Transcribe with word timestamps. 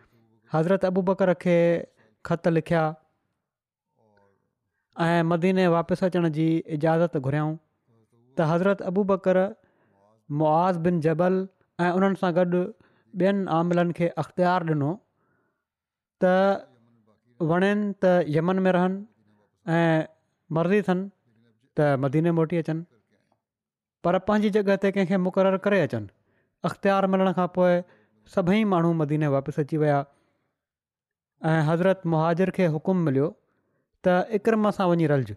हज़रत 0.56 0.88
अबू 0.92 1.04
बकर 1.10 1.32
खे 1.46 1.54
ख़त 2.30 2.52
लिखिया 2.58 2.80
ऐं 5.00 5.22
मदीने 5.24 5.66
वापसि 5.74 6.04
अचण 6.06 6.28
जी 6.38 6.46
इजाज़त 6.76 7.16
घुरियाऊं 7.16 7.52
त 8.38 8.40
हज़रत 8.52 8.82
अबू 8.90 9.04
बकर 9.10 9.38
मुआज़ 10.40 10.78
बिन 10.86 11.00
जबल 11.06 11.38
ऐं 11.84 11.90
उन्हनि 12.00 12.20
सां 12.24 12.32
गॾु 12.40 12.60
ॿियनि 13.22 13.48
आमिलनि 13.60 13.96
खे 14.00 14.08
अख़्तियारु 14.24 14.68
ॾिनो 14.72 14.90
त 16.24 16.34
वणनि 17.52 17.92
त 18.04 18.14
यमन 18.36 18.62
में 18.68 18.72
रहनि 18.78 19.74
ऐं 19.78 20.04
मर्ज़ी 20.58 20.82
थियनि 20.88 21.08
त 21.78 22.02
मदीने 22.06 22.32
मोटी 22.40 22.62
अचनि 22.64 22.88
पर 24.04 24.18
पंहिंजी 24.30 24.50
जॻह 24.60 24.80
ते 24.86 24.92
कंहिंखे 24.98 25.20
मुक़ररु 25.28 25.60
करे 25.68 25.80
अचनि 25.90 26.16
अख़्तियार 26.70 27.10
मिलण 27.16 27.32
खां 27.40 27.48
पोइ 27.60 27.82
सभई 28.36 28.64
माण्हू 28.76 28.92
मदीने 29.04 29.32
वापसि 29.40 29.62
अची 29.68 29.82
विया 29.86 30.00
ऐं 31.52 31.60
हज़रत 31.70 32.10
मुहाजिर 32.14 32.52
खे 32.58 32.66
हुकुमु 32.76 33.04
मिलियो 33.10 33.30
त 34.06 34.12
इकरम 34.38 34.68
सां 34.78 34.86
वञी 34.92 35.08
रलजो 35.14 35.34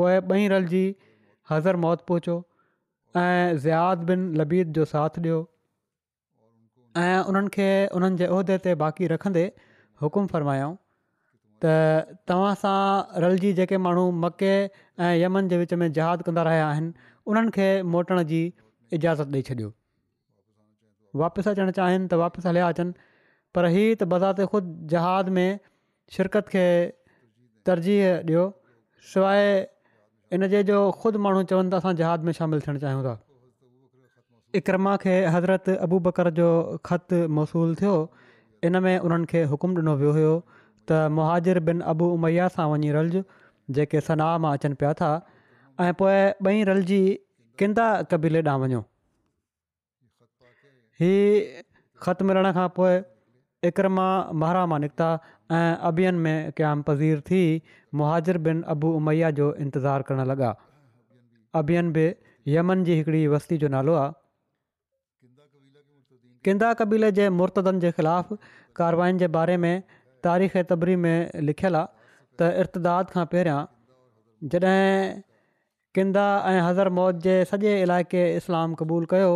पोइ 0.00 0.12
ॿई 0.36 0.46
रलजी 0.52 0.82
हज़र 1.52 1.80
मौत 1.84 2.04
पहुचो 2.10 2.36
ऐं 3.16 3.56
ज़ियाद 3.64 4.06
बिन 4.10 4.24
लबीद 4.40 4.74
जो 4.78 4.86
साथ 4.92 5.18
ॾियो 5.26 5.40
ऐं 7.02 7.26
उन्हनि 7.32 7.52
खे 7.56 7.66
उन्हनि 7.98 8.20
जे 8.22 8.28
उहिदे 8.36 8.58
ते 8.66 8.74
बाक़ी 8.84 9.10
रखंदे 9.14 9.42
हुकुम 10.04 10.30
फ़रमायाऊं 10.34 10.76
त 11.64 12.22
तव्हां 12.32 12.54
सां 12.62 12.78
रलजी 13.24 13.52
जेके 13.58 13.80
माण्हू 13.88 14.06
मके 14.24 14.52
ऐं 14.54 15.12
यमन 15.24 15.52
जे 15.54 15.58
विच 15.64 15.76
में 15.82 15.86
जहादु 16.00 16.28
कंदा 16.28 16.46
रहिया 16.50 16.64
आहिनि 16.70 17.10
उन्हनि 17.32 17.54
खे 17.58 17.68
मोटण 17.96 18.22
जी 18.32 18.40
इजाज़त 19.00 19.38
ॾेई 19.38 19.46
छॾियो 19.50 19.72
वापसि 21.24 21.52
अचणु 21.54 21.76
चाहिनि 21.80 22.06
त 22.14 22.22
वापसि 22.24 22.48
हलिया 22.52 22.72
अचनि 22.74 23.10
पर 23.58 23.72
ही 23.76 23.82
त 24.00 24.10
बज़ाते 24.14 24.46
ख़ुदि 24.54 24.74
जहाद 24.94 25.30
में 25.38 25.48
शिरकत 26.16 26.48
खे 26.52 26.62
तरजीह 27.66 28.04
ॾियो 28.28 28.44
सवाइ 29.08 30.46
जे 30.54 30.62
जो 30.70 30.78
ख़ुदि 31.02 31.18
माण्हू 31.26 31.42
चवनि 31.52 31.70
था 31.72 31.76
असां 31.82 31.92
जहाज 32.00 32.26
में 32.28 32.32
शामिलु 32.38 32.60
थियणु 32.66 32.80
चाहियूं 32.84 33.02
था 33.06 33.12
इकरमा 34.60 34.94
खे 35.04 35.14
हज़रत 35.34 35.74
अबू 35.86 35.98
बकर 36.06 36.30
जो 36.38 36.48
ख़तु 36.88 37.20
मौसूलु 37.38 37.74
थियो 37.82 37.92
इन 38.68 38.80
में 38.86 38.92
उन्हनि 39.08 39.30
खे 39.32 39.42
हुकुमु 39.52 39.76
ॾिनो 39.82 39.94
वियो 40.02 40.12
हुयो 40.18 40.32
त 40.92 41.54
बिन 41.70 41.80
अबू 41.94 42.10
उमैया 42.16 42.48
सां 42.56 42.66
वञी 42.72 42.90
रलज 42.98 43.18
जेके 43.78 44.00
सनाह 44.08 44.36
मां 44.46 44.52
अचनि 44.58 44.80
पिया 44.82 44.92
था 45.02 45.12
ऐं 45.84 45.92
पोइ 46.02 46.18
ॿई 46.50 46.64
रलजी 46.70 47.00
किंदा 47.60 47.86
कबीले 48.14 48.42
ॾांहुं 48.48 48.66
वञो 48.68 48.82
ही 51.02 51.14
ख़तु 52.06 52.30
मिलण 52.30 52.52
खां 52.58 52.68
पोइ 52.80 52.94
इकरमा 53.68 54.04
महराम 54.42 54.74
निकिता 54.82 55.08
ऐं 55.58 55.76
अबियन 55.90 56.14
में 56.26 56.52
क़्याम 56.58 56.82
पज़ीर 56.88 57.20
थी 57.30 57.40
मुहाजिर 58.00 58.38
बिन 58.48 58.62
अबू 58.74 58.92
उमैया 59.00 59.30
जो 59.38 59.48
इंतज़ारु 59.64 60.04
करणु 60.10 60.24
लॻा 60.32 60.50
अबियन 61.60 61.92
बि 61.96 62.04
यमन 62.54 62.84
जी 62.88 62.94
हिकिड़ी 63.00 63.26
वस्ती 63.32 63.58
जो 63.64 63.68
नालो 63.74 63.94
आहे 64.02 64.12
किंदा 66.48 66.72
क़बीले 66.82 67.10
जे 67.18 67.28
मुर्तदनि 67.40 67.80
जे 67.86 67.90
ख़िलाफ़ु 67.98 68.36
कारवायुनि 68.80 69.18
जे 69.24 69.28
बारे 69.36 69.56
में 69.64 69.72
तारीख़ 70.28 70.56
तबरी 70.70 70.96
में 71.04 71.18
लिखियलु 71.48 71.80
आहे 71.80 72.14
त 72.40 72.50
इर्ताद 72.62 73.10
खां 73.16 73.24
पहिरियां 73.34 73.58
जॾहिं 74.54 74.86
किंदा 75.98 76.24
ऐं 76.52 76.60
हज़र 76.68 76.88
मौत 77.00 77.20
जे 77.28 77.36
सॼे 77.52 77.74
इलाइक़े 77.82 78.24
इस्लाम 78.40 78.80
क़बूलु 78.82 79.12
कयो 79.12 79.30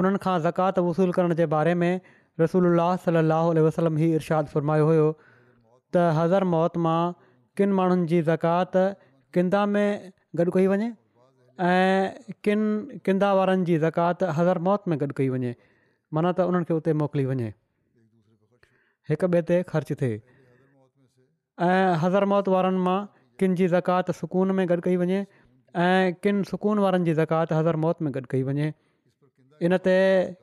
उन्हनि 0.00 0.22
ज़कात 0.46 0.78
वसूलु 0.90 1.18
करण 1.18 1.36
जे 1.42 1.46
बारे 1.56 1.74
में 1.82 1.92
रसूल 2.40 2.66
सलाहु 3.04 3.48
उल 3.52 3.58
वसलम 3.66 3.96
ई 3.98 4.08
इरशाद 4.20 4.50
फरमायो 4.56 4.84
हुयो 4.88 5.06
त 5.20 6.04
हज़र 6.18 6.44
मौत 6.54 6.76
मां 6.86 6.98
किन 7.60 7.72
माण्हुनि 7.78 8.06
जी 8.12 8.20
ज़कात 8.28 8.82
किंदा 9.36 9.62
में 9.74 10.12
गॾु 10.40 10.52
कई 10.58 10.66
वञे 10.74 10.88
ऐं 11.70 12.34
किनि 12.48 13.00
किंदा 13.08 13.30
वारनि 13.38 13.68
जी 13.70 13.78
ज़कात 13.86 14.22
हज़र 14.38 14.58
मौत 14.68 14.88
में 14.92 14.96
गॾु 15.02 15.08
कई 15.22 15.28
वञे 15.34 15.52
माना 16.18 16.32
त 16.36 16.48
उन्हनि 16.52 16.70
खे 16.70 16.74
उते 16.82 16.94
मोकिली 17.02 17.24
वञे 17.32 17.48
हिक 19.12 19.24
ॿिए 19.30 19.42
ते 19.52 19.58
ख़र्चु 19.74 19.98
थिए 20.02 20.22
ऐं 21.70 21.94
हज़र 22.06 22.30
मौत 22.34 22.52
वारनि 22.56 22.84
मां 22.90 22.98
किन 23.42 23.54
जी 23.62 23.68
ज़कात 23.78 24.10
सुकून 24.24 24.58
में 24.60 24.64
गॾु 24.74 24.80
कई 24.90 24.96
वञे 25.04 25.20
ऐं 25.88 26.18
किन 26.26 26.42
सुकून 26.54 26.86
वारनि 26.86 27.10
जी 27.10 27.18
ज़काति 27.22 27.62
हज़र 27.62 27.84
मौत 27.86 28.06
में 28.08 28.14
गॾु 28.18 28.30
कई 28.36 28.42
वञे 28.52 28.70
इन 29.66 29.76
ते 29.86 29.94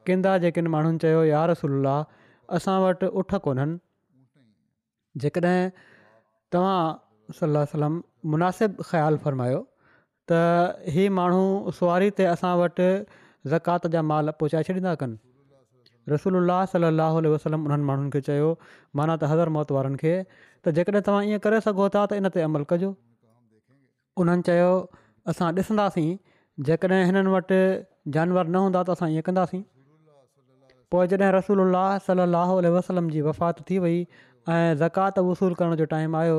किंदा 0.08 0.32
जेकिनि 0.44 0.70
माण्हुनि 0.76 0.98
चयो 1.04 1.20
यार 1.28 1.50
रसोल 1.52 1.88
असां 2.58 2.76
वटि 2.84 3.08
उठ 3.20 3.36
कोन्हनि 3.46 3.76
जेकॾहिं 5.24 5.70
तव्हां 6.52 7.36
सलाह 7.38 7.62
वसलम 7.68 7.94
मुनासिबु 8.34 8.84
ख़्यालु 8.90 9.18
फ़र्मायो 9.26 9.62
त 10.32 10.40
ही 10.98 11.08
माण्हू 11.20 11.44
सुवारी 11.78 12.10
ते 12.20 12.26
असां 12.34 12.52
वटि 12.64 12.90
ज़कात 13.54 13.88
जा 13.96 14.02
माल 14.12 14.34
पहुचाए 14.42 14.64
छॾींदा 14.70 14.94
कनि 15.04 15.18
रसूल 16.14 16.42
सलाहु 16.74 17.24
वसलम 17.38 17.62
उन्हनि 17.70 17.86
माण्हुनि 17.90 18.12
खे 18.16 18.22
चयो 18.30 18.50
माना 19.00 19.16
त 19.22 19.32
हज़र 19.34 19.56
मौत 19.58 19.72
वारनि 19.78 19.98
खे 20.04 20.14
त 20.66 20.76
जेकॾहिं 20.80 21.04
तव्हां 21.10 21.24
ईअं 21.32 21.44
करे 21.48 21.62
सघो 21.70 21.88
था 21.98 22.06
त 22.12 22.20
इन 22.22 22.28
ते 22.36 22.46
अमल 22.52 22.68
कजो 22.74 22.92
उन्हनि 24.24 24.48
चयो 24.50 24.70
असां 25.34 25.52
ॾिसंदासीं 25.64 26.10
जेकॾहिं 26.68 27.04
हिननि 27.12 27.32
वटि 27.38 27.62
जानवर 28.13 28.46
न 28.56 28.60
हूंदा 28.63 28.81
त 28.88 28.94
असां 28.98 29.07
ईअं 29.13 29.24
कंदासीं 29.28 29.62
पोइ 30.96 31.07
जॾहिं 31.12 31.31
रसूल 31.36 31.62
उल्ला 31.63 31.84
सलाह 32.07 32.52
वसलम 32.75 33.07
जी 33.13 33.22
वफ़ात 33.28 33.62
थी 33.69 33.78
वई 33.86 33.96
ऐं 34.56 34.75
ज़कात 34.81 35.24
वसूल 35.28 35.56
करण 35.62 35.80
जो 35.84 35.88
टाइम 35.94 36.18
आयो 36.19 36.36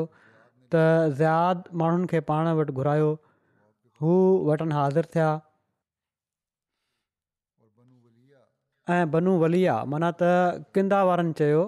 त 0.74 0.82
ज़ियाद 1.20 1.72
माण्हुनि 1.82 2.06
खे 2.12 2.20
पाण 2.28 2.50
वटि 2.60 2.76
घुरायो 2.82 3.08
हू 4.04 4.14
वटनि 4.50 4.76
हाज़िर 4.78 5.10
थिया 5.16 5.32
माना 9.94 10.12
त 10.22 10.30
किंदा 10.78 11.02
वारनि 11.10 11.32
चयो 11.42 11.66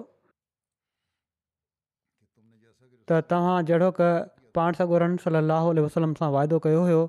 त 3.11 3.21
तव्हां 3.33 3.59
जहिड़ो 3.71 3.91
क 3.99 4.09
पाण 4.57 4.79
सां 4.79 4.87
ॻोरनि 4.95 5.21
सलाहु 5.27 5.75
वसलम 5.87 6.13
सां 6.23 6.31
वाइदो 6.39 6.61
कयो 6.69 6.81
हुयो 6.89 7.01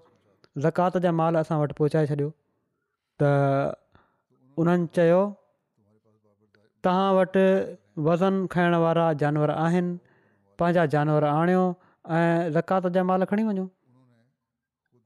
ज़कात 0.68 1.00
जा 1.08 1.14
माल 1.22 1.42
असां 1.44 1.58
वटि 1.64 1.78
पहुचाए 1.84 2.10
छॾियो 2.12 2.30
त 3.20 3.74
उन्हनि 4.62 4.86
चयो 4.98 5.20
तव्हां 6.86 7.08
वटि 7.18 7.46
वज़न 8.06 8.34
खाइण 8.54 8.74
वारा 8.84 9.06
जानवर 9.22 9.50
आहिनि 9.64 9.92
पंहिंजा 10.60 10.84
जानवर 10.94 11.24
आणियो 11.30 11.64
ऐं 12.18 12.50
ज़कात 12.56 12.86
जा 12.96 13.02
माल 13.10 13.22
खणी 13.32 13.42
वञो 13.48 13.64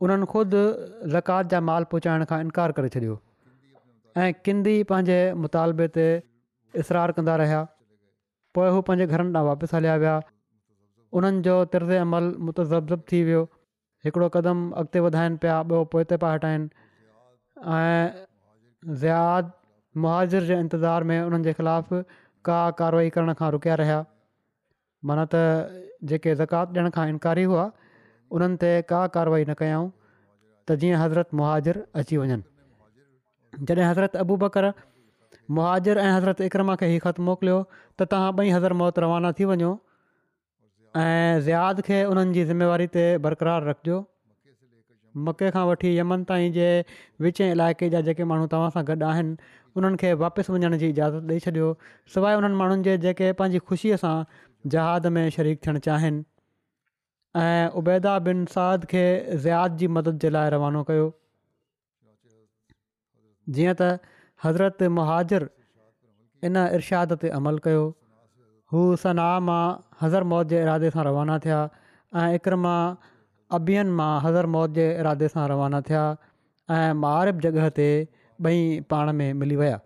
उन्हनि 0.06 0.26
ख़ुदि 0.32 0.62
ज़कात 1.16 1.44
जा 1.54 1.58
माल 1.70 1.82
पहुचाइण 1.94 2.24
खां 2.32 2.38
इनकार 2.46 2.72
करे 2.78 2.88
छॾियो 2.96 3.16
ऐं 4.22 4.28
किंदी 4.46 4.76
पंहिंजे 4.92 5.18
मुतालबे 5.46 5.86
ते 5.98 6.06
इसरार 6.84 7.14
कंदा 7.18 7.34
रहिया 7.42 7.62
पोइ 8.58 8.70
हू 8.76 8.82
पंहिंजे 8.90 9.14
घरनि 9.18 9.44
वापसि 9.50 9.76
हलिया 9.78 9.96
विया 10.04 10.16
उन्हनि 11.20 11.44
जो 11.50 11.58
अमल 12.04 12.32
मुतज़बु 12.48 13.02
थी 13.12 13.22
वियो 13.30 13.44
हिकिड़ो 14.06 14.28
क़दम 14.40 14.64
अॻिते 14.84 15.06
वधाइनि 15.08 15.42
पिया 15.44 15.58
ॿियो 15.68 15.84
पोइते 15.96 16.16
पिया 16.24 16.32
हटाइनि 16.38 16.83
ऐं 17.58 18.26
ज़ियाद 18.94 19.52
मुहाजिर 19.96 20.42
जे 20.44 20.58
इंतज़ार 20.60 21.04
में 21.10 21.20
उन्हनि 21.20 21.44
जे 21.44 21.52
ख़िलाफ़ 21.52 21.92
का 22.44 22.60
कारवाई 22.78 23.10
करण 23.10 23.32
खां 23.40 23.50
रुकिया 23.56 23.74
रहिया 23.82 24.04
माना 25.06 25.24
त 25.34 25.42
जेके 26.10 26.34
ज़कात 26.34 26.70
ॾियण 26.76 26.90
खां 26.96 27.08
इनकारी 27.08 27.42
हुआ 27.52 27.70
उन्हनि 28.38 28.56
ते 28.64 28.70
का 28.90 29.06
कारवाई 29.16 29.44
न 29.48 29.54
कयऊं 29.62 29.86
त 30.68 30.76
जीअं 30.82 30.98
हज़रत 31.04 31.34
मुहाजिर 31.42 31.82
अची 32.02 32.16
वञनि 32.24 32.42
जॾहिं 33.70 33.84
हज़रत 33.90 34.16
अबू 34.24 34.36
बकर 34.44 34.70
मुहाजिर 35.60 35.98
ऐं 36.06 36.10
हज़रत 36.16 36.40
इकरमा 36.50 36.76
खे 36.82 36.88
ई 36.94 36.98
ख़त 37.06 37.20
मोकिलियो 37.30 37.60
त 37.74 38.08
तव्हां 38.14 38.32
ॿई 38.42 38.50
हज़र 38.58 38.72
मौत 38.82 38.98
रवाना 39.06 39.32
थी 39.40 39.48
वञो 39.54 39.70
ऐं 41.04 41.40
ज़ियाद 41.50 41.80
खे 41.90 42.04
उन्हनि 42.14 42.34
जी 42.38 42.44
ज़िम्मेवारी 42.50 42.86
ते 42.98 43.06
बरक़रार 43.28 43.68
रखिजो 43.70 44.00
मके 45.26 45.50
खां 45.56 45.64
वठी 45.68 45.96
यमन 45.96 46.24
ताईं 46.30 46.52
जे 46.52 46.66
विच 47.26 47.40
इलाइक़े 47.46 47.88
जा 47.90 48.00
जेके 48.08 48.24
माण्हू 48.30 48.46
तव्हां 48.54 48.70
सां 48.76 48.82
गॾु 48.90 49.04
आहिनि 49.08 49.36
उन्हनि 49.80 49.96
खे 50.02 50.12
वापसि 50.22 50.52
वञण 50.52 50.76
जी 50.82 50.88
इजाज़त 50.94 51.30
ॾेई 51.30 51.44
छॾियो 51.46 51.68
सवाइ 52.14 52.34
उन्हनि 52.42 52.56
माण्हुनि 52.62 52.84
जे 52.88 52.96
जेके 53.04 53.32
पंहिंजी 53.40 53.58
ख़ुशीअ 53.70 53.96
सां 54.04 55.10
में 55.18 55.24
शरीक 55.36 55.62
थियणु 55.66 55.82
चाहिनि 55.88 56.24
ऐं 57.44 57.70
उबैदा 57.82 58.18
बिन 58.28 58.44
साद 58.56 58.84
खे 58.94 59.04
ज़ियाद 59.30 59.76
जी 59.82 59.88
मदद 59.98 60.18
जे 60.24 60.30
लाइ 60.36 60.50
रवानो 60.56 60.82
कयो 60.90 61.06
जीअं 63.56 63.74
त 63.80 64.14
हज़रत 64.44 64.82
मुहाजर 64.98 65.48
इन 66.48 66.62
इर्शाद 66.80 67.16
ते 67.24 67.32
अमल 67.40 67.58
कयो 67.64 67.82
हू 68.74 68.84
सनाह 69.06 69.32
मां 69.48 69.62
हज़र 70.04 70.30
मौत 70.34 70.54
जे 70.54 70.62
इरादे 70.68 70.92
सां 70.94 71.06
रवाना 71.10 71.38
थिया 71.46 71.58
ऐं 72.22 72.28
अबियन 73.56 73.90
मां 74.00 74.10
हज़र 74.26 74.52
मौत 74.56 74.76
जे 74.78 74.84
इरादे 75.04 75.28
सां 75.34 75.46
रवाना 75.54 75.80
थिया 75.90 76.02
ऐं 76.76 76.94
मारिब 77.04 77.42
जॻह 77.46 77.66
ते 77.78 77.88
ॿई 78.50 78.62
पाण 78.92 79.12
में 79.20 79.40
मिली 79.42 79.58
विया 79.62 79.76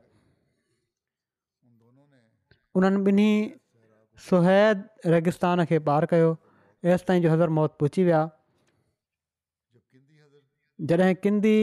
उन्हनि 2.80 3.02
ॿिन्ही 3.12 3.32
सुहै 4.26 4.60
रेगिस्तान 5.14 5.64
खे 5.72 5.80
पार 5.90 6.06
कयो 6.14 6.30
एसि 6.94 7.08
ताईं 7.10 7.24
जो 7.26 7.32
हज़र 7.36 7.56
मौत 7.60 7.76
पहुची 7.82 8.06
विया 8.10 8.22
जॾहिं 10.90 11.18
किंदी 11.26 11.56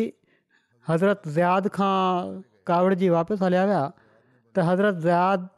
हज़रत 0.94 1.28
ज़ियाद 1.28 1.76
खां 1.76 2.00
कावड़ 2.72 2.98
जी 3.04 3.12
वापसि 3.18 3.44
हलिया 3.48 3.66
विया 3.74 3.84
त 3.98 4.72
हज़रत 4.72 5.02
ज़ियाद 5.06 5.52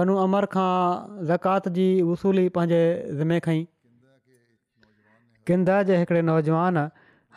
बनू 0.00 0.16
अमर 0.24 0.48
खां 0.56 0.68
ज़कात 1.32 1.68
जी 1.78 1.86
वसूली 2.10 2.48
पंहिंजे 2.56 2.82
ज़िमे 3.20 3.38
खईं 3.46 3.68
किंदा 5.50 5.76
जे 5.86 5.96
हिकिड़े 5.98 6.20
नौजवान 6.26 6.76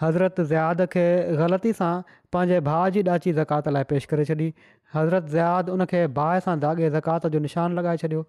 हज़रत 0.02 0.36
ज़ियाद 0.50 0.86
खे 0.96 1.04
ग़लती 1.38 1.70
सां 1.78 1.94
पंहिंजे 2.36 2.58
भाउ 2.68 2.90
जी 2.98 3.02
ॾाची 3.14 3.32
ज़कात 3.38 3.70
लाइ 3.78 3.88
पेश 3.94 4.06
करे 4.12 4.26
छॾी 4.30 4.48
हज़रत 4.96 5.32
ज़ियाद 5.32 5.74
उन 5.76 5.86
खे 5.94 6.02
भाउ 6.20 6.44
सां 6.48 6.54
धाॻे 6.66 6.90
ज़कात 6.96 7.26
जो 7.36 7.42
निशान 7.46 7.80
लॻाए 7.80 8.02
छॾियो 8.04 8.22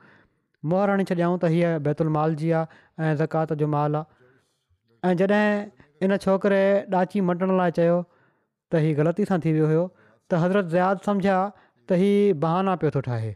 मोहर 0.73 0.93
हणी 0.95 1.07
छॾियाऊं 1.11 1.37
त 1.43 1.51
हीअ 1.57 1.73
बैतुल 1.89 2.13
माल 2.17 2.37
जी 2.45 2.49
आहे 2.61 2.79
ऐं 3.11 3.19
ज़कात 3.25 3.53
जो 3.65 3.69
माल 3.77 3.99
आहे 4.01 5.11
ऐं 5.13 5.21
जॾहिं 5.23 6.09
इन 6.09 6.17
छोकिरे 6.27 6.63
ॾाची 7.03 7.25
मटण 7.33 7.55
लाइ 7.63 7.77
चयो 7.81 7.99
त 8.05 8.83
हीअ 8.87 8.95
ग़लती 9.03 9.29
सां 9.33 9.41
थी 9.49 9.55
वियो 9.59 9.69
हुयो 9.75 9.85
त 9.91 10.43
हज़रत 10.45 10.73
ज़ियाद 10.77 11.05
सम्झिया 11.11 11.37
त 11.59 12.01
हीउ 12.07 12.39
बहाना 12.47 12.79
पियो 12.87 12.95
थो 12.99 13.05
ठाहे 13.11 13.35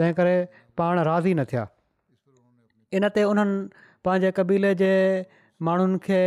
तंहिं 0.00 0.18
करे 0.22 0.34
पाण 0.82 1.04
राज़ी 1.12 1.36
न 1.36 1.46
थिया 1.54 1.68
इन 3.00 3.12
ते 3.20 3.28
उन्हनि 3.36 3.60
पंहिंजे 4.08 4.34
क़बीले 4.42 4.74
जे 4.86 4.92
माण्हुनि 5.68 5.98
खे 6.06 6.20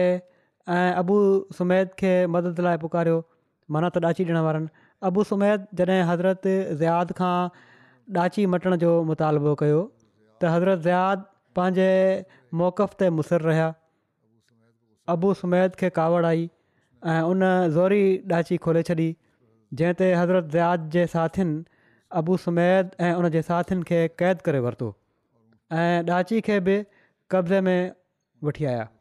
ऐं 0.75 0.97
अबु 1.01 1.15
सुमै 1.59 1.77
खे 2.01 2.11
मदद 2.35 2.61
लाइ 2.67 2.81
पुकारियो 2.83 3.17
मना 3.75 3.89
त 3.95 4.07
ॾाची 4.09 4.25
ॾियण 4.27 4.39
वारनि 4.47 4.69
अबू 5.09 5.23
सुमैद 5.31 5.65
जॾहिं 5.79 5.97
हज़रत 6.09 6.47
ज़ियाद 6.51 7.11
खां 7.19 7.33
ॾाची 8.25 8.45
मटण 8.53 8.75
जो 8.83 8.91
मुतालबो 9.09 9.53
कयो 9.63 9.81
त 9.81 10.53
हज़रत 10.55 10.81
ज़ियाद 10.87 11.27
पंहिंजे 11.59 11.89
मौक़फ़ 12.61 12.97
ते 13.03 13.09
मुसर 13.19 13.47
रहिया 13.49 13.67
अबू 15.15 15.33
सुमैद 15.41 15.77
खे 15.83 15.91
कावड़ 15.99 16.23
आई 16.33 16.47
ऐं 16.47 17.35
उन 17.35 17.45
ज़ोरी 17.77 18.03
ॾाची 18.39 18.59
खोले 18.67 18.85
छॾी 18.93 19.09
जंहिं 19.79 20.01
ते 20.01 20.11
हज़रत 20.23 20.51
ज़ियाद 20.57 20.89
जे 20.97 21.07
साथियुनि 21.17 21.57
अबू 22.23 22.39
सुमैद 22.47 22.93
ऐं 23.09 23.11
उन 23.21 23.31
जे 23.37 23.43
साथियुनि 23.51 23.87
खे 23.93 24.01
क़ैद 24.25 24.47
करे 24.49 24.63
वरितो 24.69 24.91
ऐं 25.85 26.15
ॾाची 26.19 26.41
खे 26.49 26.61
बि 26.71 26.79
कब्ज़े 27.35 27.65
में 27.69 28.03
वठी 28.49 28.69
आया 28.73 28.91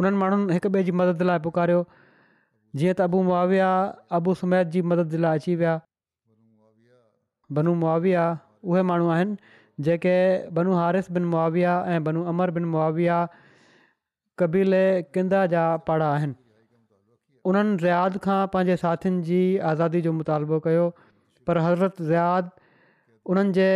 उन्हनि 0.00 0.16
माण्हुनि 0.22 0.52
हिकु 0.56 0.68
ॿिए 0.76 0.82
जी 0.86 0.92
मदद 1.00 1.20
लाइ 1.30 1.38
पुकारियो 1.46 1.80
जीअं 2.80 2.94
त 3.00 3.06
अबू 3.08 3.18
मुआविया 3.30 3.68
अबू 4.18 4.32
सुमैत 4.40 4.72
जी 4.76 4.82
मदद 4.92 5.12
लाइ 5.24 5.40
अची 5.42 5.54
विया 5.60 5.74
बनू 7.58 7.74
मुआविया 7.82 8.24
उहे 8.70 8.82
माण्हू 8.90 9.08
आहिनि 9.16 9.52
जेके 9.88 10.16
बनू 10.58 10.74
हारिस 10.80 11.10
बिन 11.18 11.28
मुआविया 11.34 11.74
ऐं 11.94 12.00
बनू 12.10 12.24
अमर 12.34 12.52
बिन 12.58 12.68
मुआविया 12.74 13.20
कबीले 14.42 14.82
किंदा 15.16 15.44
जा 15.54 15.64
पाड़ा 15.90 16.10
आहिनि 16.18 16.34
उन्हनि 17.52 17.76
रियाद 17.88 18.18
खां 18.28 18.38
पंहिंजे 18.56 18.76
साथियुनि 18.84 19.22
जी 19.30 19.40
आज़ादी 19.72 20.00
जो 20.08 20.12
मुतालबो 20.20 20.60
कयो 20.68 20.84
पर 21.48 21.58
हज़रत 21.68 22.00
रियाद 22.12 22.48
उन्हनि 23.34 23.56
जे 23.60 23.68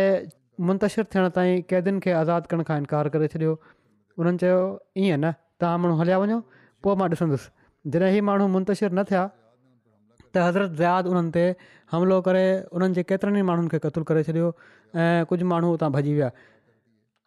मुंतशिरु 0.71 1.11
थियण 1.15 1.33
ताईं 1.39 1.61
कैदियुनि 1.73 2.01
खे 2.07 2.15
आज़ादु 2.21 2.49
करण 2.53 2.69
खां 2.71 2.79
इनकार 2.85 3.09
करे 3.17 3.29
छॾियो 3.35 3.53
उन्हनि 4.23 4.45
चयो 4.45 4.57
न 5.03 5.37
तव्हां 5.61 5.79
माण्हू 5.81 5.97
हलिया 6.01 6.17
वञो 6.23 6.37
पोइ 6.83 6.95
मां 6.99 7.07
ॾिसंदुसि 7.13 7.47
जॾहिं 7.93 8.11
हीउ 8.15 8.23
माण्हू 8.29 8.47
मुंतशरु 8.55 8.93
न 8.97 9.03
थिया 9.11 9.23
त 10.35 10.45
हज़रत 10.49 10.71
ज़याद 10.79 11.03
उन्हनि 11.11 11.31
ते 11.35 11.43
हमिलो 11.93 12.17
करे 12.27 12.43
उन्हनि 12.77 12.93
जे 12.97 13.03
केतिरनि 13.11 13.41
माण्हुनि 13.49 13.69
खे 13.73 13.77
क़तलु 13.85 14.03
करे 14.09 14.23
छॾियो 14.27 14.49
ऐं 15.03 15.25
कुझु 15.31 15.45
माण्हू 15.53 15.69
उतां 15.77 15.89
भॼी 15.95 16.13
विया 16.17 16.29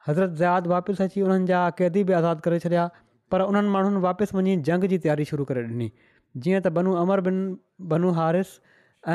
हज़रत 0.09 0.31
ज़ियाद 0.41 0.67
वापसि 0.75 1.03
अची 1.07 1.25
उन्हनि 1.29 1.47
जा 1.51 1.61
क़ैदी 1.81 2.05
बि 2.09 2.13
आज़ादु 2.21 2.45
करे 2.47 2.59
छॾिया 2.67 2.85
पर 3.35 3.47
उन्हनि 3.51 3.75
माण्हुनि 3.77 4.03
वापसि 4.07 4.37
वञी 4.39 4.57
जंग 4.71 4.89
जी 4.95 4.99
तयारी 5.07 5.25
शुरू 5.35 5.45
करे 5.51 5.67
ॾिनी 5.69 5.91
जीअं 6.45 6.61
त 6.67 6.73
बनू 6.81 6.95
अमर 7.05 7.25
बिन 7.29 7.43
बनू 7.95 8.15
हारिस 8.21 8.55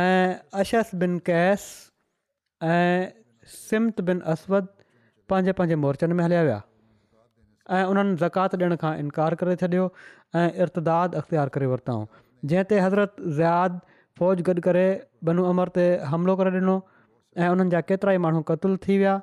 ऐं 0.03 0.39
अशस 0.63 0.91
बिन 1.05 1.17
कैस 1.31 1.65
ऐं 2.71 2.87
सिमत 3.59 4.01
बिन 4.11 4.19
अस 4.35 4.45
पंहिंजे 4.59 5.55
पंहिंजे 5.61 5.85
मोर्चनि 5.87 6.17
में 6.19 6.23
हलिया 6.27 6.41
विया 6.49 6.59
ऐं 7.75 8.15
ज़कात 8.17 8.55
ॾियण 8.55 8.75
खां 8.81 8.93
इनकार 8.99 9.35
करे 9.39 9.55
छॾियो 9.61 9.91
ऐं 10.35 10.49
इर्तदा 10.63 10.99
करे 11.55 11.65
वरितऊं 11.73 12.05
जंहिं 12.51 12.79
हज़रत 12.81 13.15
ज़ियाद 13.19 13.79
फ़ौज 14.19 14.41
गॾु 14.49 14.61
करे 14.67 14.85
बनू 15.29 15.45
अमर 15.51 15.69
ते 15.79 15.85
हमिलो 16.11 16.35
करे 16.41 16.51
ॾिनो 16.59 16.75
ऐं 17.37 17.49
उन्हनि 17.55 17.69
जा 17.75 17.81
केतिरा 17.91 18.13
ई 18.13 18.17
माण्हू 18.25 18.41
क़तूल 18.51 18.77
थी 18.87 18.97
विया 19.03 19.15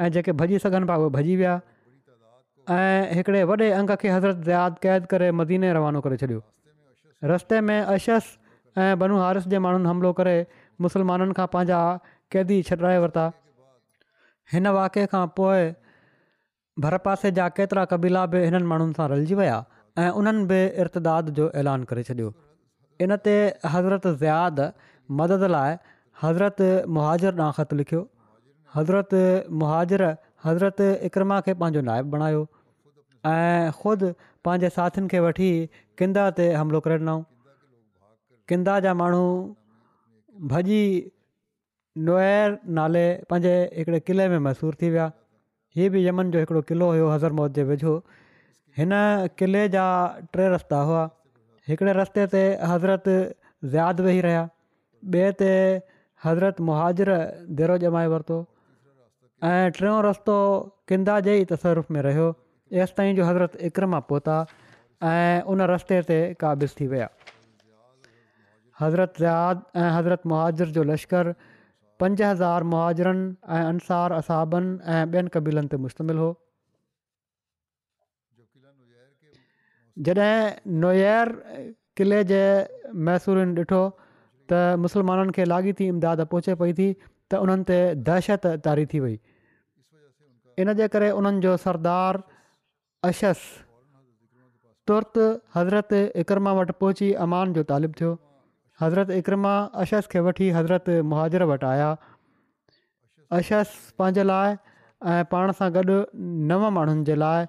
ऐं 0.00 0.08
जेके 0.16 0.32
भॼी 0.42 0.58
सघनि 0.64 0.86
पिया 0.92 0.96
उहे 1.04 1.14
भॼी 1.16 1.34
विया 1.42 1.54
ऐं 2.80 3.14
हिकिड़े 3.18 3.42
वॾे 3.52 3.64
खे 3.64 4.08
हज़रत 4.08 4.36
ज़ियाद 4.36 4.78
क़ैद 4.86 5.06
करे 5.14 5.30
मदीने 5.40 5.72
रवानो 5.80 6.00
करे 6.08 6.18
छॾियो 6.24 6.44
रस्ते 7.34 7.60
में 7.70 7.76
अशस 7.80 8.30
ऐं 8.84 8.92
बनु 8.98 9.18
हारिस 9.24 9.48
जे 9.54 9.58
माण्हुनि 9.66 9.88
हमिलो 9.88 10.12
करे 10.20 10.36
मुस्लमाननि 10.86 11.34
खां 11.40 11.46
पंहिंजा 11.56 11.80
क़ैदी 12.34 12.60
छॾाए 12.72 12.98
वरिता 13.04 13.24
हिन 14.52 14.68
वाक़िए 14.76 15.74
भर 16.78 16.96
पासे 17.04 17.30
जा 17.38 17.48
केतिरा 17.56 17.84
क़बीला 17.90 18.24
बि 18.32 18.38
हिननि 18.44 18.64
माण्हुनि 18.72 18.92
सां 18.98 19.08
रलिजी 19.10 19.34
विया 19.40 19.56
ऐं 19.98 20.10
उन्हनि 20.20 20.44
बि 20.52 20.58
इर्तदाद 20.84 21.30
जो 21.38 21.50
ऐलान 21.62 21.84
करे 21.90 22.02
छॾियो 22.08 22.32
इन 23.06 23.16
ते 23.26 23.34
हज़रत 23.74 24.06
ज़ियाद 24.06 24.60
मदद 25.20 25.42
लाइ 25.56 25.74
हज़रत 26.22 26.62
मुहाजर 26.96 27.34
न 27.34 27.50
ख़तु 27.58 27.76
लिखियो 27.76 28.02
हज़रत 28.76 29.14
मुहाजर 29.62 30.02
हज़रत 30.44 30.80
इकरमा 31.10 31.40
खे 31.46 31.54
पंहिंजो 31.62 31.80
नाइबु 31.90 32.10
बणायो 32.16 32.42
ऐं 33.32 33.72
ख़ुदि 33.82 34.12
पंहिंजे 34.48 34.68
साथियुनि 34.80 35.08
खे 35.14 35.20
वठी 35.28 35.50
किंद 36.02 36.18
ते 36.40 36.52
हमिलो 36.60 36.80
करे 36.88 36.96
ॾिनऊं 37.04 37.22
किंदा 38.52 38.78
जा 38.84 38.92
माण्हू 39.00 39.22
भॼी 40.52 40.78
नुर 42.08 42.58
नाले 42.78 43.02
पंहिंजे 43.30 43.56
हिकिड़े 43.78 44.00
किले 44.10 44.28
में 44.34 44.38
मैसूर 44.46 44.74
थी 44.82 44.90
विया 44.96 45.10
हीअ 45.76 45.90
बि 45.94 46.00
यमन 46.06 46.30
जो 46.34 46.38
हिकिड़ो 46.38 46.60
क़िलो 46.68 46.86
हुयो 46.90 47.08
हज़र 47.10 47.32
मौत 47.38 47.50
जे 47.56 47.62
वेझो 47.64 47.92
हिन 48.78 48.92
क़िले 49.38 49.68
जा 49.74 49.84
टे 50.34 50.48
रस्ता 50.54 50.78
हुआ 50.88 51.02
हिकिड़े 51.68 51.92
रस्ते 51.98 52.26
ते 52.34 52.40
हज़रत 52.70 53.04
ज़ियाद 53.74 54.00
वेही 54.06 54.20
रहिया 54.26 54.42
ॿिए 55.14 55.32
ते 55.42 55.50
हज़रत 56.24 56.60
मुहाजर 56.68 57.10
देरो 57.60 57.76
जमाए 57.86 58.06
वरितो 58.14 58.38
ऐं 59.50 59.70
टियों 59.78 60.02
रस्तो 60.08 60.36
किंदा 60.88 61.18
जे 61.28 61.36
ई 61.40 61.44
तसरुफ़ 61.52 61.92
में 61.96 62.00
रहियो 62.08 62.26
एसि 62.82 62.94
ताईं 62.96 63.14
जो 63.20 63.24
हज़रत 63.30 63.56
इकर 63.70 63.86
मां 63.94 64.00
पहुता 64.10 64.36
ऐं 65.12 65.40
उन 65.54 65.62
रस्ते 65.74 66.00
ते 66.10 66.18
क़ाबिज़ु 66.42 66.80
थी 66.80 66.86
विया 66.94 67.08
हज़रत 68.80 69.14
ज़ियाद 69.22 69.62
ऐं 69.76 69.90
हज़रत 69.98 70.26
मुहाजर 70.34 70.76
जो 70.78 70.82
लश्कर 70.92 71.34
पंज 72.00 72.22
हज़ार 72.24 72.62
मुहाजरनि 72.72 73.24
ऐं 73.54 73.64
अंसार 73.70 74.12
असाबनि 74.18 74.70
ऐं 74.92 75.04
ॿियनि 75.14 75.28
कबीलनि 75.34 75.68
ते 75.72 75.76
मुश्तमिल 75.86 76.16
हो 76.22 76.28
जॾहिं 80.08 80.76
नोयर 80.84 81.28
किले 82.00 82.20
जे 82.30 82.40
मैसूरनि 83.08 83.52
ॾिठो 83.64 83.82
त 83.96 84.78
मुसलमाननि 84.84 85.32
खे 85.38 85.44
लाॻीती 85.52 85.88
इमदाद 85.94 86.20
पहुचे 86.36 86.54
पई 86.62 86.72
थी 86.78 86.88
त 87.30 87.42
उन्हनि 87.46 87.64
ते 87.72 87.78
दहशत 88.08 88.46
तारी 88.68 88.86
थी 88.94 88.98
वई 89.06 89.16
इन 90.64 90.74
जे 90.80 90.88
करे 90.96 91.10
उन्हनि 91.18 91.40
जो 91.48 91.54
सरदार 91.66 92.22
अशस 93.10 93.40
तुर्त 94.88 95.20
हज़रत 95.56 95.92
इकरमा 96.24 96.50
वटि 96.62 96.74
पहुची 96.80 97.12
अमान 97.28 97.52
जो 97.58 97.62
तालिबु 97.74 98.00
थियो 98.00 98.12
हज़रत 98.80 99.10
इकरमा 99.20 99.54
अशस 99.82 100.06
खे 100.12 100.20
वठी 100.26 100.48
हज़रत 100.56 100.88
मुहाजर 101.10 101.42
वटि 101.50 101.66
आया 101.72 101.88
अशस 103.38 103.68
पंहिंजे 103.98 104.22
लाइ 104.30 104.54
ऐं 105.14 105.22
पाण 105.32 105.52
सां 105.58 105.68
गॾु 105.74 105.96
नव 106.52 106.62
माण्हुनि 106.76 107.04
जे 107.08 107.14
लाइ 107.24 107.40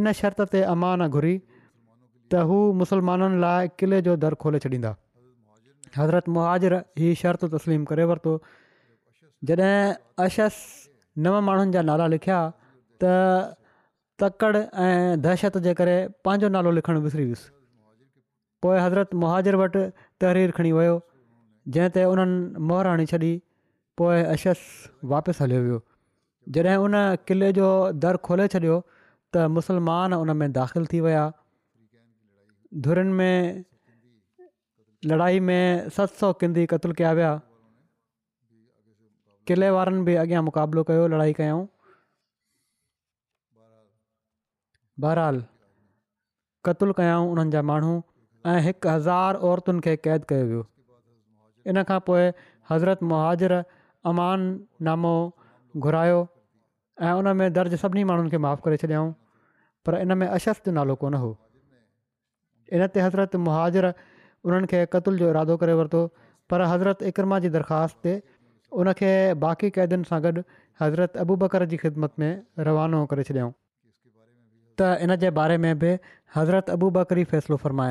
इन 0.00 0.12
शर्त 0.20 0.40
ते 0.54 0.62
अमान 0.72 1.06
घुरी 1.08 1.34
त 1.36 2.42
हू 2.50 2.58
मुसलमाननि 2.80 3.38
लाइ 3.46 3.70
किले 3.80 4.02
जो 4.08 4.16
दर 4.26 4.34
खोले 4.42 4.62
छॾींदा 4.66 4.92
हज़रत 6.00 6.34
मुहाजर 6.38 6.76
ही 7.02 7.14
शर्त 7.22 7.44
तस्लीम 7.54 7.84
करे 7.94 8.04
वरितो 8.12 8.34
जॾहिं 9.50 9.72
अशस 10.26 10.58
नव 11.26 11.40
माण्हुनि 11.52 11.72
जा 11.78 11.82
नाला 11.90 12.06
लिखिया 12.18 12.40
त 13.02 13.16
तकड़ 14.22 14.56
ऐं 14.58 15.22
दहशत 15.26 15.58
जे 15.66 15.72
करे 15.82 15.96
पंहिंजो 16.26 16.48
नालो 16.56 16.70
लिखणु 16.78 17.00
विसरी 17.06 17.24
वियुसि 17.28 17.60
पोइ 18.64 18.78
हज़रत 18.80 19.14
मुहाजिर 19.22 19.56
वटि 19.60 19.80
तहरीर 20.24 20.50
खणी 20.58 20.72
वियो 20.78 20.92
जंहिं 21.76 21.92
ते 21.96 22.04
उन्हनि 22.10 22.62
मोहर 22.70 22.88
हणी 22.92 23.06
छॾी 23.12 23.30
पोइ 24.00 24.22
अशस 24.34 24.62
वापसि 25.12 25.42
हलियो 25.44 25.60
वियो 25.64 25.78
जॾहिं 26.56 26.76
उन 26.86 26.96
क़िले 27.30 27.48
जो 27.58 27.68
दर 28.04 28.20
खोले 28.28 28.46
छॾियो 28.54 28.76
त 29.36 29.46
मुसलमान 29.58 30.14
उन 30.18 30.34
में 30.42 30.46
दाख़िलु 30.58 30.86
थी 30.92 31.00
विया 31.06 31.24
धुरनि 32.86 33.14
में 33.22 33.64
लड़ाई 35.10 35.40
में 35.48 35.60
सत 35.98 36.14
सौ 36.22 36.32
किंदी 36.42 36.66
क़तलु 36.74 36.94
कया 37.02 37.12
विया 37.20 37.32
किले 39.50 39.70
वारनि 39.78 40.04
बि 40.08 40.14
अॻियां 40.24 40.42
मुक़ाबिलो 40.48 40.84
कयो 40.92 41.06
लड़ाई 41.16 41.32
कयूं 41.40 41.60
बहरहाल 45.04 45.42
कतुलु 46.66 46.92
कयाऊं 47.00 47.26
उन्हनि 47.32 47.54
जा 47.56 47.62
माण्हू 47.70 47.94
ऐं 48.50 48.60
हिकु 48.62 48.88
हज़ार 48.88 49.34
औरतुनि 49.48 49.80
खे 49.86 49.94
क़ैद 50.04 50.24
कयो 50.30 50.44
वियो 50.46 50.62
इन 51.70 51.82
खां 51.90 51.98
पोइ 52.06 52.22
हज़रत 52.70 53.02
मुहाजर 53.10 53.52
अमान 54.10 54.40
नामो 54.88 55.14
घुरायो 55.84 56.18
ऐं 57.06 57.12
उन 57.18 57.28
में 57.40 57.52
दर्ज 57.58 57.74
सभिनी 57.82 58.04
माण्हुनि 58.10 58.30
खे 58.34 58.38
माफ़ु 58.46 58.60
करे 58.66 58.76
छॾियऊं 58.82 59.12
पर 59.86 59.94
इन 60.00 60.12
में 60.18 60.26
अशस् 60.26 60.64
जो 60.66 60.72
नालो 60.78 60.94
कोन 61.04 61.14
हो 61.22 61.30
इन 62.74 62.86
ते 62.90 62.98
हज़रत 63.06 63.36
मुहाजर 63.46 63.88
उन्हनि 64.42 64.66
खे 64.74 64.84
क़तल 64.94 65.18
जो 65.22 65.30
इरादो 65.30 65.56
करे 65.64 65.74
वरितो 65.82 66.00
पर 66.50 66.62
हज़रत 66.72 67.02
इकरमा 67.14 67.38
जी 67.44 67.48
दरख़्वास्त 67.58 67.98
ते 68.06 68.18
उनखे 68.82 69.12
बाक़ी 69.46 69.70
क़ैदियुनि 69.78 70.08
सां 70.10 70.20
गॾु 70.26 70.42
हज़रत 70.82 71.16
अबू 71.26 71.36
बकर 71.46 71.64
जी 71.72 71.76
ख़िदमत 71.84 72.18
में 72.24 72.32
रवानो 72.70 73.04
करे 73.14 73.26
छॾियऊं 73.30 73.52
त 74.82 74.90
इन 75.06 75.16
जे 75.26 75.30
बारे 75.38 75.58
में 75.66 75.74
बि 75.86 75.92
हज़रत 76.36 76.74
अबू 76.78 76.90
बकरी 76.98 77.24
फ़ैसिलो 77.34 77.56
फ़र्मा 77.66 77.86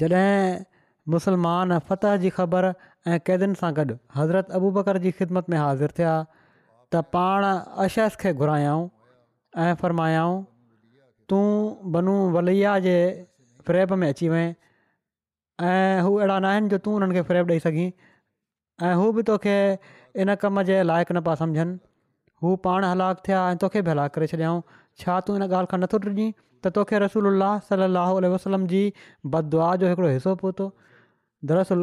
जॾहिं 0.00 0.64
मुसलमान 1.12 1.78
फ़तह 1.88 2.16
जी 2.24 2.30
ख़बर 2.36 2.64
ऐं 3.06 3.18
क़ैदियुनि 3.26 3.54
सां 3.62 3.72
गॾु 3.76 3.94
हज़रत 4.16 4.50
अबू 4.58 4.70
बकर 4.78 4.98
जी 5.06 5.10
ख़िदमत 5.18 5.50
में 5.50 5.56
हाज़िर 5.58 5.92
थिया 5.98 6.14
त 6.94 7.02
पाण 7.16 7.44
अशस 7.84 8.16
खे 8.20 8.32
घुरायऊं 8.40 8.82
ऐं 9.64 9.74
फ़र्मायाऊं 9.82 10.42
तूं 11.30 11.44
बनू 11.98 12.14
वलैया 12.38 12.78
जे 12.86 12.96
फ्रेब 13.66 13.92
में 14.02 14.08
अची 14.08 14.28
वएं 14.28 14.48
ऐं 15.68 16.00
हू 16.06 16.14
अहिड़ा 16.16 16.38
न 16.40 16.44
आहिनि 16.44 16.68
जो 16.74 16.78
तूं 16.86 16.94
उन्हनि 16.94 17.14
खे 17.14 17.22
फरेब 17.30 17.50
ॾेई 17.50 17.58
सघीं 17.66 17.90
ऐं 18.86 18.94
हू 19.00 19.12
बि 19.18 19.22
तोखे 19.30 19.56
इन 20.24 20.34
कम 20.46 20.62
जे 20.70 20.82
लाइक़ु 20.82 21.14
न 21.14 21.20
पिया 21.28 21.34
सम्झनि 21.44 21.78
हू 22.42 22.56
पाण 22.66 22.84
हलाकु 22.84 23.26
थिया 23.28 23.48
ऐं 23.50 23.56
तोखे 23.64 23.82
बि 23.86 23.90
हलाकु 23.90 24.14
करे 24.18 24.26
छॾियाऊं 24.34 24.60
छा 25.02 25.20
तूं 25.28 25.34
हिन 25.38 25.46
ॻाल्हि 25.50 25.66
खां 25.70 25.78
नथो 25.80 25.98
त 26.66 26.74
तोखे 26.76 26.96
रसूल 27.06 27.26
अलाह 27.30 27.52
सलाह 27.68 28.12
वसलम 28.34 28.62
जी 28.74 28.80
बदवा 29.34 29.66
जो 29.82 29.90
हिकिड़ो 29.90 30.08
हिसो 30.14 30.34
पहुतो 30.42 30.64
दरसल 31.50 31.82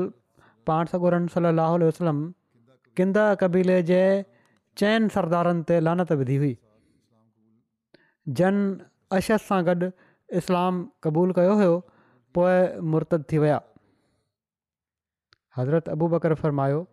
पाण 0.70 0.90
सगुरन 0.94 1.28
सलाहु 1.36 1.78
वसलम 1.90 2.22
किंद 3.00 3.20
कबीले 3.44 3.78
जे 3.90 4.00
चइनि 4.82 5.14
सरदारनि 5.18 5.64
ते 5.72 5.78
लानत 5.88 6.12
विधी 6.24 6.38
हुई 6.44 6.52
जन 8.42 8.60
अशस 9.20 9.48
सां 9.52 9.62
गॾु 9.70 9.90
इस्लाम 10.42 10.84
क़बूल 11.08 11.34
कयो 11.40 11.56
हुयो 11.62 11.74
पोइ 12.38 12.56
मुर्तद 12.96 13.28
थी 13.34 13.42
विया 13.46 13.62
हज़रत 15.62 15.90
अबू 15.96 16.12
बकर 16.16 16.38
फरमायो 16.44 16.84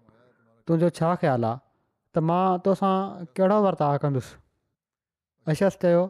तुंहिंजो 0.69 0.95
छा 1.01 1.11
ख़्यालु 1.25 1.51
आहे 1.51 1.61
त 2.15 2.29
मां 2.31 2.45
तोसां 2.69 2.95
कहिड़ो 3.39 3.61
वर्ताव 3.69 4.01
कंदुसि 4.07 4.33
अशस 5.55 5.79
चयो 5.87 6.03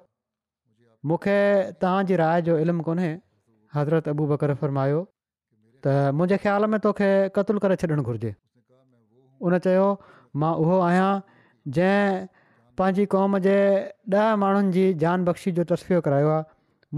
मूंखे 1.06 1.36
तव्हां 1.82 2.04
राय 2.22 2.42
जो 2.46 2.56
इल्मु 2.62 2.82
कोन्हे 2.86 3.10
हज़रत 3.74 4.08
अबू 4.12 4.24
बकर 4.32 4.52
फर्मायो 4.62 4.98
त 5.84 5.94
मुंहिंजे 6.16 6.36
ख़्याल 6.42 6.64
में 6.72 6.78
तोखे 6.86 7.08
क़तलु 7.36 7.58
करे 7.64 7.76
छॾणु 7.82 8.02
घुरिजे 8.02 8.32
उन 9.48 9.56
चयो 9.66 9.86
मां 10.42 10.50
उहो 10.64 10.80
आहियां 10.88 11.08
जंहिं 11.76 12.26
पंहिंजी 12.80 13.06
क़ौम 13.14 13.38
जे 13.46 13.56
ॾह 14.16 14.28
माण्हुनि 14.42 14.72
जी 14.74 14.84
जान 15.04 15.24
बख़्शी 15.28 15.52
जो 15.60 15.64
तस्फ़ी 15.72 16.00
करायो 16.08 16.28
आहे 16.34 16.44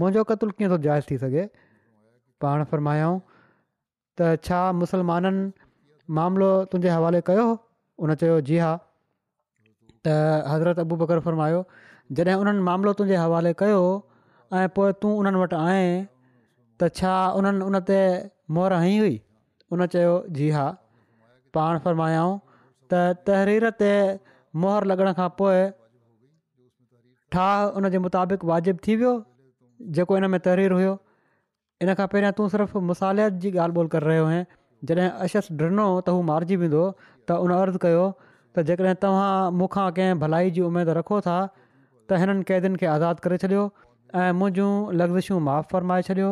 मुंहिंजो 0.01 0.23
कतलु 0.33 0.57
कीअं 0.59 0.71
थो 0.73 0.77
जाइज़ 0.87 1.07
थी 1.11 1.17
सघे 1.23 1.45
पाण 2.45 2.63
फरमायाऊं 2.73 3.19
त 4.19 4.33
छा 4.49 4.59
मुसलमाननि 4.83 5.47
मामिलो 6.19 6.51
तुंहिंजे 6.73 6.93
हवाले 6.97 7.23
कयो 7.31 7.47
उन 8.05 8.15
चयो 8.23 8.35
जी 8.51 8.59
हा 8.65 8.73
त 10.07 10.19
हज़रत 10.53 10.83
अबू 10.85 10.99
बकर 11.03 11.23
फर्मायो 11.29 11.65
जॾहिं 12.17 12.35
उन्हनि 12.41 12.61
मामिलो 12.69 12.91
तुंहिंजे 12.99 13.17
हवाले 13.21 13.51
कयो 13.61 13.81
ऐं 14.57 14.67
पोइ 14.77 14.91
तूं 15.03 15.11
उन्हनि 15.21 15.37
वटि 15.43 15.55
आएं 15.65 15.93
त 16.79 16.89
छा 16.99 17.13
उन्हनि 17.37 17.65
उन 17.67 17.79
ते 17.89 17.99
मोर 18.57 18.73
हई 18.83 18.97
हुई 19.03 19.15
उन 19.73 19.85
चयो 19.93 20.13
जी 20.37 20.49
हा 20.57 20.65
पाण 21.57 21.79
फरमायाऊं 21.85 22.33
त 22.93 23.01
तहरीर 23.29 23.67
ते 23.83 23.91
मोहर 24.63 24.87
लॻण 24.93 25.13
खां 25.21 25.29
पोइ 25.41 25.63
ठाह 27.35 27.79
उन 27.81 27.89
जे 27.95 28.03
मुताबिक़ 28.05 28.45
वाजिबु 28.51 28.85
थी 28.87 28.95
वियो 29.01 29.13
जेको 29.97 30.17
इन 30.21 30.29
में 30.35 30.39
तहरीर 30.49 30.77
हुयो 30.79 30.93
इन 31.85 31.93
खां 32.01 32.07
पहिरियां 32.13 32.33
तूं 32.41 32.49
सिर्फ़ु 32.57 32.85
मुसालियत 32.91 33.41
जी 33.45 33.55
ॻाल्हि 33.65 33.79
ॿोल 33.85 33.89
करे 33.95 34.09
रहियो 34.11 34.27
आहीं 34.27 34.43
जॾहिं 34.91 35.09
अशस 35.27 35.49
ॾिनो 35.63 35.87
त 35.97 36.17
हू 36.17 36.21
मारिजी 36.31 36.61
वेंदो 36.65 36.85
त 37.01 37.41
उन 37.47 37.57
अर्ज़ु 37.57 37.83
कयो 37.87 38.05
त 38.21 38.67
जेकॾहिं 38.71 38.95
तव्हां 39.05 39.33
मूंखां 39.61 39.89
कंहिं 39.99 40.21
भलाई 40.25 40.55
जी 40.59 40.69
उमेदु 40.69 40.97
रखो 41.01 41.19
था 41.29 41.37
त 42.09 42.19
हिननि 42.23 42.43
कैदियुनि 42.49 42.77
खे 42.81 42.85
आज़ादु 42.95 43.19
करे 43.25 43.37
छॾियो 43.43 43.63
ऐं 44.21 44.31
मुंहिंजूं 44.39 44.71
लफ़्ज़िशूं 44.99 45.39
माफ़ु 45.47 45.67
फ़रमाए 45.71 46.01
छॾियो 46.09 46.29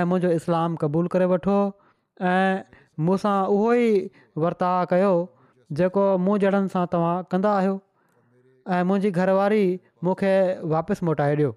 ऐं 0.00 0.04
मुंहिंजो 0.10 0.30
इस्लामु 0.38 0.76
क़बूलु 0.82 1.08
करे 1.14 1.26
वठो 1.34 1.56
ऐं 2.32 2.62
मूंसां 3.08 3.36
उहो 3.54 3.70
ई 3.86 3.88
वर्ता 4.44 4.70
कयो 4.92 5.10
जेको 5.80 6.04
मूं 6.26 6.36
जड़नि 6.44 6.68
सां 6.74 6.84
तव्हां 6.94 7.16
कंदा 7.34 7.50
आहियो 7.62 7.74
ऐं 8.76 8.82
मुंहिंजी 8.90 9.10
घरवारी 9.22 9.64
मूंखे 10.08 10.32
वापसि 10.74 11.04
मोटाए 11.10 11.34
ॾियो 11.40 11.52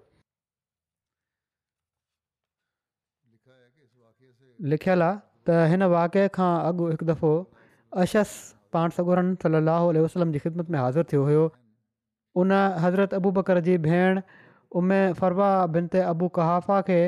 लिखियलु 4.72 5.04
आहे 5.10 5.16
त 5.46 5.62
हिन 5.74 5.82
वाक़िए 5.96 6.28
खां 6.38 6.50
अॻु 6.72 6.90
हिकु 6.94 7.08
दफ़ो 7.14 7.32
अशस 8.04 8.34
पाण 8.74 9.00
वसलम 9.10 10.06
सली 10.18 10.38
ख़िदमत 10.46 10.70
में 10.70 10.78
हाज़िर 10.80 11.04
थियो 11.10 11.24
हुयो 11.30 11.50
उन 12.40 12.52
हज़रत 12.80 13.14
अबू 13.14 13.30
बकर 13.38 13.60
जी 13.68 13.76
भेण 13.86 14.20
उमे 14.80 15.00
फरबा 15.20 15.48
बिनते 15.76 15.98
अबू 16.12 16.28
कहाफ़ा 16.38 16.80
खे 16.88 17.00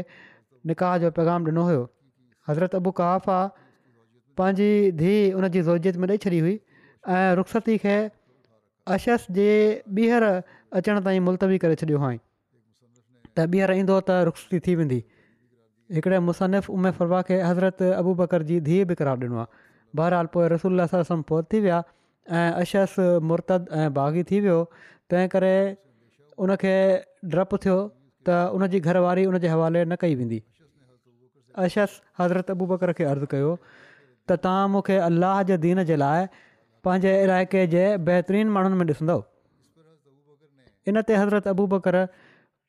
निकाह 0.67 0.97
जो 1.05 1.11
पैगाम 1.19 1.45
ॾिनो 1.49 1.63
हुयो 1.69 1.83
हज़रत 2.49 2.75
अबू 2.81 2.91
कहाफ़ा 3.01 3.39
पंहिंजी 4.41 4.69
धीउ 5.01 5.39
उन 5.39 5.49
जी 5.57 5.61
ज़ोज़त 5.71 5.97
में 6.05 6.09
ॾेई 6.09 6.19
छॾी 6.27 6.39
हुई 6.47 6.55
ऐं 7.09 7.35
रुख़सती 7.41 7.77
खे 7.87 7.97
अशस 8.99 9.27
जे 9.41 9.49
ॿीहर 9.95 10.27
अचण 10.81 11.01
ताईं 11.09 11.21
मुलतवी 11.31 11.59
करे 11.65 11.75
छॾियो 11.83 11.99
हुआ 12.05 12.13
त 13.37 13.49
ॿीहर 13.57 13.73
ईंदो 13.81 14.01
त 14.01 14.29
रुख़सती 14.31 14.61
थी 14.69 14.75
वेंदी 14.83 15.01
हिकिड़े 15.99 16.19
मुसनफ़ 16.29 16.71
उमे 16.79 16.91
फरबा 17.01 17.23
खे 17.31 17.41
हज़रत 17.49 17.83
अबू 18.05 18.15
बकर 18.23 18.43
जी 18.53 18.61
धीउ 18.71 18.85
बि 18.93 19.03
क़रारु 19.03 19.25
ॾिनो 19.29 19.39
आहे 19.45 19.63
बहरहाल 20.03 20.33
पोइ 20.37 20.49
रसोल्ला 20.59 20.87
सर 20.95 21.13
विया 21.55 21.85
ऐं 22.41 22.47
अशस 22.65 22.95
मुर्तद 23.31 23.67
ऐं 23.81 23.89
बाग़ी 23.95 24.23
थी 24.31 24.39
वियो 24.49 24.61
तंहिं 25.11 25.29
करे 25.35 25.55
उन 26.45 26.55
खे 26.63 26.73
ड्रपु 27.33 27.57
थियो 27.65 27.77
त 28.29 28.37
उनजी 28.59 28.79
घरवारी 28.89 29.25
उनजे 29.33 29.49
हवाले 29.55 29.85
न 29.89 29.99
कई 30.05 30.15
वेंदी 30.21 30.39
अशस 31.65 31.97
हज़रत 32.21 32.53
अबू 32.55 32.69
बकर 32.73 32.93
खे 33.01 33.05
अर्ज़ु 33.13 33.29
कयो 33.35 33.53
त 33.63 34.39
तव्हां 34.47 34.71
मूंखे 34.75 34.97
अलाह 35.09 35.43
जे 35.51 35.59
दीन 35.67 35.83
जे 35.91 35.99
लाइ 36.05 36.25
पंहिंजे 36.89 37.13
इलाइक़े 37.27 37.67
जे 37.77 37.85
बहितरीनु 38.09 38.55
माण्हुनि 38.57 38.79
में 38.83 38.87
ॾिसंदव 38.95 39.23
इनते 40.93 41.13
हज़रत 41.23 41.47
अबू 41.55 41.67
बकर 41.77 41.97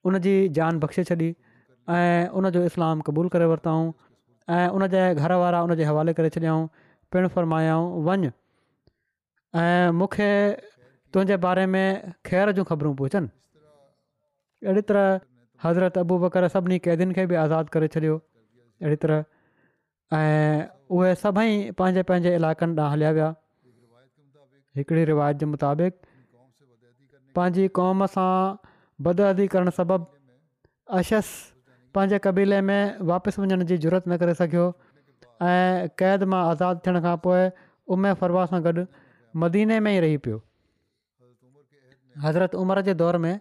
उनजी 0.09 0.35
जान 0.59 0.79
बख़्शे 0.85 1.03
छॾी 1.11 1.29
ऐं 1.95 2.29
उनजो 2.39 2.61
इस्लाम 2.71 2.99
क़बूलु 3.09 3.29
करे 3.37 3.45
वरिताऊं 3.53 3.91
ऐं 4.59 5.07
घरवारा 5.13 5.65
उनजे 5.67 5.83
हवाले 5.93 6.13
करे 6.21 6.29
छॾियाऊं 6.37 6.69
पिणु 7.13 7.31
फरमायाऊं 7.35 7.87
वञु 8.07 8.29
ऐं 9.65 9.85
मूंखे 10.03 10.29
तुंहिंजे 11.15 11.35
बारे 11.43 11.65
में 11.73 12.11
ख़ैर 12.27 12.51
जूं 12.55 12.63
ख़बरूं 12.69 12.93
पुछनि 13.01 13.27
अहिड़ी 14.67 14.81
तरह 14.87 15.19
हज़रत 15.63 15.97
अबूबर 15.97 16.47
सभिनी 16.55 16.77
क़ैदियुनि 16.87 17.13
खे 17.19 17.25
बि 17.31 17.35
आज़ादु 17.43 17.69
करे 17.75 17.87
छॾियो 17.93 18.15
अहिड़ी 18.83 18.95
तरह 19.03 20.15
ऐं 20.17 20.67
उहे 20.97 21.13
सभई 21.21 21.53
पंहिंजे 21.79 22.01
पंहिंजे 22.09 22.33
इलाइक़नि 22.39 22.75
ॾांहुं 22.79 22.91
हलिया 22.95 23.11
विया 23.19 23.27
हिकिड़ी 24.79 25.05
रिवायत 25.11 25.37
जे 25.43 25.45
मुताबिक़ 25.51 25.93
पंहिंजी 27.39 27.67
क़ौम 27.79 28.05
सां 28.15 28.31
बद 29.07 29.21
अदी 29.29 29.45
करणु 29.55 29.99
अशस 31.01 31.29
पंहिंजे 31.95 32.19
क़बीले 32.27 32.59
में 32.71 32.81
वापसि 33.11 33.41
वञण 33.41 33.63
जी 33.71 33.77
ज़रूरत 33.85 34.07
न 34.11 34.17
करे 34.25 34.33
सघियो 34.43 34.67
ऐं 35.53 35.87
क़ैद 36.03 36.27
मां 36.35 36.41
आज़ादु 36.51 36.79
थियण 36.89 36.99
खां 37.07 37.15
पोइ 37.29 37.47
उमे 37.97 38.13
फरवा 38.25 38.45
सां 38.55 38.61
गॾु 38.69 38.85
मदीने 39.45 39.79
में 39.87 39.89
ई 39.93 40.03
रही 40.07 40.17
पियो 40.27 40.41
हज़रत 42.23 42.55
उमिरि 42.55 42.81
जे 42.87 42.93
दौर 43.01 43.17
में 43.25 43.35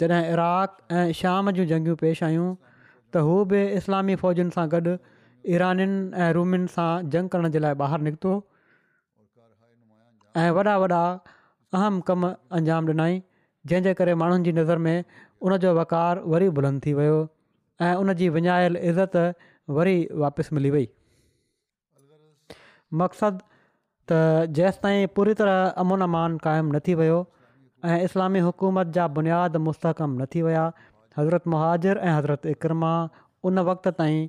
जॾहिं 0.00 0.32
इराक 0.32 0.76
ऐं 0.98 1.12
शाम 1.20 1.50
जूं 1.58 1.64
जंगियूं 1.72 1.96
पेश 2.02 2.22
आहियूं 2.28 2.48
त 2.76 3.24
हू 3.28 3.34
बि 3.52 3.60
इस्लामी 3.80 4.14
फ़ौजियुनि 4.22 4.54
सां 4.56 4.64
गॾु 4.74 4.94
ईरनि 5.54 5.86
ऐं 6.26 6.30
रूमियुनि 6.38 6.70
सां 6.76 6.88
जंग 7.14 7.32
करण 7.34 7.50
जे 7.56 7.62
लाइ 7.66 7.76
ॿाहिरि 7.86 8.06
निकितो 8.08 8.34
ऐं 10.44 10.48
वॾा 10.58 10.76
वॾा 10.84 11.02
अहम 11.78 12.00
कम 12.10 12.28
अंजाम 12.60 12.90
ॾिनई 12.92 13.20
जंहिंजे 13.70 13.94
करे 14.00 14.14
माण्हुनि 14.22 14.48
जी 14.48 14.52
नज़र 14.60 14.84
में 14.88 15.04
उनजो 15.48 15.74
वकारु 15.80 16.24
वरी 16.34 16.48
बुलंद 16.58 16.84
थी 16.86 16.92
वियो 17.00 17.18
ऐं 17.88 17.94
उन 18.02 18.12
जी 18.20 18.28
विञायल 18.38 18.76
इज़त 18.90 19.16
वरी 19.80 19.96
वापसि 20.24 20.54
मिली 20.58 20.70
वई 20.76 20.88
मक़सदु 23.00 23.48
त 24.10 24.18
जेसि 24.60 24.80
ताईं 24.84 25.06
पूरी 25.18 25.34
तरह 25.38 25.82
अमोन 25.84 26.04
अमान 26.10 26.38
क़ाइमु 26.44 26.76
न 26.76 26.80
थी 26.86 26.94
ऐं 27.84 27.98
इस्लामी 28.04 28.38
हुकूमत 28.44 28.86
जा 28.96 29.06
बुनियादु 29.16 29.58
मुस्तहकम 29.64 30.14
न 30.20 30.26
थी 30.34 30.42
विया 30.42 30.62
हज़रत 31.18 31.46
मुहाजिर 31.52 31.98
ऐं 31.98 32.10
हज़रत 32.16 32.46
इकरमा 32.52 32.92
उन 33.50 33.58
वक़्त 33.68 33.88
ताईं 33.98 34.26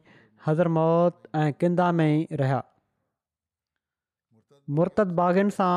हज़र 0.47 0.67
मौत 0.75 1.21
ऐं 1.35 1.51
किंदा 1.61 1.91
में 1.99 2.05
ई 2.05 2.27
रहिया 2.41 2.63
बाग़िन 5.21 5.49
सां 5.55 5.71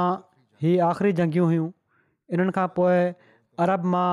ही 0.63 0.73
आख़िरी 0.89 1.13
जंगियूं 1.21 1.47
हुयूं 1.53 1.71
इन्हनि 2.33 2.53
खां 2.59 2.67
पोइ 2.77 2.99
अरब 3.67 3.85
मां 3.95 4.11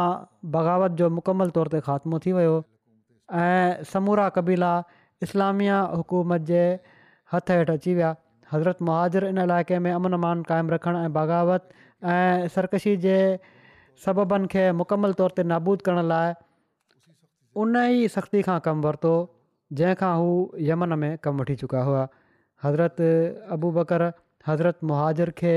बग़ावत 0.56 0.91
जो 1.04 1.10
मुकमल 1.19 1.50
तौर 1.60 1.72
ते 1.76 1.82
ख़ात्मो 1.89 2.19
थी 2.28 2.32
वियो 2.39 2.56
ऐं 3.41 3.84
समूरा 3.91 4.30
क़बीला 4.39 4.72
इस्लामिया 5.28 5.80
हुकूमत 6.00 6.48
जे 6.54 6.63
हथ 7.34 7.54
हेठि 7.56 7.72
अची 7.78 7.93
विया 8.00 8.15
हज़रत 8.54 8.82
महाजिर 8.91 9.26
इन 9.34 9.38
इलाइक़े 9.45 9.80
में 9.88 9.91
अमन 9.93 10.17
अमान 10.22 10.43
क़ाइमु 10.54 10.74
रखणु 10.78 11.04
ऐं 11.06 11.12
बग़ावत 11.22 11.69
ऐं 12.07 12.47
सरकशी 12.55 12.95
जे 13.05 13.17
सबबनि 14.05 14.47
खे 14.51 14.71
मुकमल 14.81 15.13
तौर 15.21 15.31
ते 15.38 15.43
नाबूदु 15.51 15.83
करण 15.85 16.07
लाइ 16.12 16.31
उन 17.63 17.75
ई 17.75 18.07
सख़्ती 18.15 18.41
खां 18.47 18.57
कमु 18.67 18.88
वरितो 18.88 19.12
जंहिंखां 19.79 20.12
हू 20.19 20.29
यमन 20.69 20.97
में 21.01 21.17
कमु 21.27 21.41
वठी 21.43 21.55
चुका 21.63 21.81
हुआ 21.89 22.07
हज़रत 22.63 23.01
अबू 23.57 23.71
बकर 23.79 24.05
हज़रत 24.47 24.79
मुहाजिर 24.91 25.31
खे 25.41 25.53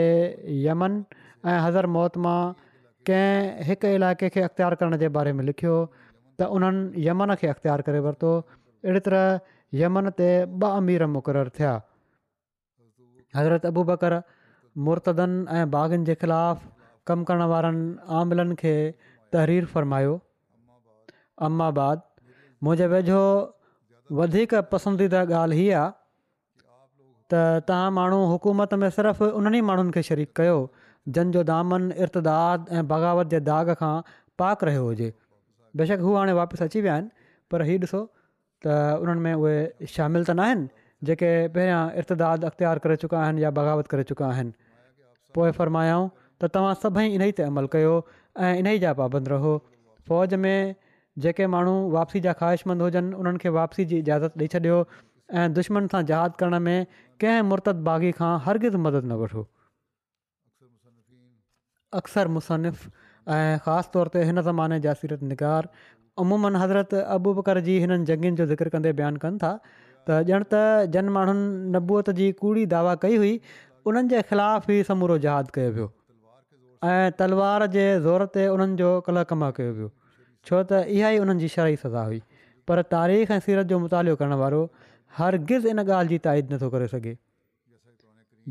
यमन 0.66 0.98
ऐं 1.46 1.58
हज़रत 1.66 1.90
मोहत्मा 1.98 2.34
कंहिं 3.10 3.64
हिक 3.70 3.84
इलाइक़े 3.94 4.28
खे 4.38 4.42
अख़्तियारु 4.48 4.76
करण 4.82 4.96
जे 5.04 5.08
बारे 5.20 5.32
में 5.38 5.44
लिखियो 5.44 5.78
त 6.40 6.50
उन्हनि 6.58 7.06
यमन 7.06 7.34
खे 7.44 7.54
अख़्तियारु 7.54 7.86
करे 7.90 8.02
वरितो 8.10 8.34
अहिड़ी 8.42 9.00
तरह 9.08 9.40
यमन 9.84 10.10
ते 10.18 10.28
ॿ 10.44 10.68
अमीर 10.82 11.06
मुक़ररु 11.16 11.54
थिया 11.60 11.72
हज़रत 13.38 13.72
अबू 13.72 13.84
बकर 13.94 14.20
मुर्तदनि 14.78 15.44
ऐं 15.58 15.70
बाग़नि 15.70 16.04
जे 16.04 16.14
ख़िलाफ़ु 16.14 16.68
कमु 17.06 17.24
करण 17.28 17.42
वारनि 17.52 17.96
आमलनि 18.20 18.54
खे 18.60 18.74
तहरीर 19.32 19.64
फ़रमायो 19.72 20.14
अम्माबाद 21.48 22.02
मुंहिंजे 22.64 22.86
वेझो 22.94 23.20
वधीक 24.18 24.54
पसंदीदा 24.72 25.20
ॻाल्हि 25.40 25.58
हीअ 25.60 25.76
आहे 25.78 25.90
त 27.30 27.64
तव्हां 27.68 27.90
माण्हू 27.98 28.18
हुकूमत 28.32 28.74
में 28.80 28.88
सिर्फ़ु 28.96 29.26
उन्हनि 29.40 29.58
ई 29.58 29.62
माण्हुनि 29.72 29.92
खे 29.98 30.02
शरीक 30.10 30.30
कयो 30.40 30.56
जंहिंजो 31.08 31.42
दामन 31.52 31.90
इर्तदाद 32.06 32.60
ऐं 32.78 32.82
बग़ावत 32.94 33.28
जे 33.36 33.40
दाग़ 33.52 33.72
खां 33.82 33.94
पाक 34.42 34.64
रहियो 34.70 34.84
हुजे 34.90 35.12
बेशक 35.80 36.00
हू 36.06 36.16
हाणे 36.16 36.32
वापसि 36.42 36.64
अची 36.64 36.80
विया 36.86 36.94
आहिनि 37.00 37.10
पर 37.50 37.62
हीउ 37.70 37.78
ॾिसो 37.88 38.04
त 38.66 39.02
उन्हनि 39.04 39.20
में 39.28 39.34
उहे 39.34 39.58
शामिलु 39.96 40.24
त 40.30 40.40
न 40.40 40.68
जेके 41.08 41.30
पहिरियां 41.54 41.82
इर्तदाद 42.02 42.44
अख़्तियार 42.48 42.78
करे 42.86 42.96
चुका 43.04 43.20
आहिनि 43.22 43.44
या 43.44 43.50
बग़ावत 43.58 43.86
करे 43.94 44.02
चुका 44.10 44.26
आहिनि 44.26 44.52
पोइ 45.38 45.52
फरमायाऊं 45.58 46.08
त 46.16 46.50
तव्हां 46.56 46.74
सभई 46.84 47.06
इन 47.14 47.22
ई 47.28 47.36
ते 47.40 47.46
अमल 47.50 47.70
कयो 47.76 47.94
ऐं 47.94 48.54
इन 48.58 48.66
ई 48.74 48.82
जा 48.84 48.92
पाबंद 49.00 49.32
रहो 49.34 49.54
फ़ौज 50.10 50.38
में 50.44 50.74
जेके 51.24 51.46
माण्हू 51.54 51.74
वापसी 51.96 52.20
जा 52.26 52.32
ख़्वाहिशमंद 52.42 52.86
हुजनि 52.86 53.14
उन्हनि 53.22 53.42
खे 53.46 53.54
वापसी 53.58 53.86
जी 53.92 53.98
इजाज़त 54.04 54.42
ॾेई 54.44 54.52
छॾियो 54.56 54.78
ऐं 55.40 55.56
दुश्मन 55.58 55.90
सां 55.94 56.04
जहाद 56.12 56.40
करण 56.42 56.60
में 56.68 56.78
कंहिं 57.24 57.48
मुर्त 57.50 57.72
बाग़ी 57.90 58.12
खां 58.20 58.30
हरगिज़ 58.48 58.78
मदद 58.86 59.04
न 59.10 59.18
वठो 59.24 59.44
अक्सर 62.02 62.36
मुसनफ़ु 62.38 63.34
ऐं 63.38 63.58
ख़ासि 63.66 63.92
तौर 63.96 64.14
ते 64.16 64.24
हिन 64.30 64.40
ज़माने 64.48 64.78
जा 64.86 64.94
सीरत 65.02 65.30
निगार 65.32 65.68
अमूमनि 66.24 66.58
हज़रत 66.64 66.94
अबू 67.16 67.32
बकर 67.40 67.60
जी 67.68 67.76
हिननि 67.84 68.04
जंगनि 68.12 68.38
जो 68.40 68.46
ज़िक्र 68.52 68.74
कंदे 68.76 68.92
बयानु 69.02 69.22
कनि 69.26 69.38
था 69.44 69.52
त 70.08 70.32
ॼण 70.34 70.42
त 70.52 70.88
जन 70.92 71.08
माण्हुनि 71.16 71.68
नबूअत 71.78 72.10
जी 72.20 72.30
कूड़ी 72.40 72.64
दावा 72.74 72.94
कई 73.02 73.16
हुई 73.16 73.32
उन्हनि 73.90 74.08
जे 74.12 74.20
ख़िलाफ़ु 74.30 74.72
ई 74.78 74.82
समूरो 74.90 75.18
जहादु 75.24 75.54
कयो 75.56 75.70
वियो 75.78 75.88
ऐं 76.90 77.08
तलवार 77.22 77.64
जे 77.76 77.84
ज़ोर 78.06 78.24
ते 78.36 78.46
उन्हनि 78.54 78.76
जो 78.80 78.88
कल 79.08 79.22
कमा 79.32 79.50
कयो 79.58 79.72
वियो 79.80 79.90
छो 80.48 80.62
त 80.70 80.80
इहा 80.96 81.10
ई 81.16 81.22
उन्हनि 81.26 81.44
जी 81.44 81.50
शरही 81.56 81.78
सज़ा 81.82 82.04
हुई 82.10 82.22
पर 82.70 82.82
तारीख़ 82.94 83.32
ऐं 83.36 83.40
सीरत 83.46 83.70
जो 83.74 83.78
मुतालो 83.86 84.14
करण 84.22 84.36
वारो 84.44 84.62
हरगिज़ 85.20 85.66
इन 85.74 85.82
ॻाल्हि 85.86 86.14
जी 86.14 86.18
ताइद 86.26 86.52
नथो 86.56 86.70
करे 86.74 86.88
सघे 86.96 87.14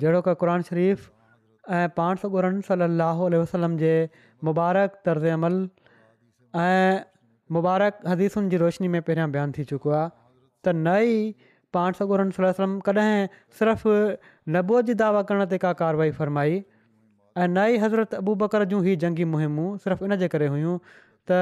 जहिड़ो 0.06 0.24
किरन 0.44 0.68
शरीफ़ु 0.72 1.12
ऐं 1.78 1.84
पाण 2.00 2.24
सॻुरन 2.26 2.62
सली 2.70 3.38
वसलम 3.44 3.78
जे 3.84 3.94
मुबारक 4.50 5.00
तर्ज़ 5.10 5.28
अमल 5.38 5.60
ऐं 6.64 7.06
मुबारक 7.58 8.00
हदीसुनि 8.14 8.50
जी 8.52 8.58
रोशनी 8.66 8.88
में 8.96 9.02
पहिरियां 9.08 9.32
बयानु 9.36 9.54
थी 9.58 9.64
चुको 9.72 9.92
आहे 9.98 10.10
त 10.66 10.74
नई 10.88 11.14
पाण 11.76 11.94
सगुरनि 12.00 12.36
सलम 12.38 12.74
कॾहिं 12.88 13.28
सिर्फ़ु 13.60 13.94
नबुअ 14.58 14.82
जी 14.90 14.94
दावा 15.02 15.22
करण 15.30 15.46
ते 15.54 15.58
का 15.66 15.72
कारवाई 15.82 16.12
फ़रमाई 16.20 16.58
ऐं 17.44 17.48
नई 17.52 17.78
हज़रत 17.86 18.14
अबू 18.18 18.36
बकर 18.42 18.66
जूं 18.74 18.82
ही 18.88 18.96
जंगी 19.04 19.26
मुहिमूं 19.36 19.70
सिर्फ़ु 19.86 20.08
इन 20.10 20.16
जे 20.24 20.28
करे 20.36 20.48
हुयूं 20.56 20.76
त 21.32 21.40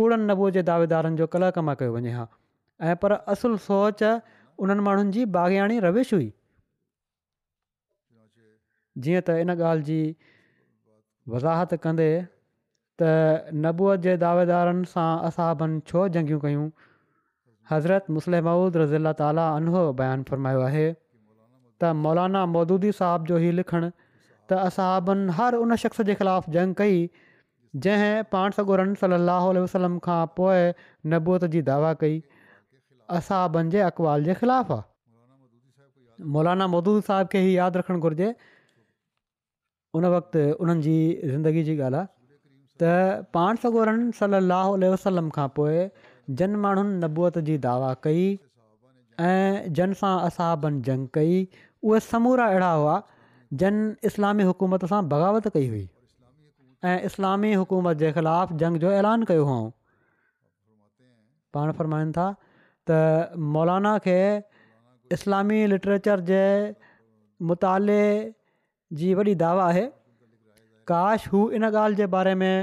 कूड़नि 0.00 0.26
नबुअ 0.32 0.50
जे 0.58 0.62
दावेदारनि 0.70 1.20
जो 1.22 1.26
कल 1.36 1.48
कमा 1.58 1.74
कयो 1.84 1.94
वञे 1.96 2.12
हा 2.18 2.26
ऐं 2.90 2.96
पर 3.04 3.12
असुलु 3.34 3.56
सोच 3.70 4.04
उन्हनि 4.66 4.88
माण्हुनि 4.88 5.14
जी 5.18 5.24
बाग़ान 5.38 5.78
रविश 5.88 6.12
हुई 6.16 6.28
जीअं 9.06 9.26
त 9.28 9.38
इन 9.46 9.56
ॻाल्हि 9.56 9.90
जी 9.90 10.00
वज़ाहति 11.34 11.76
कंदे 11.86 12.10
त 13.02 13.12
नबुअ 13.66 13.96
जे 14.08 14.16
दावेदारनि 14.28 14.94
सां 14.96 15.70
छो 15.92 16.08
जंगियूं 16.16 16.40
कयूं 16.46 16.64
हज़रत 17.74 18.10
मुसलमूद 18.18 18.76
रज़ीला 18.82 19.12
ताला 19.20 19.46
अनो 19.58 19.82
बयानु 20.00 20.22
फ़रमायो 20.30 20.60
आहे 20.68 20.86
त 20.94 21.90
मौलाना 22.06 22.44
मौदूदी 22.56 22.92
साहिब 23.00 23.30
जो 23.32 23.38
ई 23.42 23.52
लिखणु 23.60 23.88
त 24.52 24.58
असांबनि 24.68 25.36
हर 25.40 25.58
उन 25.64 25.76
शख़्स 25.84 26.06
जे 26.10 26.14
ख़िलाफ़ु 26.22 26.52
जंग 26.58 26.80
कई 26.82 26.98
जंहिं 27.86 28.22
पाण 28.36 28.56
सॻोरनि 28.58 28.98
सल 29.02 29.18
अल 29.18 29.60
वसलम 29.66 29.98
खां 30.06 30.20
पोइ 30.38 30.62
नबूअत 31.14 31.44
जी 31.56 31.62
दावा 31.70 31.92
कई 32.04 32.16
असहााब 33.18 33.60
जे 33.76 33.90
ख़िलाफ़ु 34.42 34.78
आहे 34.78 34.82
मौलाना 36.36 36.66
मौदूदी 36.76 37.06
साहिब 37.10 37.34
खे 37.34 37.44
ई 37.46 37.52
यादि 37.56 37.82
रखणु 37.82 37.98
घुरिजे 38.08 38.32
उन 39.98 40.08
वक़्त 40.16 40.36
उन्हनि 40.44 40.88
जी 40.88 40.96
ज़िंदगी 41.30 41.62
जी 41.70 41.78
ॻाल्हि 41.78 42.02
आहे 42.02 42.06
त 42.80 43.28
पाण 43.36 43.60
सॻोरनि 43.64 44.12
सल 44.20 44.38
वसलम 44.84 45.30
खां 45.38 45.48
पोइ 45.60 45.82
जन 46.38 46.54
माण्हुनि 46.64 46.96
नबूअत 47.04 47.38
जी 47.46 47.56
दावा 47.58 47.92
कई 48.02 48.26
ऐं 49.20 49.72
जन 49.78 49.92
सां 50.00 50.12
असाबनि 50.28 50.80
जंग 50.88 51.06
कई 51.14 51.46
उहे 51.82 52.00
समूरा 52.06 52.44
अहिड़ा 52.52 52.70
हुआ 52.72 52.94
जन 53.62 53.74
इस्लामी 54.10 54.42
हुकूमत 54.50 54.84
सां 54.92 55.02
बग़ावत 55.14 55.48
कई 55.56 55.68
हुई 55.68 55.88
ऐं 56.90 56.98
इस्लामी 57.10 57.52
हुकूमत 57.62 57.98
जे 58.04 58.12
ख़िलाफ़ु 58.18 58.58
जंग 58.62 58.76
जो 58.84 58.92
ऐलान 59.00 59.24
कयो 59.30 59.44
हुओ 59.50 59.64
पाण 61.56 61.72
फ़र्माइनि 61.80 62.12
था 62.18 62.26
त 62.90 62.98
मौलाना 63.56 63.96
खे 64.06 64.16
इस्लामी 65.18 65.60
लिटरेचर 65.74 66.20
जे 66.30 66.42
मुताले 67.50 68.00
जी 69.00 69.12
वॾी 69.18 69.34
दावा 69.44 69.66
आहे 69.72 69.84
काश 70.92 71.28
हू 71.32 71.48
इन 71.58 71.64
ॻाल्हि 71.72 71.96
जे 72.02 72.06
बारे 72.14 72.34
में 72.44 72.54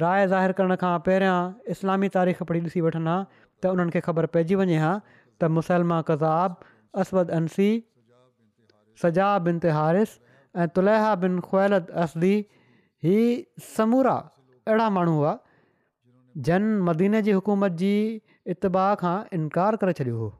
राय 0.00 0.26
ज़ाहिर 0.28 0.52
करण 0.56 0.74
खां 0.80 0.92
पहिरियां 1.08 1.72
इस्लामी 1.74 2.08
तारीख़ 2.16 2.42
पढ़ी 2.48 2.60
ॾिसी 2.68 2.80
वठनि 2.86 3.04
हा 3.10 3.16
त 3.34 3.70
उन्हनि 3.76 3.92
खे 3.96 4.00
ख़बर 4.06 4.26
पइजी 4.36 4.58
वञे 4.60 4.80
हा 4.82 4.90
त 5.08 5.50
मुसलमा 5.58 5.98
कज़ाब 6.10 6.56
असवद 7.04 7.30
अंसी 7.38 7.68
सजा 9.04 9.28
बिन 9.48 9.60
ते 9.64 9.72
हारिस 9.76 10.12
ऐं 10.64 10.68
तुलहा 10.78 11.14
बिन 11.24 11.38
ख़्वाइल 11.48 11.78
असदी 12.04 12.32
ही 13.08 13.16
समूरा 13.70 14.14
अहिड़ा 14.70 14.92
माण्हू 14.98 15.16
हुआ 15.20 15.34
जन 16.50 16.68
मदीने 16.92 17.22
जी 17.28 17.38
हुकूमत 17.40 17.80
जी 17.84 17.92
इतबाह 18.56 18.90
खां 19.04 19.16
इनकार 19.40 19.80
करे 19.84 19.96
छॾियो 20.02 20.20
हुओ 20.22 20.32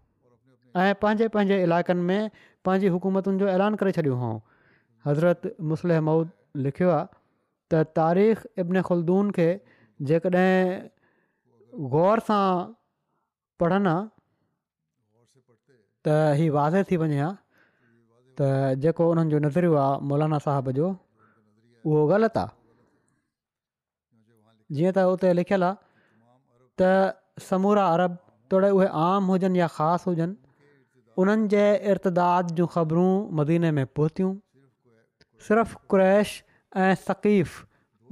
ऐं 0.87 1.03
पंहिंजे 1.05 1.31
पंहिंजे 1.37 1.63
इलाइक़नि 1.69 2.09
में 2.13 2.33
पंहिंजी 2.69 2.97
हुकूमतुनि 2.99 3.45
जो 3.45 3.53
ऐलान 3.59 3.83
करे 3.85 3.97
छॾियो 4.01 4.21
हुउं 4.25 4.41
हज़रत 5.11 5.53
मुस्लह 5.75 6.05
मऊद 6.11 6.35
लिखियो 6.69 6.91
आहे 6.99 7.16
त 7.69 7.83
तारीख़ 7.99 8.39
इब्न 8.63 8.83
खुलदून 8.87 9.31
खे 9.37 9.49
जेकॾहिं 10.09 10.55
ग़ौर 11.95 12.19
सां 12.29 12.45
पढ़नि 13.61 13.91
हा 13.91 13.99
त 16.05 16.37
हीउ 16.39 16.53
वाज़े 16.57 16.83
थी 16.91 16.97
वञे 17.03 17.19
हा 17.27 17.31
त 18.39 18.79
जेको 18.83 19.03
उन्हनि 19.11 19.31
जो 19.33 19.39
नज़रियो 19.47 19.75
आहे 19.85 19.95
मौलाना 20.09 20.39
साहब 20.47 20.71
जो 20.79 20.87
उहो 20.95 22.07
ग़लति 22.13 22.39
आहे 22.45 22.51
जीअं 24.77 24.93
त 24.97 24.99
उते 25.15 25.29
लिखियलु 25.39 25.67
आहे 25.71 25.75
त 26.79 26.81
समूरा 27.51 27.85
अरब 27.95 28.13
थोरे 28.53 28.71
उहे 28.77 28.87
आम 29.07 29.23
हुजनि 29.35 29.59
या 29.61 29.67
ख़ासि 29.77 30.05
हुजनि 30.11 30.35
उन्हनि 31.21 31.49
जे 31.55 31.65
इर्तदाद 31.91 32.55
जूं 32.57 32.67
ख़बरूं 32.75 33.11
मदीने 33.41 33.71
में 33.79 33.87
पहुतियूं 33.99 34.33
सिर्फ़ु 35.47 35.77
क्रैश 35.91 36.31
ऐं 36.85 36.95
सकीफ़ 37.09 37.53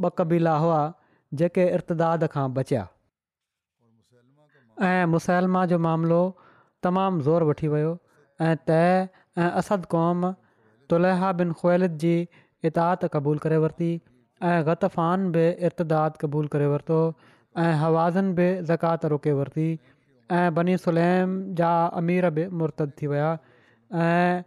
ॿ 0.06 0.08
कबीला 0.20 0.56
हुआ 0.62 0.76
जेके 1.40 1.64
इर्तदाद 1.78 2.26
खां 2.36 2.44
बचिया 2.58 2.84
ऐं 4.92 5.10
मुसैलमा 5.14 5.64
जो 5.72 5.78
मामिलो 5.86 6.20
तमामु 6.86 7.20
ज़ोर 7.26 7.46
वठी 7.50 7.68
वियो 7.74 7.90
ऐं 8.46 8.54
तइ 8.70 8.86
ऐं 8.86 9.50
असदु 9.62 9.90
क़ौम 9.96 10.30
तुलहा 10.92 11.32
बिन 11.42 11.52
ख़ुलिद 11.60 11.98
जी 12.06 12.14
इताद 12.70 13.06
क़बूलु 13.16 13.44
करे 13.46 13.60
वरिती 13.66 13.90
ऐं 14.52 14.56
ग़लतान 14.70 15.28
बि 15.36 15.44
इर्तदा 15.70 16.00
क़बूलु 16.24 16.54
करे 16.56 16.72
वरितो 16.76 17.02
ऐं 17.66 17.72
हवाज़नि 17.84 18.34
बि 18.40 18.48
ज़कात 18.72 19.06
रोके 19.14 19.36
वरिती 19.42 19.68
ऐं 20.40 20.44
बनी 20.60 20.80
सुलेम 20.88 21.38
जा 21.62 21.74
अमीर 22.02 22.32
बि 22.40 22.50
मुर्तद 22.62 22.96
थी 23.02 23.12
विया 23.14 23.30
ऐं 24.08 24.42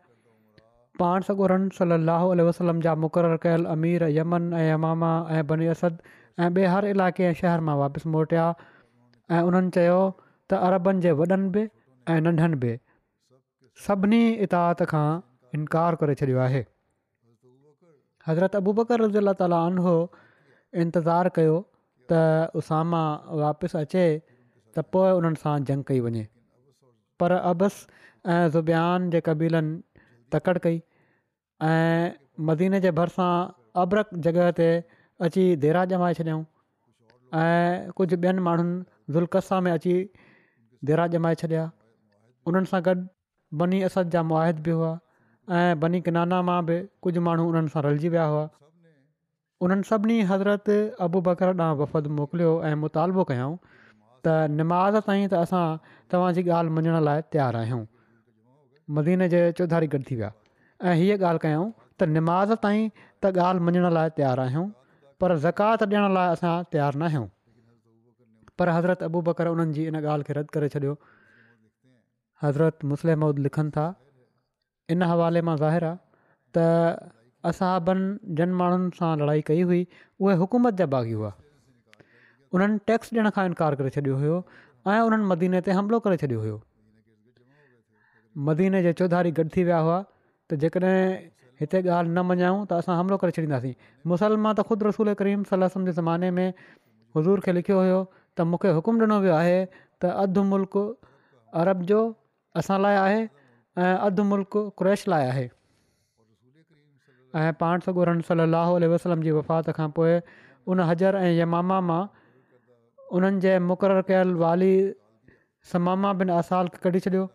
पाण 1.00 1.22
सॻोरनि 1.28 1.70
सली 1.80 1.98
अलसलम 2.14 2.80
जा 2.86 2.94
मुक़ररु 3.06 3.38
कयलु 3.46 3.70
अमीर 3.76 4.04
यमन 4.18 4.46
ऐं 4.60 4.64
यमामा 4.68 5.12
ऐं 5.38 5.42
बनी 5.52 5.68
अस 5.74 5.82
ऐं 6.46 6.50
ॿिए 6.56 6.66
हर 6.76 6.86
इलाइक़े 6.94 7.26
ऐं 7.30 7.34
शहर 7.42 7.62
मां 7.68 7.76
वापसि 7.82 8.10
मोटिया 8.16 8.46
ऐं 9.36 9.42
उन्हनि 9.50 9.72
चयो 9.78 9.98
त 10.52 10.60
अरबनि 10.70 11.04
जे 11.08 11.12
वॾनि 11.22 11.48
बि 11.58 11.64
ऐं 12.14 12.18
नंढनि 12.28 12.60
बि 12.64 12.74
सभिनी 13.88 14.22
इताद 14.48 14.84
खां 14.94 15.08
इनकार 15.60 16.00
करे 16.04 16.16
छॾियो 16.22 16.40
आहे 16.46 16.62
हज़रत 18.28 18.56
अबू 18.62 18.74
बकर 18.82 19.04
रज़ी 19.08 19.22
अला 19.24 19.34
ताली 19.44 19.60
अनो 19.62 19.98
इंतज़ारु 20.86 21.34
कयो 21.40 21.58
त 22.12 22.22
उसामा 22.64 23.04
वापसि 23.44 23.78
अचे 23.84 24.06
त 24.78 24.88
पोइ 24.96 25.12
उन्हनि 25.22 25.42
सां 25.46 25.56
जंग 25.72 25.90
कई 25.92 26.04
वञे 26.08 26.26
पर 27.22 27.38
अबस 27.54 27.80
ऐं 28.36 28.42
ज़ुबियान 28.58 29.10
जे 29.16 29.22
कबीलनि 29.28 29.84
कई 30.64 30.78
ऐं 31.66 32.12
मदीने 32.48 32.80
जे 32.82 32.90
भरिसां 33.00 33.30
अब्रक 33.84 34.10
जॻह 34.26 34.50
ते 34.58 34.66
अची 35.28 35.44
देरा 35.64 35.84
जमाए 35.94 36.14
छॾियऊं 36.20 36.44
ऐं 37.44 37.92
कुझु 38.00 38.18
ॿियनि 38.20 38.42
माण्हुनि 38.50 39.14
ज़ुल्का 39.18 39.60
में 39.68 39.72
अची 39.72 39.96
देरा 40.90 41.08
ॼमाए 41.20 41.36
छॾिया 41.44 41.64
उन्हनि 42.52 42.70
सां 42.74 42.82
गॾु 42.90 42.96
बनी 43.62 43.82
असद 43.90 44.14
जा 44.18 44.22
मुआद 44.34 44.60
बि 44.70 44.76
हुआ 44.80 44.92
ऐं 45.58 45.80
बनी 45.80 46.02
किनाना 46.10 46.42
मां 46.52 46.60
बि 46.70 46.78
कुझु 47.08 47.24
माण्हू 47.30 47.48
उन्हनि 47.54 47.74
सां 47.76 47.84
रलिजी 47.90 48.14
विया 48.18 48.26
हुआ 48.36 48.46
उन्हनि 49.68 49.90
सभिनी 49.92 50.22
हज़रत 50.34 50.74
अबू 51.10 51.22
बकर 51.30 51.58
ॾांहुं 51.62 51.82
वफ़द 51.84 52.14
मोकिलियो 52.22 52.54
ऐं 52.70 52.76
मुतालबो 52.88 53.28
कयऊं 53.34 53.54
त 54.26 54.42
निमाज़ 54.64 55.00
ताईं 55.10 55.28
त 55.34 55.42
असां 55.46 55.68
तव्हांजी 56.14 56.46
ॻाल्हि 56.58 56.80
मञण 56.82 57.02
लाइ 57.12 57.26
तयारु 57.36 57.66
आहियूं 57.68 57.84
मदीन 59.02 59.28
जे 59.36 59.42
चौधारी 59.62 59.88
गॾु 59.98 60.04
थी 60.12 60.18
विया 60.22 60.32
ऐं 60.86 60.94
हीअ 60.96 61.16
ॻाल्हि 61.26 61.40
कयूं 61.44 61.70
त 62.00 62.04
निमाज़ 62.16 62.54
ताईं 62.64 62.90
त 63.24 63.38
ॻाल्हि 63.44 63.64
मञण 63.66 63.86
लाइ 63.98 64.10
तयारु 64.18 64.42
आहियूं 64.42 64.66
पर 65.20 65.36
ज़कात 65.46 65.84
ॾियण 65.84 66.12
लाइ 66.14 66.28
असां 66.34 66.54
तयारु 66.74 67.00
न 67.00 67.04
आहियूं 67.10 67.26
पर 68.60 68.70
हज़रत 68.70 69.04
अबू 69.08 69.22
बकर 69.30 69.48
उन्हनि 69.54 69.74
जी 69.78 69.86
इन 69.92 69.96
ॻाल्हि 70.02 70.28
खे 70.28 70.34
रद्द 70.40 70.50
करे 70.56 70.68
छॾियो 70.74 70.94
हज़रत 72.44 72.86
मुस्लिम 72.92 73.26
लिखनि 73.46 73.70
था 73.78 73.86
इन 74.96 75.02
हवाले 75.12 75.42
मां 75.50 75.56
ज़ाहिर 75.64 75.84
आहे 75.88 75.98
त 76.58 77.12
असां 77.50 77.74
जिन 78.38 78.54
माण्हुनि 78.62 78.90
सां 79.00 79.12
लड़ाई 79.22 79.42
कई 79.50 79.62
हुई 79.70 79.84
उहे 79.94 80.36
हुकूमत 80.44 80.78
जा 80.82 80.86
बाग़ी 80.96 81.18
हुआ 81.22 81.32
उन्हनि 82.58 82.78
टैक्स 82.92 83.12
ॾियण 83.14 83.30
खां 83.40 83.46
इनकार 83.54 83.76
करे 83.82 83.90
छॾियो 83.98 84.20
हुयो 84.26 84.38
ऐं 84.94 85.00
उन्हनि 85.10 85.26
मदीने 85.34 85.62
ते 85.70 85.80
हमिलो 85.82 86.00
करे 86.10 86.18
छॾियो 86.26 86.46
हुयो 86.46 86.58
मदीने 88.52 88.84
जे 88.88 88.94
चौधारी 89.02 89.32
गॾु 89.42 89.48
थी 89.58 89.66
हुआ 89.70 89.98
त 90.50 90.54
जेकॾहिं 90.64 91.00
हिते 91.60 91.80
ॻाल्हि 91.84 92.12
न 92.16 92.20
मञायूं 92.30 92.60
त 92.70 92.74
असां 92.80 92.96
हमिलो 92.98 93.16
करे 93.24 93.32
छॾींदासीं 93.38 93.74
मुसलमान 94.12 94.54
त 94.58 94.60
ख़ुदि 94.68 94.84
रसूल 94.88 95.10
करीम 95.20 95.42
सलाह 95.50 95.76
जे 95.88 95.94
ज़माने 96.00 96.30
में 96.40 96.48
हज़ूर 97.18 97.40
खे 97.46 97.52
लिखियो 97.58 97.78
हुयो 97.82 98.00
त 98.38 98.46
मूंखे 98.52 98.72
हुकुम 98.78 99.02
ॾिनो 99.04 99.18
वियो 99.26 99.34
आहे 99.42 99.58
त 100.02 100.12
अधु 100.24 100.44
मुल्क 100.52 100.76
अरब 101.64 101.82
जो 101.92 102.00
असां 102.64 102.78
लाइ 102.86 102.96
आहे 103.04 103.20
ऐं 103.84 103.94
अधु 104.08 104.22
मुल्क़ु 104.32 104.60
क्रैश 104.82 105.04
लाइ 105.14 105.26
आहे 105.34 105.46
ऐं 107.44 107.52
पाण 107.66 107.84
सगुरम 107.90 108.24
सली 108.32 108.92
वसलम 108.96 109.28
जी 109.28 109.36
वफ़ात 109.42 109.74
खां 109.82 109.90
पोइ 110.00 110.16
उन 110.74 110.86
हज़र 110.94 111.22
ऐं 111.28 111.34
यमामा 111.42 111.82
मां 111.92 112.02
उन्हनि 113.18 113.48
जे 113.48 113.58
मुक़ररु 113.72 114.08
कयल 114.12 114.34
वारी 114.48 114.72
समामा 115.74 116.16
बिन 116.22 116.36
असाल 116.42 116.74
खे 116.76 116.84
कढी 116.90 117.06
छॾियो 117.08 117.28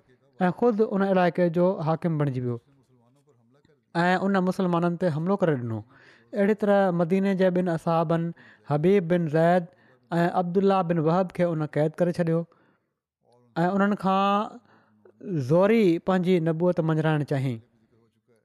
ऐं 0.46 0.51
ख़ुदि 0.62 0.90
उन 0.98 1.11
इलाइक़े 1.12 1.48
जो 1.59 1.72
हाकिम 1.90 2.18
बणिजी 2.22 2.40
वियो 2.46 2.59
ऐं 4.01 4.17
उन 4.27 4.37
मुसलमाननि 4.49 4.97
ते 5.01 5.07
हमिलो 5.15 5.37
करे 5.43 5.55
ॾिनो 5.55 5.79
अहिड़ी 6.35 6.55
तरह 6.65 6.91
मदीने 7.01 7.35
जे 7.41 7.49
ॿिनि 7.51 7.71
असाबनि 7.73 8.33
हबीब 8.73 9.09
बिन 9.09 9.27
ज़ैद 9.37 9.67
ऐं 10.13 10.53
بن 10.55 10.83
बिन 10.89 10.99
वहब 11.09 11.31
खे 11.37 11.45
उन 11.45 11.67
क़ैद 11.75 11.95
करे 11.99 12.13
छॾियो 12.19 12.41
ऐं 13.59 13.69
उन्हनि 13.77 13.97
खां 14.05 14.59
ज़ोरी 15.51 15.85
पंहिंजी 16.07 16.39
नबूअति 16.49 16.83
मंझाइणु 16.91 17.25
चाही 17.33 17.55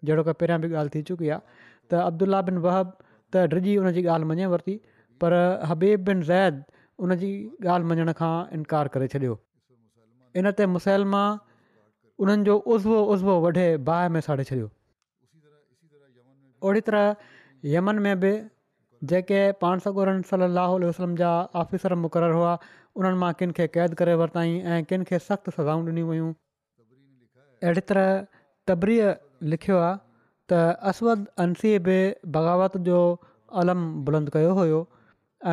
जहिड़ो 0.05 0.23
की 0.23 0.31
पहिरियां 0.33 0.61
बि 0.61 0.67
ॻाल्हि 0.73 0.89
थी 0.99 1.01
चुकी 1.11 1.29
आहे 1.35 1.59
त 1.91 2.01
अब्दुल्ल्ला 2.09 2.41
बिन 2.51 2.57
वहब 2.67 2.93
त 3.33 3.47
डिॼी 3.53 3.77
उन 3.77 3.91
जी 3.97 4.03
ॻाल्हि 4.05 4.27
मञे 4.33 4.45
वरिती 4.55 4.79
पर 5.23 5.33
हबीब 5.73 6.03
बिन 6.11 6.21
ज़ैद 6.31 6.63
उन 7.05 7.15
जी 7.23 7.31
ॻाल्हि 7.63 7.95
मञण 7.95 8.11
खां 8.21 8.35
इनकार 8.59 8.87
करे 8.97 9.07
छॾियो 9.15 9.39
इन 10.43 10.51
ते 10.61 10.67
मुसलमा 10.77 11.25
उन्हनि 12.25 12.43
जो 12.51 12.57
उज़बो 12.75 13.03
उज़बो 13.15 13.39
वढे 13.47 13.67
बाहि 13.91 14.09
में 14.17 14.21
साड़े 14.27 14.43
छॾियो 14.51 14.71
ओड़ी 16.65 16.81
तरह 16.89 17.15
यमन 17.75 17.99
में 18.05 18.15
बि 18.21 18.31
जेके 19.11 19.41
पान 19.61 19.79
सॻोरम 19.85 20.21
सलाह 20.31 20.73
उल 20.77 20.85
वसलम 20.89 21.15
जा 21.21 21.29
आफ़िसर 21.61 21.95
मुक़ररु 22.03 22.35
हुआ 22.37 22.53
उन्हनि 23.01 23.17
मां 23.23 23.31
किन 23.41 23.51
खे 23.59 23.67
क़ैद 23.75 23.93
करे 24.01 24.15
वरिताई 24.21 24.53
ऐं 24.75 24.79
किनखे 24.91 25.19
सख़्तु 25.25 25.51
सज़ाऊं 25.57 25.83
ॾिनियूं 25.89 26.07
वियूं 26.11 26.29
अहिड़ी 27.65 27.83
तरह 27.91 28.39
तबरीअ 28.71 29.09
लिखियो 29.53 29.77
आहे 29.81 29.95
त 30.53 30.61
असवद 30.93 31.27
अंसीअ 31.45 31.81
बि 31.89 31.99
बग़ावत 32.37 32.77
जो 32.89 32.97
अलम 33.63 33.85
बुलंद 34.09 34.33
कयो 34.37 34.55
हुयो 34.61 34.79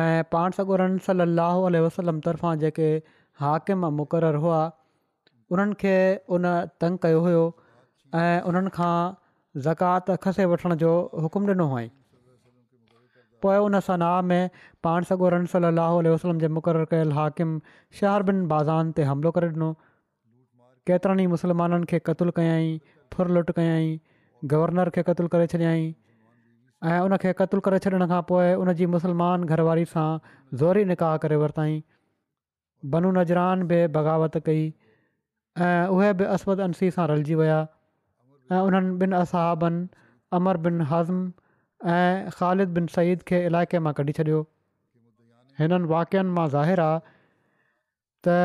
ऐं 0.01 0.23
पाण 0.37 0.57
सॻोरन 0.59 0.97
सलाह 1.09 1.59
वसलम 1.89 2.23
तर्फ़ां 2.29 2.55
जेके 2.65 2.89
हाकिम 3.43 3.85
मुक़ररु 3.99 4.41
हुआ 4.47 4.63
उन्हनि 5.55 5.95
उन 6.37 6.49
तंग 6.85 7.01
कयो 7.07 7.21
हुयो 7.27 7.45
ऐं 8.23 8.57
ज़कात 9.63 10.09
खसे 10.23 10.45
वठण 10.51 10.73
जो 10.83 10.89
हुकुम 11.21 11.45
ॾिनो 11.51 11.65
हुअईं 11.69 11.89
पोइ 13.41 13.57
उन 13.65 13.79
सनाह 13.87 14.21
में 14.29 14.49
पाण 14.83 15.03
सॻो 15.09 15.29
रम 15.33 15.45
सली 15.53 15.67
अलसलम 16.11 16.39
जे 16.39 16.47
मुक़ररु 16.57 16.85
कयलु 16.93 17.13
हाकिम 17.17 17.53
शहर 17.99 18.23
बिन 18.29 18.41
बाज़ान 18.53 18.91
ते 18.97 19.03
हमिलो 19.09 19.31
करे 19.37 19.47
ॾिनो 19.51 19.69
केतिरनि 20.89 21.23
ई 21.23 21.27
मुसलमाननि 21.33 21.85
खे 21.93 21.99
क़तलु 22.09 22.31
कयाई 22.39 22.73
लुट 23.37 23.51
कयाई 23.59 23.87
गवर्नर 24.55 24.89
खे 24.97 25.03
क़तलु 25.09 25.27
करे 25.35 25.47
छॾियई 25.53 25.85
ऐं 26.93 26.99
उन 27.07 27.17
खे 27.25 27.33
क़तलु 27.41 27.63
करे 27.67 27.79
छॾण 27.85 28.05
खां 28.13 28.21
पोइ 28.31 28.51
उन 28.63 28.73
जी 28.81 28.85
मुसलमान 28.95 29.45
घरवारी 29.53 29.85
सां 29.93 30.07
ज़ोरी 30.63 30.83
निकाह 30.91 31.15
करे 31.25 31.35
वरितई 31.43 31.77
बनू 32.95 33.11
नजरान 33.19 33.63
बि 33.71 33.79
बग़ावत 33.95 34.37
कई 34.49 34.67
ऐं 35.69 35.75
उहे 35.97 36.11
बि 36.21 36.29
अस्बद 36.37 36.65
अंसी 36.67 36.91
सां 36.97 37.07
रलिजी 37.13 37.39
विया 37.41 37.57
ऐं 38.53 38.59
उन्हनि 38.65 38.91
ॿिनि 39.05 39.15
असाबनि 39.19 39.85
अमर 40.39 40.57
बिन 40.65 40.81
हज़म 40.89 41.19
ऐं 41.93 42.29
ख़ालिद 42.39 42.69
बिन 42.75 42.87
सईद 42.95 43.23
खे 43.29 43.37
इलाइक़े 43.45 43.79
मां 43.87 43.93
कढी 43.99 44.13
छॾियो 44.19 44.41
हिननि 45.61 45.87
वाक्यनि 45.93 46.33
मां 46.35 46.45
ज़ाहिरु 46.55 46.83
आहे 46.83 47.15
त 48.27 48.35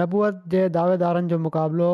नबूअत 0.00 0.42
जे 0.56 0.66
दावेदारनि 0.76 1.32
जो 1.34 1.38
मुक़ाबिलो 1.46 1.88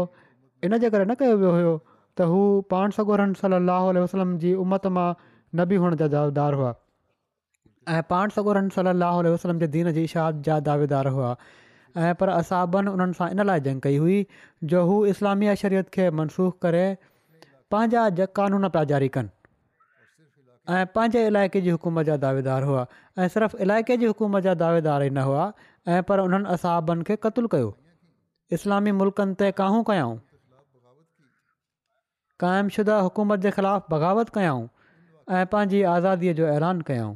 इन 0.69 0.79
जे 0.87 0.91
करे 0.95 1.05
न 1.07 1.15
कयो 1.23 1.37
वियो 1.43 1.53
हुयो 1.59 1.75
त 1.83 2.27
हू 2.33 2.41
पाण 2.75 2.97
सॻोरम 2.99 3.37
सलाह 3.45 3.85
वसलम 4.01 4.35
जी 4.45 4.55
उमत 4.67 4.93
मां 4.99 5.09
नबी 5.61 5.75
बि 5.77 5.83
हुअण 5.85 5.97
जा 6.03 6.07
दावेदार 6.15 6.55
हुआ 6.63 6.75
ऐं 7.97 8.01
पाण 8.13 8.33
सगोरम 8.39 8.69
सल 8.79 8.91
अल 8.95 9.29
वसलम 9.37 9.59
जे 9.61 9.67
दीन 9.77 9.91
जी 9.99 10.03
इशाद 10.11 10.41
जा 10.51 10.59
दावेदार 10.71 11.09
हुआ 11.19 11.31
ऐं 12.09 12.15
पर 12.23 12.33
असहाबनि 12.41 12.91
उन्हनि 12.97 13.17
सां 13.21 13.31
इन 13.37 13.45
लाइ 13.51 13.61
जंग 13.69 13.81
कई 13.89 13.97
हुई 14.07 14.17
जो 14.75 14.83
हू 14.93 14.99
इस्लामी 15.15 15.55
शरीयत 15.65 15.95
खे 15.99 16.09
मनसूख़ 16.23 16.59
करे 16.67 16.83
पंहिंजा 17.73 18.03
ज 18.11 18.27
क़ानून 18.37 18.69
पिया 18.75 18.85
जारी 18.93 19.09
कनि 19.17 19.29
ऐं 20.75 20.85
पंहिंजे 20.95 21.25
इलाइक़े 21.31 21.61
जी 21.65 21.71
हुकूमत 21.71 22.07
जा 22.07 22.17
दावेदार 22.23 22.63
हुआ 22.69 22.85
ऐं 23.19 23.29
सिर्फ़ु 23.35 23.59
इलाइक़े 23.67 23.97
जी 24.03 24.07
हुकूमत 24.11 24.43
जा 24.47 24.55
दावेदार 24.63 25.03
ई 25.07 25.11
न 25.11 25.25
हुआ 25.29 25.45
ऐं 25.97 26.01
पर 26.11 26.19
उन्हनि 26.29 26.49
असहाबनि 26.57 27.05
खे 27.11 27.17
क़तलु 27.27 27.49
कयो 27.55 27.69
इस्लामी 28.59 28.93
मुल्क़नि 29.01 29.35
ते 29.43 29.51
काहूं 29.61 29.83
कयाऊं 29.91 30.17
क़ाइमशुदा 32.45 32.97
हुकूमत 33.09 33.41
जे 33.47 33.51
ख़िलाफ़ु 33.59 33.95
बग़ावत 33.97 34.29
कयाऊं 34.39 34.67
ऐं 35.31 35.45
पंहिंजी 35.55 35.83
आज़ादीअ 35.97 36.35
जो 36.41 36.49
ऐलान 36.57 36.81
कयाऊं 36.91 37.15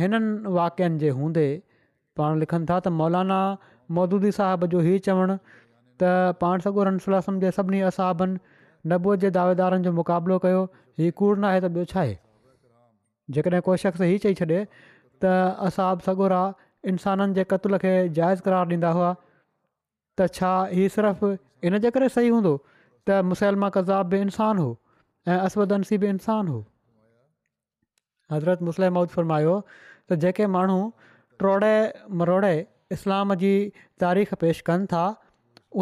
हिननि 0.00 0.52
वाक्यनि 0.58 0.98
जे 1.04 1.08
हूंदे 1.20 1.46
पाण 2.20 2.40
लिखनि 2.44 2.66
था 2.70 2.78
त 2.86 2.94
मौलाना 3.02 3.40
मौदूदी 3.98 4.32
साहिब 4.38 4.66
जो 4.76 4.80
हीउ 4.88 4.98
चवणु 5.08 5.36
त 6.04 6.14
पाण 6.44 6.66
सगुर 6.68 6.92
जे 7.46 7.50
सभिनी 7.60 7.80
असहाबनि 7.92 8.42
नबूअ 8.90 9.16
जे 9.22 9.30
दावेदारनि 9.34 9.84
जो 9.88 9.92
मुक़ाबिलो 9.96 10.38
कयो 10.44 10.62
हीउ 11.00 11.10
कूड़ 11.18 11.38
न 11.38 11.44
आहे 11.50 11.60
त 11.60 11.64
ॿियो 11.74 11.84
छा 11.92 12.00
आहे 12.00 12.16
जेकॾहिं 13.36 13.60
को 13.68 13.76
शख़्स 13.82 14.00
हीउ 14.10 14.18
चई 14.24 14.34
छॾे 14.40 14.58
त 15.22 15.24
असां 15.66 15.90
बि 16.00 16.04
सगोरा 16.06 16.40
इंसाननि 16.92 17.34
जे 17.38 17.44
क़तल 17.52 17.78
खे 17.84 17.92
जाइज़ 18.18 18.42
करार 18.48 18.66
ॾींदा 18.72 18.90
हुआ 18.96 19.10
त 20.20 20.26
छा 20.38 20.50
हीउ 20.72 20.88
सिर्फ़ु 20.96 21.28
इन 21.68 21.78
जे 21.86 21.90
करे 21.98 22.08
सही 22.16 22.28
हूंदो 22.36 22.54
त 23.06 23.22
मुसलमा 23.30 23.68
कज़ाब 23.78 24.12
बि 24.14 24.20
इंसान 24.26 24.58
हो 24.64 24.68
ऐं 25.30 25.38
असवदंसी 25.38 25.98
बि 26.02 26.08
इंसान 26.16 26.48
हो 26.56 26.60
हज़रत 28.34 28.68
मुसलम 28.70 28.98
अऊज 29.02 29.08
फ़रमायो 29.16 29.54
त 29.70 30.22
जेके 30.26 30.46
माण्हू 30.58 30.80
ट्रोड़े 31.44 31.72
मरोड़े 32.22 32.54
इस्लाम 32.98 33.34
जी 33.44 33.54
तारीख़ 34.04 34.34
पेश 34.46 34.60
कनि 34.70 34.86
था 34.94 35.04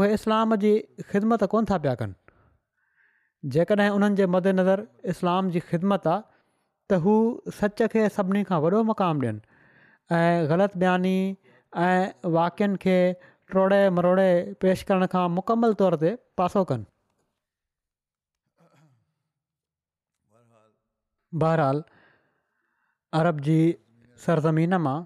उहे 0.01 0.13
इस्लाम 0.21 0.57
जी 0.67 0.75
ख़िदमत 1.13 1.45
कोन 1.57 1.65
था 1.73 1.79
पिया 1.87 1.95
कनि 2.03 2.20
जेकॾहिं 3.53 3.88
उन्हनि 3.94 4.16
जे 4.16 4.26
मदेनज़रु 4.33 5.11
इस्लाम 5.12 5.50
जी 5.53 5.61
ख़िदमत 5.72 6.07
आहे 6.07 6.22
त 6.92 6.96
हू 7.05 7.12
सच 7.61 7.83
खे 7.92 8.03
सभिनी 8.16 8.42
खां 8.48 8.57
वॾो 8.64 8.83
मक़ाम 8.92 9.20
ॾियनि 9.22 9.40
ऐं 10.16 10.42
ग़लति 10.50 10.83
ॿानी 10.88 11.12
ऐं 11.85 12.31
वाक्यनि 12.37 12.76
खे 12.83 12.96
ट्रोड़े 13.53 13.79
मरोड़े 14.00 14.29
पेश 14.64 14.83
करण 14.90 15.07
खां 15.16 15.24
मुकमल 15.38 15.74
तौर 15.83 15.96
ते 16.05 16.12
पासो 16.42 16.64
कनि 16.72 16.85
बहरहाल 21.44 21.83
अरब 23.20 23.40
जी 23.50 23.59
सरज़मीन 24.26 24.83
मां 24.88 24.96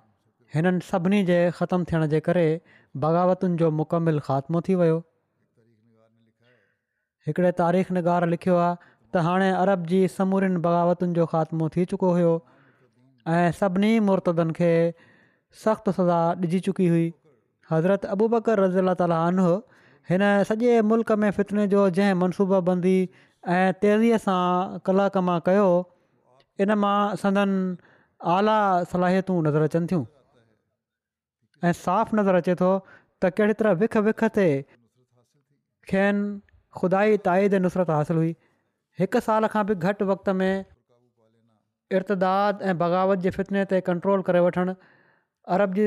हिननि 0.57 0.87
सभिनी 0.91 1.23
जे 1.33 1.39
ख़तमु 1.61 1.91
थियण 1.93 2.07
जे 2.17 2.25
करे 2.31 2.47
बग़ावतुनि 3.07 3.59
जो 3.65 3.71
मुकमिल 3.83 4.21
ख़ात्मो 4.31 4.61
थी 4.69 4.75
वियो 4.83 5.03
हिकिड़े 7.27 7.51
तारीख़ 7.59 7.93
निगार 7.97 8.27
लिखियो 8.29 8.57
आहे 8.63 8.75
त 9.17 9.21
हाणे 9.25 9.49
अरब 9.57 9.85
जी 9.93 9.99
समूरनि 10.17 10.59
बग़ावतुनि 10.67 11.13
जो 11.19 11.25
ख़ात्मो 11.33 11.69
थी 11.77 11.85
चुको 11.93 12.09
हुयो 12.17 12.31
ऐं 13.37 13.53
सभिनी 13.61 13.91
मुर्तदनि 14.09 14.53
खे 14.59 14.73
सख़्तु 15.65 15.93
सज़ा 16.01 16.19
ॾिजी 16.45 16.61
चुकी 16.69 16.87
हुई 16.95 17.07
हज़रत 17.71 18.05
अबूबकर 18.17 18.61
रज़ी 18.65 18.79
अला 18.85 18.95
तालीन 19.05 19.39
हिन 20.11 20.27
सॼे 20.51 20.81
मुल्क 20.91 21.13
में 21.25 21.31
फितने 21.41 21.67
जो 21.77 21.85
जंहिं 21.99 22.15
मनसूबाबंदी 22.25 22.97
ऐं 23.59 23.73
तेज़ीअ 23.85 24.19
सां 24.29 24.79
कला 24.89 25.07
कमा 25.19 25.39
कयो 25.51 25.69
इन 26.65 26.75
मां 26.85 26.95
संदनि 27.25 27.93
आला 28.39 28.59
सलाहियतूं 28.95 29.39
नज़र 29.51 29.71
अचनि 29.73 29.87
थियूं 29.93 30.05
ऐं 31.69 31.73
साफ़ु 31.85 32.19
नज़रि 32.23 32.45
अचे 32.47 32.55
थो 32.65 32.73
त 32.89 33.37
कहिड़े 33.39 33.59
तरह 33.63 33.79
विख 33.85 33.97
विख 34.11 34.25
ते 34.39 34.47
खयनि 35.93 36.54
ख़ुदााई 36.79 37.17
ताईद 37.27 37.55
नुसरत 37.67 37.91
हासिलु 37.97 38.19
हुई 38.23 38.33
हिकु 39.01 39.21
साल 39.27 39.47
खां 39.55 39.63
बि 39.71 39.75
घटि 39.89 40.05
वक़्त 40.11 40.29
में 40.41 40.65
इर्तदाद 41.99 42.63
ऐं 42.71 42.77
बग़ावत 42.83 43.25
जे 43.27 43.31
फितने 43.39 43.65
ते 43.73 43.81
कंट्रोल 43.89 44.23
करे 44.31 44.41
वठणु 44.47 44.75
अरब 45.57 45.77
जी 45.79 45.87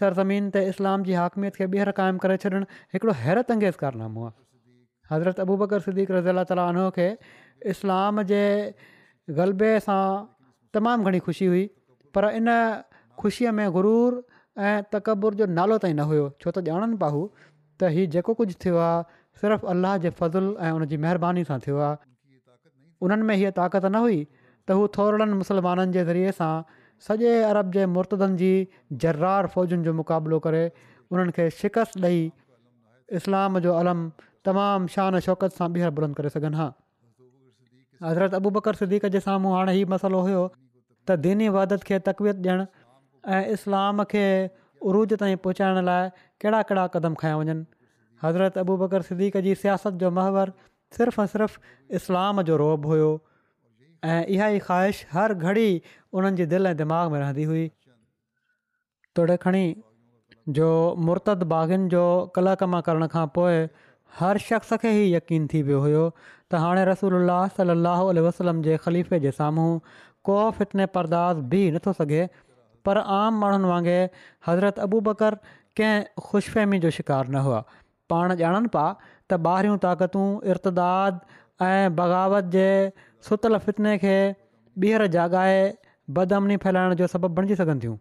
सरज़मीन 0.00 0.50
ते 0.56 0.62
इस्लाम 0.74 1.06
जी 1.10 1.16
हाकमियत 1.22 1.56
खे 1.60 1.66
ॿीहर 1.74 1.90
क़ाइमु 2.00 2.22
करे 2.26 2.36
छॾणु 2.44 2.60
हिकिड़ो 2.96 3.14
हैरत 3.24 3.52
अंगेज़ 3.56 3.78
कारनामो 3.82 4.24
आहे 4.28 4.38
हज़रत 5.12 5.40
अबूबकर 5.46 5.84
सदीक़ 5.86 6.12
रज़ी 6.18 6.32
अला 6.36 6.44
तालो 6.52 6.86
खे 6.98 7.06
इस्लाम 7.74 8.22
जे 8.32 8.42
ग़लबे 9.38 9.72
सां 9.88 10.00
तमामु 10.78 11.08
घणी 11.10 11.20
ख़ुशी 11.28 11.48
हुई 11.54 11.64
पर 12.18 12.28
इन 12.40 12.50
ख़ुशीअ 13.22 13.52
में 13.60 13.66
गुरूर 13.78 14.20
ऐं 14.68 14.76
तकबुर 14.94 15.40
जो 15.42 15.46
नालो 15.60 15.78
ताईं 15.86 15.94
न 15.96 16.10
हुयो 16.12 16.28
छो 16.44 16.50
त 16.50 16.68
ॼाणनि 16.68 17.00
पाहू 17.04 17.24
त 17.38 17.90
हीउ 17.96 18.12
जेको 18.16 18.34
कुझु 18.42 18.54
थियो 18.64 18.78
आहे 18.84 19.19
सिर्फ़ु 19.40 19.68
अलाह 19.72 19.96
जे 20.04 20.10
फ़ज़ुलु 20.10 20.56
ऐं 20.64 20.70
उनजी 20.78 20.96
महिरबानी 21.04 21.42
सां 21.50 21.58
थियो 21.66 21.76
आहे 21.84 21.96
उन्हनि 23.06 23.22
में 23.28 23.34
हीअ 23.42 23.50
ताक़त 23.58 23.84
न 23.84 24.02
हुई 24.06 24.18
त 24.22 24.76
हू 24.78 24.88
थोरनि 24.96 25.38
मुस्लमाननि 25.42 25.92
जे 25.96 26.02
ज़रिए 26.08 26.32
सां 26.38 26.52
सॼे 27.06 27.30
अरब 27.52 27.70
जे 27.76 27.86
मुर्तदनि 27.92 28.36
जी 28.42 28.50
जर्रार 29.04 29.46
फ़ौजुनि 29.54 29.84
जो 29.88 29.94
मुक़ाबिलो 30.02 30.40
करे 30.48 30.64
उन्हनि 30.66 31.36
खे 31.40 31.46
शिकस्त 31.62 32.04
ॾेई 32.10 32.20
इस्लाम 33.20 33.58
जो 33.68 33.78
अलम 33.84 34.04
तमामु 34.50 34.92
शान 34.98 35.18
शौक़त 35.30 35.58
सां 35.62 35.70
ॿीहर 35.78 35.96
बुलंद 36.00 36.20
करे 36.20 36.34
सघनि 36.36 36.60
हा 36.60 36.68
हज़रत 38.10 38.38
अबू 38.42 38.54
बकर 38.60 38.82
सिद्दीक़ 38.84 39.08
जे 39.18 39.24
साम्हूं 39.30 39.56
हाणे 39.58 39.78
हीउ 39.80 39.90
मसिलो 39.96 40.22
हुयो 40.30 40.44
त 40.54 41.20
दीनी 41.28 41.48
वदत 41.58 41.88
खे 41.92 42.02
तकवियत 42.12 42.46
ॾियणु 42.48 42.68
ऐं 43.38 43.42
इस्लाम 43.58 44.06
खे 44.14 44.26
उरूज 44.92 45.16
ताईं 45.24 45.42
पहुचाइण 45.48 45.82
लाइ 45.92 46.14
कहिड़ा 46.20 46.64
कहिड़ा 46.70 46.86
क़दम 46.94 47.18
खया 47.24 47.36
वञनि 47.42 47.58
हज़रत 48.22 48.58
अबू 48.58 48.76
बकर 48.84 49.02
सिदीक 49.10 49.36
जी 49.46 49.54
सियासत 49.64 49.92
जो 50.04 50.10
महवर 50.18 50.52
सिर्फ़ु 50.96 51.22
ऐं 51.22 51.26
सिर्फ़ु 51.34 51.94
इस्लाम 52.00 52.42
जो 52.50 52.56
रोब 52.62 52.86
हुयो 52.86 53.10
ऐं 54.04 54.20
इहा 54.36 54.48
ई 54.48 54.58
ख़्वाहिश 54.66 55.04
हर 55.12 55.34
घड़ी 55.34 55.68
उन्हनि 56.12 56.36
जी 56.40 56.46
दिलि 56.54 56.68
ऐं 56.68 56.76
दिमाग़ 56.82 57.08
में 57.12 57.18
रहंदी 57.20 57.44
हुई 57.52 57.68
थोरे 59.18 59.36
खणी 59.46 59.64
जो 60.58 60.68
मुर्तद 61.08 61.42
बाग़िन 61.54 61.88
जो 61.94 62.04
कल 62.36 62.54
कमा 62.64 62.80
करण 62.88 63.06
खां 63.16 63.26
पोइ 63.38 63.56
हर 64.18 64.38
शख़्स 64.50 64.72
खे 64.84 64.92
ई 65.00 65.10
यकीन 65.14 65.46
थी 65.54 65.62
वियो 65.70 65.80
हुयो 65.86 66.04
त 66.18 66.62
हाणे 66.64 66.84
रसूल 66.92 67.18
सलाहु 67.56 68.12
वसलम 68.28 68.62
जे 68.68 68.76
ख़लीफ़े 68.86 69.20
जे 69.26 69.30
साम्हूं 69.40 69.70
क़ौफ़ितने 70.30 70.86
परदास 70.96 71.44
बि 71.54 71.62
नथो 71.76 71.92
सघे 72.02 72.24
पर 72.88 72.98
आम 73.20 73.40
माण्हुनि 73.44 73.68
वांगुरु 73.72 74.24
हज़रत 74.50 74.78
अबू 74.86 75.00
बकर 75.10 75.34
कंहिं 75.80 76.26
ख़ुशफ़हमी 76.28 76.78
जो 76.86 76.90
न 77.36 77.46
हुआ 77.48 77.64
पाण 78.10 78.30
ॼाणनि 78.38 78.68
पिया 78.76 78.88
त 79.30 79.38
ॿाहिरियूं 79.46 79.76
ताक़तूं 79.82 80.26
इर्तदाद, 80.52 81.18
ऐं 81.68 81.94
बग़ावत 81.98 82.48
जे 82.56 82.68
सुतल 83.28 83.56
फितने 83.66 83.96
खे 84.04 84.16
ॿीहर 84.82 85.06
जाॻाए 85.16 85.60
बदमनी 86.18 86.56
फैलाइण 86.64 86.94
जो 87.00 87.06
सबबु 87.14 87.28
बणिजी 87.38 87.56
सघनि 87.60 87.80
थियूं 87.86 87.96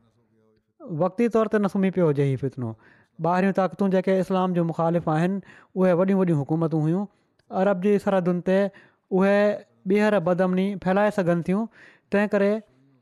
वक़्ती 1.03 1.27
तौर 1.37 1.47
ते 1.53 1.57
न 1.63 1.71
सुम्ही 1.75 1.89
पियो 1.97 2.07
हुजे 2.11 2.27
हीउ 2.29 2.41
फितनो 2.43 2.71
ॿाहिरियूं 3.29 3.55
ताक़तूं 3.61 3.89
जेके 3.95 4.13
इस्लाम 4.25 4.53
जो 4.59 4.63
मुखालिफ़ 4.73 5.09
आहिनि 5.15 5.57
उहे 5.81 5.93
वॾियूं 6.01 6.19
वॾियूं 6.21 6.37
हुकूमतूं 6.41 6.81
हुयूं 6.87 7.01
अरब 7.63 7.85
जी 7.87 7.97
सरहदुनि 8.07 8.45
ते 8.51 8.59
उहे 9.19 9.35
ॿीहर 9.93 10.19
बदमनी 10.29 10.67
फैलाए 10.85 11.11
सघनि 11.17 11.43
थियूं 11.49 11.65
तंहिं 12.13 12.31
करे 12.35 12.51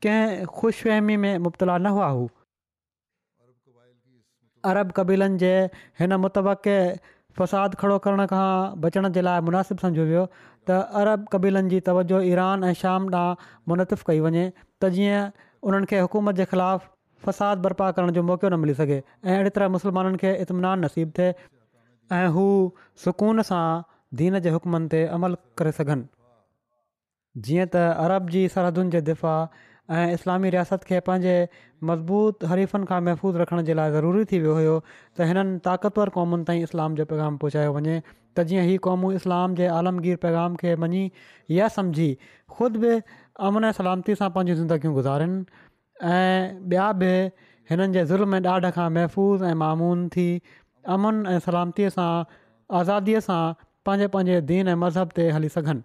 कंहिं 0.06 0.50
ख़ुशफ़हमी 0.58 1.16
में 1.26 1.46
मुबतला 1.46 1.76
न 1.86 1.94
हुआ 1.98 2.08
हू 2.18 2.26
अरब 4.70 4.90
कबीलनि 5.00 5.38
जे 5.44 5.52
हिन 6.02 6.20
मुत 6.26 6.42
फ़साद 7.38 7.74
खड़ो 7.80 7.96
करण 8.04 8.24
खां 8.30 8.46
बचण 8.84 9.06
जे 9.16 9.22
लाइ 9.24 9.40
मुनासिबु 9.48 9.82
सम्झो 9.84 10.04
वियो 10.10 10.22
त 10.68 10.78
अरब 11.00 11.26
कबीलनि 11.34 11.68
जी 11.74 11.78
तवजो 11.88 12.20
ईरान 12.30 12.64
ऐं 12.70 12.72
शाम 12.80 13.04
मुनतिफ़ु 13.72 14.06
कई 14.08 14.22
वञे 14.26 14.44
त 14.84 14.90
जीअं 14.96 15.20
उन्हनि 15.68 15.90
खे 15.92 16.00
हुकूमत 16.06 16.38
जे 16.40 16.46
ख़िलाफ़ु 16.54 16.88
फ़साद 17.28 17.62
बर्पा 17.68 17.90
करण 17.98 18.14
जो 18.18 18.22
मौक़ो 18.30 18.48
न 18.54 18.58
मिली 18.64 18.74
सघे 18.80 18.98
ऐं 19.02 19.36
अहिड़ी 19.36 19.52
तरह 19.58 19.72
मुस्लमाननि 19.76 20.20
खे 20.24 20.32
इतमिनानु 20.46 20.82
नसीबु 20.88 21.16
थिए 21.18 21.30
ऐं 22.18 22.26
हू 22.38 22.44
सुकून 23.04 23.44
सां 23.52 23.62
दीन 24.22 24.38
जे 24.48 24.56
हुकमनि 24.56 24.90
ते 24.96 25.04
अमल 25.18 25.38
करे 25.62 25.76
सघनि 25.80 27.46
जीअं 27.48 27.66
त 27.76 27.86
अरब 28.06 28.34
जी 28.38 28.44
सरहदुनि 28.56 28.94
जे 28.96 29.04
दिफ़ा 29.12 29.36
ऐं 29.90 30.10
इस्लामी 30.14 30.48
रियासत 30.50 30.82
खे 30.86 30.98
पंहिंजे 31.06 31.34
मज़बूत 31.90 32.44
हरीफ़नि 32.50 32.86
खां 32.88 33.00
महफ़ूज़ 33.02 33.36
रखण 33.42 33.62
जे 33.64 33.74
लाइ 33.74 33.90
ज़रूरी 33.92 34.24
थी 34.32 34.38
वियो 34.40 34.54
हुयो 34.56 34.74
त 35.18 35.20
हिननि 35.30 35.54
ताक़तवर 35.66 36.08
क़ौमुनि 36.16 36.44
ताईं 36.50 36.62
इस्लाम 36.68 36.94
जो 37.00 37.04
पैगाम 37.12 37.36
पहुचायो 37.44 37.70
वञे 37.76 37.94
त 38.36 38.44
जीअं 38.50 38.64
हीअ 38.68 38.78
क़ौमूं 38.86 39.12
इस्लाम 39.20 39.54
जे 39.60 39.66
आलमगीर 39.76 40.16
पैगाम 40.24 40.56
खे 40.62 40.74
मञी 40.84 41.10
या 41.58 41.68
सम्झी 41.76 42.10
ख़ुदि 42.58 42.78
बि 42.78 43.00
अमन 43.48 43.64
ऐं 43.70 43.72
सलामती 43.78 44.14
सां 44.22 44.28
पंहिंजियूं 44.34 44.58
ज़िंदगियूं 44.58 44.94
गुज़ारिन 44.94 45.34
ऐं 46.02 46.60
ॿिया 46.74 46.90
बि 47.04 47.10
हिननि 47.70 47.92
जे 47.92 48.04
ज़ुल्म 48.12 48.28
में 48.34 48.50
ॾाढ 48.56 48.70
खां 48.78 48.88
महफ़ूज़ 48.98 49.44
ऐं 49.52 49.54
मामून 49.64 50.06
थी 50.16 50.28
अमन 50.98 51.24
ऐं 51.34 51.38
सलामतीअ 51.48 51.88
सां 51.96 52.10
आज़ादीअ 52.80 53.20
सां 53.30 53.40
पंहिंजे 53.86 54.08
पंहिंजे 54.18 54.40
दीन 54.52 54.68
ऐं 54.68 54.74
मज़हब 54.84 55.18
ते 55.20 55.28
हली 55.38 55.48
सघनि 55.58 55.82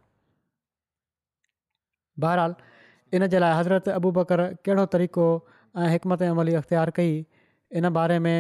बहरहाल 2.26 2.56
इन 3.16 3.28
जे 3.32 3.40
लाइ 3.44 3.54
हज़रत 3.60 3.90
अबू 4.02 4.12
बकर 4.18 4.42
कहिड़ो 4.68 4.86
तरीक़ो 4.94 5.26
ऐं 5.86 5.90
हिकमत 5.96 6.24
अमली 6.30 6.54
अख़्तियार 6.60 6.90
कई 7.00 7.12
इन 7.82 7.90
बारे 7.98 8.18
में 8.28 8.38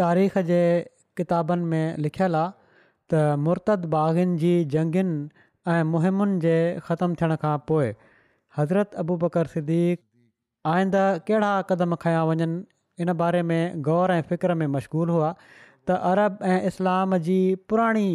तारीख़ 0.00 0.38
जे 0.50 0.58
किताबनि 1.20 1.64
में 1.72 1.86
लिखियलु 2.06 2.38
आहे 2.40 2.84
त 3.12 3.22
मुर्त 3.46 3.78
बागनि 3.94 4.36
जी 4.44 4.52
जंगियुनि 4.76 5.16
ऐं 5.76 5.88
मुहिमुनि 5.94 6.36
जे 6.44 6.54
ख़तमु 6.90 7.18
थियण 7.22 7.34
खां 7.46 7.54
पोइ 7.72 7.88
हज़रत 8.58 9.00
अबू 9.06 9.16
बकर 9.24 9.52
सिद्दीक़ 9.54 10.04
आईंदा 10.76 11.04
कहिड़ा 11.30 11.50
क़दम 11.72 11.98
खयां 12.06 12.22
वञनि 12.34 12.50
इन 13.04 13.12
बारे 13.24 13.42
में 13.50 13.60
ग़ौर 13.90 14.16
ऐं 14.18 14.22
फ़िक्र 14.30 14.60
में 14.62 14.66
मशगूल 14.76 15.14
हुआ 15.16 15.32
त 15.40 16.00
अरब 16.12 16.38
ऐं 16.52 16.60
इस्लाम 16.72 17.18
जी 17.30 17.40
पुराणी 17.72 18.08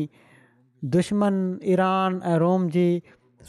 दुश्मन 0.97 1.43
ईरान 1.77 2.21
ऐं 2.31 2.37
रोम 2.45 2.69
जी 2.77 2.87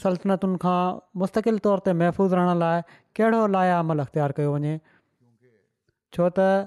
सल्तनतुनि 0.03 0.57
खां 0.61 0.81
मुस्तक़िल 1.21 1.57
तौर 1.67 1.79
ते 1.85 1.93
महफ़ूज़ 2.01 2.33
रहण 2.35 2.59
लाइ 2.63 2.81
कहिड़ो 3.19 3.39
लाया 3.53 3.77
अमल 3.83 3.99
अख़्तियारु 3.99 4.33
कयो 4.39 4.53
वञे 4.55 4.73
छो 6.17 6.27
त 6.39 6.65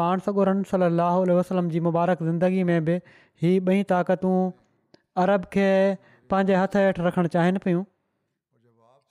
पाण 0.00 0.22
सॻोरम 0.26 0.62
सलाहु 0.72 1.22
उल 1.26 1.30
वसलम 1.38 1.68
जी 1.74 1.80
मुबारक 1.88 2.22
ज़िंदगी 2.30 2.64
में 2.70 2.84
बि 2.90 2.96
हीअ 3.42 3.54
ॿई 3.70 3.82
ताक़तूं 3.94 4.34
अरब 5.24 5.44
खे 5.56 5.68
पंहिंजे 6.34 6.58
हथ 6.62 6.76
हेठि 6.82 7.06
रखणु 7.06 7.32
चाहिनि 7.38 7.62
पियूं 7.66 7.82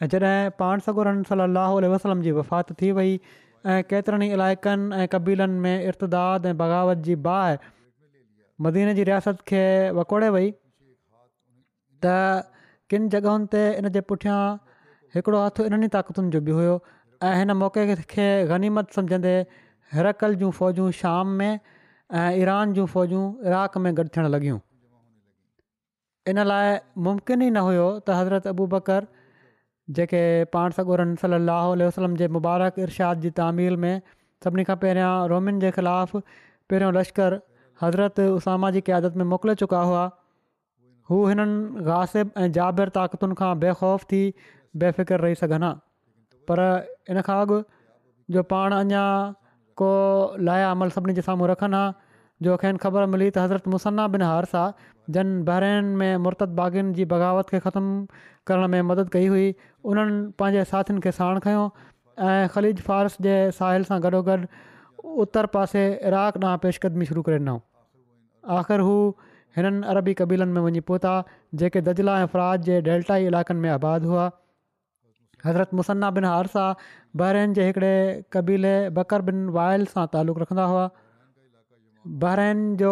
ऐं 0.04 0.08
जॾहिं 0.14 0.54
पाण 0.62 0.84
सॻोरन 0.90 1.22
सलाहु 1.34 1.82
वसलम 1.96 2.26
जी 2.28 2.36
वफ़ात 2.40 2.74
थी 2.82 2.92
वई 3.02 3.16
ऐं 3.74 3.80
केतिरनि 3.94 4.32
ई 4.32 4.38
इलाइक़नि 4.40 5.02
ऐं 5.04 5.08
कबीलनि 5.18 5.60
में 5.68 5.74
इर्तदाद 5.92 6.46
ऐं 6.52 6.56
बग़ावत 6.64 7.06
जी 7.10 7.16
बाहि 7.28 7.58
मदीने 8.68 8.94
जी 9.00 9.04
रियासत 9.12 9.46
खे 9.52 9.64
वकोड़े 10.00 10.30
वई 10.38 10.50
त 12.08 12.18
किन 12.92 13.08
जॻहियुनि 13.14 13.48
ते 13.56 13.62
इन 13.82 13.88
जे 13.98 14.02
पुठियां 14.12 14.40
हिकिड़ो 15.16 15.42
हथु 15.44 15.66
इन्हनि 15.72 15.88
ताक़तुनि 15.96 16.32
जो 16.38 16.42
बि 16.48 16.58
हुयो 16.58 16.74
ऐं 17.28 17.32
हिन 17.42 17.54
मौक़े 17.64 17.86
खे 18.14 18.26
ग़नीमत 18.52 18.98
सम्झंदे 19.00 19.36
हिरकल 19.96 20.36
जूं 20.42 20.52
फ़ौजूं 20.60 20.90
शाम 21.00 21.32
में 21.42 21.54
ऐं 22.22 22.28
ईरान 22.42 22.74
जूं 22.78 22.86
फ़ौजूं 22.96 23.24
इराक 23.52 23.78
में 23.86 23.92
गॾु 24.00 24.08
थियणु 24.18 24.32
लॻियूं 24.36 24.60
इन 26.32 26.44
लाइ 26.52 26.72
मुमकिन 27.08 27.42
ई 27.42 27.50
न 27.50 27.66
हुयो 27.70 27.86
त 27.92 28.22
हज़रत 28.22 28.54
अबू 28.56 28.68
बकर 28.78 29.08
जेके 30.00 30.24
पाणसरन 30.58 31.14
सली 31.26 31.88
वसलम 31.88 32.22
जे 32.24 32.30
मुबारक 32.40 32.84
इरशाद 32.88 33.28
जी 33.28 33.34
तामीर 33.44 33.80
में 33.86 33.94
सभिनी 34.46 34.66
खां 34.72 34.80
पहिरियां 34.86 35.12
रोमिन 35.36 35.64
जे 35.68 35.72
ख़िलाफ़ु 35.80 36.24
पहिरियों 36.48 36.96
लश्कर 37.00 37.40
हज़रत 37.84 38.26
उसामा 38.40 38.72
जी 38.78 38.82
क़यादत 38.92 39.22
में 39.24 39.28
मोकिले 39.34 39.56
चुका 39.66 39.84
हुआ 39.90 40.06
हू 41.12 41.18
हिननि 41.28 41.82
गासिबु 41.88 42.32
ऐं 42.42 42.52
जाबिर 42.56 42.90
ताक़तुनि 42.98 43.36
खां 43.40 43.52
बे 43.62 43.72
ख़ौफ़ 43.80 44.04
थी 44.12 44.20
बेफ़िकिर 44.82 45.20
रही 45.24 45.36
सघनि 45.40 45.70
हा 45.70 45.72
पर 46.50 46.60
इन 47.16 47.22
खां 47.28 47.36
अॻु 47.48 47.58
जो 48.36 48.44
पाण 48.52 48.74
अञा 48.82 49.04
को 49.82 49.90
लाया 50.50 50.70
अमल 50.76 50.90
सभिनी 50.98 51.14
जे 51.18 51.22
साम्हूं 51.26 51.50
रखनि 51.52 51.76
हा 51.76 51.82
जो 52.48 52.56
खे 52.62 52.72
ख़बर 52.84 53.06
मिली 53.16 53.28
त 53.36 53.44
हज़रत 53.46 53.68
मुसना 53.74 54.06
बिन 54.14 54.22
हारसा 54.28 54.62
जन 55.18 55.34
बहिर 55.50 55.90
में 56.02 56.24
मुर्त 56.28 56.44
बागिन 56.62 56.94
जी 57.00 57.06
बग़ावत 57.16 57.52
खे 57.56 57.60
ख़तमु 57.66 57.92
करण 58.52 58.72
में 58.76 58.82
मदद 58.92 59.12
कई 59.18 59.28
हुई 59.34 59.54
उन्हनि 59.92 60.20
पंहिंजे 60.44 60.64
साथियुनि 60.72 61.04
खे 61.08 61.12
साण 61.20 61.42
खयो 61.48 61.66
ऐं 62.30 62.48
ख़लीज 62.56 62.80
फॉरस 62.88 63.18
जे 63.28 63.36
साहिल 63.60 63.88
सां 63.92 64.00
गॾोगॾु 64.08 64.40
उत्तर 65.26 65.52
पासे 65.58 65.84
इराक 66.14 66.42
ॾांहुं 66.46 66.64
पेशकदमी 66.68 67.10
शुरू 67.12 67.26
करे 67.28 67.42
ॾिनऊं 67.44 67.58
आख़िर 68.62 68.88
हू 68.92 68.96
हिननि 69.58 69.88
अरबी 69.94 70.14
कबीलनि 70.20 70.52
में 70.58 70.62
वञी 70.68 70.80
पहुता 70.90 71.14
जेके 71.62 71.82
दजला 71.88 72.20
ऐं 72.22 72.26
फराज 72.34 72.62
जे 72.70 72.82
डेल्टाई 72.88 73.26
इलाइक़नि 73.32 73.60
में 73.64 73.70
आबाद 73.70 74.06
हुआ 74.12 74.28
हज़रत 75.46 75.74
मुसन्ना 75.80 76.10
बिन 76.20 76.26
हारसा 76.28 76.66
बहरन 77.22 77.54
जे 77.60 77.66
हिकिड़े 77.70 77.96
क़बीले 78.36 78.74
बिन 79.30 79.42
वायल 79.58 79.86
सां 79.94 80.06
तालुक़ 80.16 80.40
रखंदा 80.44 80.66
हुआ 80.74 80.86
बहरैन 82.22 82.62
जो 82.82 82.92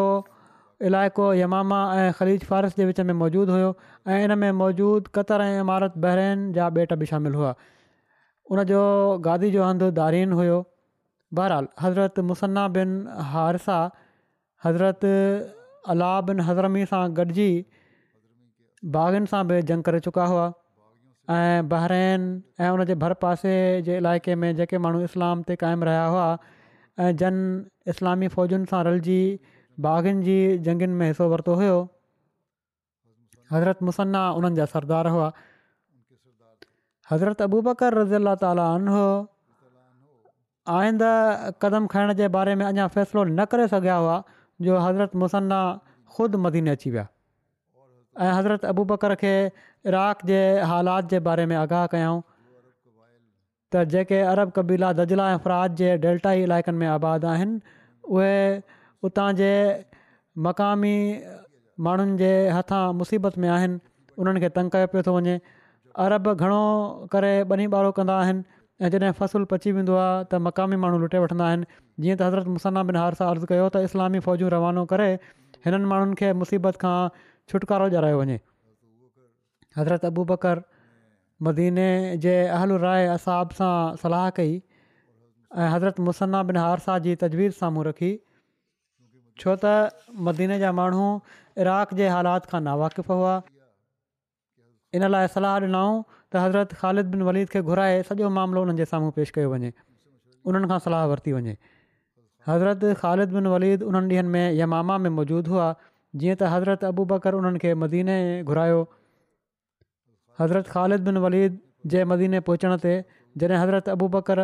इलाइक़ो 0.88 1.28
यमामा 1.38 1.78
ऐं 2.02 2.12
ख़लीज 2.18 2.44
फारस 2.50 2.76
जे 2.82 2.86
विच 2.90 3.00
में 3.12 3.14
मौजूदु 3.22 3.54
हुयो 3.58 3.70
ऐं 4.16 4.18
हिन 4.24 4.34
में 4.44 4.52
मौजूदु 4.64 5.10
क़तर 5.20 5.42
ऐं 5.46 5.60
इमारत 5.64 5.98
बहर 6.08 6.36
जा 6.58 6.68
बेट 6.80 6.94
बि 7.04 7.10
शामिलु 7.14 7.40
हुआ 7.44 7.54
उन 8.52 8.64
जो 8.74 8.84
गादी 9.30 9.50
जो 9.56 9.64
हंधु 9.70 9.90
दारीन 10.02 10.32
हुयो 10.42 10.60
बहरहाल 11.40 11.68
हज़रत 11.86 12.20
मुसन्ना 12.32 12.68
बिन 12.78 12.96
हारसा 13.34 13.80
हज़रत 14.68 15.10
अला 15.92 16.10
बिन 16.28 16.40
हज़रमी 16.48 16.86
सां 16.94 17.02
गॾिजी 17.18 17.50
बागनि 18.96 19.28
सां 19.34 19.44
बि 19.52 19.60
जंग 19.72 19.84
करे 19.90 20.00
चुका 20.08 20.26
हुआ 20.32 20.48
ऐं 21.36 21.68
बहरैन 21.72 22.24
ऐं 22.66 22.70
उनजे 22.76 22.96
भर 23.04 23.14
पासे 23.24 23.54
जे 23.88 23.98
इलाइक़े 24.02 24.36
में 24.44 24.56
जेके 24.60 24.78
माण्हू 24.86 25.02
इस्लाम 25.08 25.42
ते 25.50 25.56
क़ाइमु 25.64 25.86
रहिया 25.90 26.06
हुआ 26.14 26.28
ऐं 27.06 27.16
जन 27.22 27.38
इस्लामी 27.96 28.28
फ़ौजियुनि 28.36 28.66
सां 28.72 28.84
रलजी 28.90 29.20
बागनि 29.88 30.24
जी 30.30 30.38
जंगुनि 30.70 30.98
में 31.02 31.08
हिसो 31.08 31.30
वरितो 31.34 31.56
हुयो 31.62 31.78
हज़रत 33.54 33.84
मुसना 33.90 34.24
उन्हनि 34.40 34.60
जा 34.62 34.66
सरदार 34.74 35.08
हुआ 35.18 35.30
हज़रत 37.12 37.42
अबूबकर 37.50 37.98
रज़ी 38.00 38.16
अला 38.22 38.34
तालीन 38.46 38.88
हुओ 38.96 39.14
आईंद 40.80 41.06
क़दम 41.64 41.88
खाइण 41.94 42.14
जे 42.20 42.28
बारे 42.36 42.56
में 42.62 42.66
अञा 42.66 42.88
फ़ैसिलो 42.98 43.24
न 43.30 43.46
करे 43.54 43.68
सघिया 43.72 43.96
हुआ 44.08 44.18
जो 44.62 44.78
हज़रत 44.78 45.16
मुसना 45.16 45.60
ख़ुदि 46.16 46.38
मदीने 46.46 46.72
अची 46.76 46.90
विया 46.92 47.08
ऐं 48.22 48.32
हज़रत 48.34 48.66
अबूबकर 48.72 49.16
खे 49.22 49.34
इराक़ 49.88 50.26
जे 50.32 50.40
हालात 50.72 51.10
जे 51.10 51.20
बारे 51.28 51.46
में 51.50 51.56
आगाह 51.56 51.86
कयऊं 51.96 52.20
त 53.72 53.84
जेके 53.96 54.20
अरब 54.34 54.52
कबीला 54.56 54.92
दज़ला 55.00 55.30
ऐं 55.32 55.38
फरात 55.46 55.72
जे 55.82 55.98
डेल्टाई 56.06 56.44
इलाइक़नि 56.44 56.78
में 56.78 56.88
आबाद 56.94 57.26
आहिनि 57.34 57.60
उहे 58.12 58.34
उतां 59.08 59.28
जे 59.42 59.50
मक़ामी 60.48 60.96
माण्हुनि 61.88 62.18
जे 62.24 62.32
हथां 62.58 62.84
मुसीबत 63.02 63.38
में 63.44 63.48
आहिनि 63.56 63.80
उन्हनि 64.20 64.40
खे 64.44 64.50
तंग 64.60 64.72
कयो 64.76 64.88
पियो 64.96 65.04
थो 65.10 65.16
वञे 65.20 65.40
अरब 66.06 66.34
घणो 66.36 66.62
करे 67.16 67.32
ॿ 67.44 67.60
न 67.60 67.92
कंदा 68.02 68.18
आहिनि 68.24 68.44
ऐं 68.86 68.90
जॾहिं 68.92 69.12
फ़सुलु 69.16 69.46
पची 69.52 69.72
वेंदो 69.78 69.94
आहे 70.02 70.24
त 70.34 70.38
मक़ामी 70.44 70.76
माण्हू 70.82 70.98
लूटे 71.04 71.18
वठंदा 71.24 71.46
आहिनि 71.52 71.66
जीअं 72.04 72.18
त 72.20 72.22
हज़रत 72.26 72.48
मुसना 72.58 72.84
बिन 72.90 72.96
हारसा 73.00 73.26
अर्ज़ु 73.32 73.48
कयो 73.52 73.66
त 73.76 73.82
इस्लामी 73.88 74.20
फ़ौजूं 74.28 74.52
रवानो 74.56 74.84
करे 74.92 75.08
हिननि 75.66 75.88
माण्हुनि 75.92 76.16
खे 76.20 76.32
मुसीबत 76.42 76.80
खां 76.84 76.96
छुटकारो 77.52 77.90
ॼारायो 77.94 78.20
वञे 78.22 78.38
हज़रत 79.80 80.06
अबू 80.12 80.24
बकर 80.32 80.64
मदीने 81.48 81.90
जे 82.26 82.36
अहल 82.60 82.74
राय 82.86 83.12
असाब 83.18 83.56
सां 83.58 83.76
सलाहु 84.04 84.34
कई 84.40 84.56
ऐं 84.56 85.70
हज़रत 85.76 86.00
मुसना 86.10 86.40
बिन 86.52 86.64
हारसा 86.64 86.96
जी 87.08 87.16
तजवीज़ 87.26 87.60
साम्हूं 87.62 87.84
रखी 87.90 88.12
छो 89.44 89.56
त 89.66 90.14
मदीने 90.30 90.62
जा 90.64 90.72
माण्हू 90.80 91.06
इराक़ 91.66 91.94
जे 92.02 92.08
हालात 92.16 92.48
खां 92.54 92.64
नावाकिफ़ 92.70 93.12
हुआ 93.16 93.36
इन 95.00 95.06
लाइ 95.18 95.34
सलाहु 95.38 95.64
ॾिनऊं 95.64 96.19
त 96.32 96.36
हज़रत 96.42 96.74
ख़ालिद 96.80 97.06
बिन 97.14 97.22
वलीद 97.28 97.48
खे 97.54 97.60
घुराए 97.74 97.96
सॼो 98.08 98.28
मामिलो 98.38 98.62
उन्हनि 98.66 98.80
जे 98.80 98.86
साम्हूं 98.92 99.12
पेश 99.18 99.30
कयो 99.38 99.50
वञे 99.54 99.70
उन्हनि 100.52 100.68
खां 100.72 100.78
सलाहु 100.86 101.08
वरिती 101.12 101.32
वञे 101.38 101.54
हज़रत 102.50 102.80
ख़ालिद 103.02 103.30
बिन 103.38 103.46
वलीद 103.54 103.80
उन्हनि 103.90 104.08
ॾींहंनि 104.10 104.30
में 104.34 104.46
यमामा 104.60 104.98
में 105.06 105.12
मौजूदु 105.18 105.54
हुआ 105.56 105.70
जीअं 106.22 106.36
त 106.42 106.52
हज़रत 106.54 106.86
अबू 106.92 107.06
बकरु 107.14 107.42
उन्हनि 107.42 107.60
खे 107.64 107.72
मदीने 107.86 108.20
घुरायो 108.50 108.80
हज़रत 110.40 110.72
ख़ालिद 110.76 111.10
बिन 111.10 111.20
वलीद 111.26 111.58
जे 111.94 112.06
मदीने 112.14 112.44
पहुचण 112.52 112.78
ते 112.86 112.94
जॾहिं 113.40 113.58
हज़रत 113.64 113.92
अबू 113.98 114.12
बकर 114.20 114.44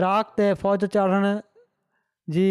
इराक़ 0.00 0.32
ते 0.40 0.48
फ़ौज 0.62 0.90
चाढ़ण 0.98 1.38
जी 2.36 2.48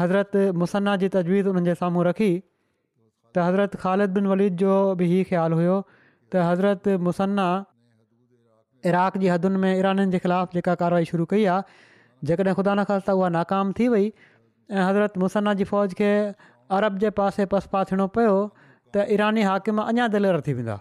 हज़रत 0.00 0.36
मुसना 0.64 0.96
जी 1.04 1.12
तजवीज़ 1.20 1.52
उन्हनि 1.54 1.68
जे 1.70 1.76
साम्हूं 1.84 2.06
रखी 2.12 2.30
त 2.32 3.48
हज़रत 3.50 3.80
ख़ालिद 3.86 4.18
बिन 4.18 4.30
वलीद 4.34 4.60
जो 4.64 4.74
बि 5.00 5.12
इहो 5.14 5.24
ख़्यालु 5.32 5.56
हुयो 5.62 5.78
त 5.90 6.50
हज़रत 6.50 6.94
मुसना 7.10 7.48
इराक 8.84 9.16
जी 9.18 9.28
हदुनि 9.28 9.58
में 9.58 9.78
ईराननि 9.78 10.10
जे 10.12 10.18
ख़िलाफ़ु 10.18 10.54
जेका 10.54 10.74
कार्रवाई 10.82 11.04
शुरू 11.10 11.24
कई 11.30 11.44
आहे 11.50 12.26
जेकॾहिं 12.26 12.54
ख़ुदा 12.54 12.74
न 12.74 12.84
ख़ासि 12.88 13.04
त 13.06 13.10
उहा 13.16 13.28
नाकाम 13.36 13.72
थी 13.78 13.88
वई 13.88 14.06
ऐं 14.70 14.82
हज़रत 14.88 15.18
मुसना 15.22 15.54
जी 15.60 15.64
फ़ौज 15.64 15.94
खे 16.00 16.10
अरब 16.78 16.98
जे 17.04 17.10
पासे 17.16 17.44
पसपा 17.52 17.82
थियणो 17.92 18.06
पियो 18.16 18.34
त 18.94 19.06
ईरानी 19.16 19.42
हाकिम 19.48 19.80
अञा 19.84 20.08
दिलर 20.14 20.40
थी 20.48 20.52
वेंदा 20.60 20.78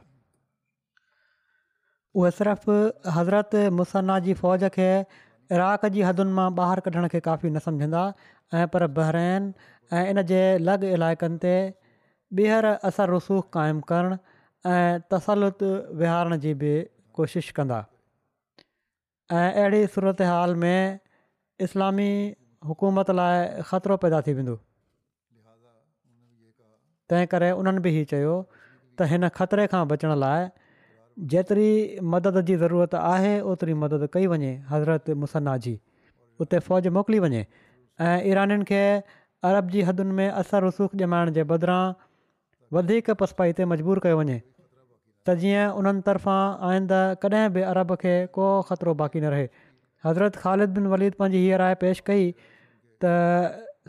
उहे 2.20 2.32
सिर्फ़ु 2.40 2.76
हज़रत 3.18 3.56
मुसना 3.80 4.20
जी 4.28 4.34
फ़ौज 4.44 4.64
खे 4.78 4.90
इराक 5.56 5.86
जी 5.96 6.02
हदुनि 6.10 6.34
मां 6.40 6.50
ॿाहिरि 6.60 6.84
कढण 6.90 7.08
खे 7.16 7.20
काफ़ी 7.30 7.50
न 7.50 7.60
सम्झंदा 7.68 8.04
ऐं 8.62 8.68
पर 8.76 8.88
बहिरैन 9.00 9.54
ऐं 9.98 10.06
इन 10.16 10.22
जे 10.32 10.42
लॻ 10.68 10.84
इलाइक़नि 10.96 11.38
ते 11.44 11.56
ॿीहर 12.40 12.72
असरु 12.90 13.18
रसूख 13.20 13.52
क़ाइमु 13.58 13.86
करणु 13.92 14.18
ऐं 14.72 15.04
तसल्लत 15.14 15.64
विहारण 16.04 16.38
जी 16.46 16.54
बि 16.64 16.74
कोशिशि 17.18 17.52
कंदा 17.58 17.80
ऐं 19.40 19.48
अहिड़ी 19.62 19.82
सूरत 19.96 20.22
हाल 20.32 20.52
में 20.64 21.00
इस्लामी 21.68 22.12
हुकूमत 22.70 23.10
लाइ 23.20 23.38
ख़तरो 23.72 23.96
पैदा 24.04 24.20
थी 24.28 24.34
वेंदो 24.40 24.56
तंहिं 27.12 27.28
करे 27.34 27.52
उन्हनि 27.64 27.84
बि 27.88 27.96
इहो 27.96 28.06
चयो 28.14 28.36
त 28.54 29.10
हिन 29.14 29.28
ख़तरे 29.40 29.68
खां 29.74 29.84
बचण 29.94 30.16
लाइ 30.26 30.46
जेतिरी 31.34 31.70
मदद 32.14 32.40
जी 32.50 32.56
ज़रूरत 32.64 32.96
आहे 33.02 33.34
ओतिरी 33.52 33.74
मदद 33.84 34.08
कई 34.16 34.28
वञे 34.32 34.52
हज़रत 34.72 35.10
मुसन्ना 35.24 35.54
जी 35.68 35.74
उते 36.46 36.60
फ़ौज 36.68 36.90
मोकिली 36.98 37.20
वञे 37.28 37.46
ऐं 38.08 38.16
ईरनि 38.34 38.58
खे 38.72 38.82
अरब 39.52 39.70
जी 39.76 39.86
हदुनि 39.92 40.18
में 40.22 40.28
असर 40.44 40.68
रसूख 40.68 40.98
ॼमाइण 41.08 41.32
जे 41.40 41.48
बदिरां 41.54 41.82
वधीक 42.80 43.12
पसपाई 43.24 43.54
ते 43.62 43.68
मजबूर 43.74 44.04
कयो 44.08 44.20
वञे 44.24 44.38
त 45.28 45.34
जीअं 45.42 45.78
उन्हनि 45.82 46.02
तरफ़ां 46.08 46.70
आहिनि 46.70 46.86
त 46.90 47.26
कॾहिं 47.26 47.54
बि 47.54 47.62
अरब 47.74 47.96
खे 48.02 48.12
को 48.38 48.48
ख़तरो 48.70 48.94
बाक़ी 49.02 49.20
न 49.24 49.32
रहे 49.34 49.48
हज़रत 50.08 50.36
ख़ालिद 50.42 50.74
बिन 50.78 50.90
वलीद 50.94 51.20
पंहिंजी 51.22 51.40
हीअ 51.46 51.58
राय 51.64 51.76
पेशि 51.84 52.06
कई 52.10 52.26
त 53.06 53.14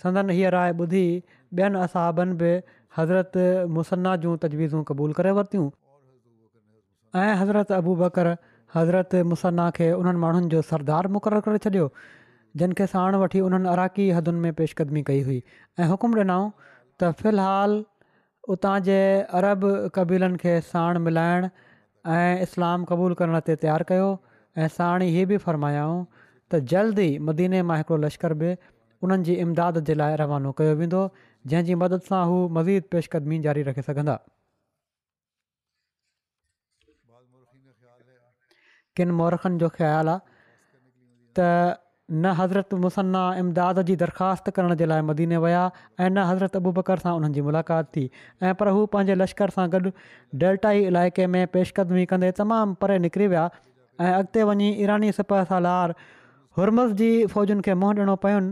संदन 0.05 0.37
हीअ 0.37 0.53
राय 0.57 0.73
ॿुधी 0.85 1.05
ॿियनि 1.61 1.83
असहाबनि 1.87 2.37
बि 2.43 2.53
हज़रत 2.99 3.45
मुसना 3.79 4.15
जूं 4.25 4.37
तजवीज़ूं 4.45 4.85
क़बूलु 4.93 5.17
करे 5.21 5.35
वरितियूं 5.41 5.67
ऐं 7.25 7.35
हज़रत 7.43 7.73
अबू 7.81 7.97
बकर 8.05 8.31
हज़रत 8.77 9.21
मुसना 9.35 9.67
खे 9.81 9.91
उन्हनि 9.99 10.23
माण्हुनि 10.25 10.49
जो 10.57 10.63
सरदार 10.71 11.13
मुक़ररु 11.19 11.45
करे 11.49 11.61
छॾियो 11.67 11.91
जिन 12.63 12.73
खे 12.81 12.87
साण 12.95 13.21
वठी 13.25 13.45
उन्हनि 13.51 13.69
अराक़ी 13.77 14.09
हदुनि 14.21 14.43
में 14.47 14.53
पेशकदमी 14.63 15.05
कई 15.13 15.21
हुई 15.29 15.39
ऐं 15.85 15.91
हुकुमु 15.93 16.23
ॾिनऊं 16.25 16.49
त 16.63 17.13
फ़िलहालु 17.21 17.81
उतां 18.55 18.75
जे 18.89 18.97
अरब 19.39 19.67
कबीलनि 19.97 20.39
खे 20.45 20.51
साण 20.69 20.99
मिलाइण 21.07 21.47
ऐं 22.17 22.43
इस्लाम 22.47 22.85
क़बूल 22.91 23.15
करण 23.21 23.39
ते 23.49 23.57
तयारु 23.65 23.87
कयो 23.91 24.11
ऐं 24.65 24.69
साण 24.75 25.05
इहे 25.07 25.25
बि 25.33 25.39
फरमायाऊं 25.47 25.97
त 26.19 26.61
जल्द 26.73 27.01
ई 27.07 27.25
मदीने 27.31 27.63
मां 27.71 27.79
हिकिड़ो 27.81 27.99
लश्कर 28.05 28.35
बि 28.43 28.53
उन्हनि 29.07 29.37
इमदाद 29.47 29.81
जे 29.91 29.97
लाइ 30.03 30.19
रवानो 30.23 30.53
कयो 30.61 30.77
वेंदो 30.83 31.03
जंहिं 31.55 31.79
मदद 31.85 32.07
सां 32.11 32.23
हू 32.33 32.37
मज़ीद 32.59 32.89
पेशकदमी 32.95 33.41
जारी 33.49 33.67
रखे 33.71 33.85
सघंदा 33.89 34.15
किन 38.99 39.11
मौरखनि 39.23 39.59
जो 39.65 39.69
ख़्यालु 39.81 40.11
आहे 40.11 41.65
न 42.11 42.31
हज़रत 42.39 42.75
मुसन्ना 42.83 43.21
इमदाद 43.39 43.81
जी 43.87 43.95
दरख़्वास्त 44.01 44.49
करण 44.57 44.75
जे 44.81 44.87
लाइ 44.87 45.03
मदीने 45.03 45.37
विया 45.45 45.63
ऐं 46.01 46.09
न 46.11 46.19
हज़रत 46.27 46.57
अबूबकर 46.57 46.99
सां 47.05 47.15
उन्हनि 47.17 47.35
जी 47.35 47.41
मुलाक़ात 47.47 47.89
थी 47.97 48.05
ऐं 48.43 48.53
पर 48.61 48.69
हू 48.77 48.85
पंहिंजे 48.93 49.15
लश्कर 49.15 49.51
सां 49.57 49.67
गॾु 49.73 49.91
डेल्टाई 50.43 50.85
इलाइक़े 50.91 51.27
में 51.35 51.47
पेशकदमी 51.57 52.05
कंदे 52.13 52.31
तमामु 52.41 52.75
परे 52.85 52.99
निकिरी 53.07 53.27
विया 53.33 53.49
ऐं 54.01 54.13
अॻिते 54.19 54.43
वञी 54.53 54.69
ईरानी 54.87 55.11
सिपह 55.19 55.43
सां 55.51 55.61
लार 55.67 55.95
हुरमस 56.59 56.93
जी 57.03 57.11
फ़ौजुनि 57.35 57.67
खे 57.71 57.75
मुंहुं 57.83 58.05
ॾिनो 58.07 58.15
पियो 58.27 58.45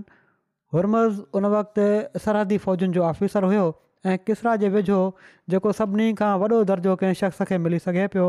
हुर्मज़ 0.79 1.23
उन 1.39 1.47
वक़्तु 1.55 2.19
सरहदी 2.27 2.59
फ़ौजुनि 2.67 2.93
जो 2.99 3.05
ऑफिसर 3.13 3.45
हुयो 3.53 3.69
ऐं 4.07 4.17
किसरा 4.33 4.57
जे 4.65 4.69
वेझो 4.79 4.99
जेको 5.55 5.73
सभिनी 5.83 6.11
खां 6.23 6.33
वॾो 6.45 6.61
दर्जो 6.75 6.97
कंहिं 7.05 7.21
शख़्स 7.23 7.43
खे 7.53 7.59
मिली 7.69 7.79
सघे 7.89 8.07
पियो 8.17 8.27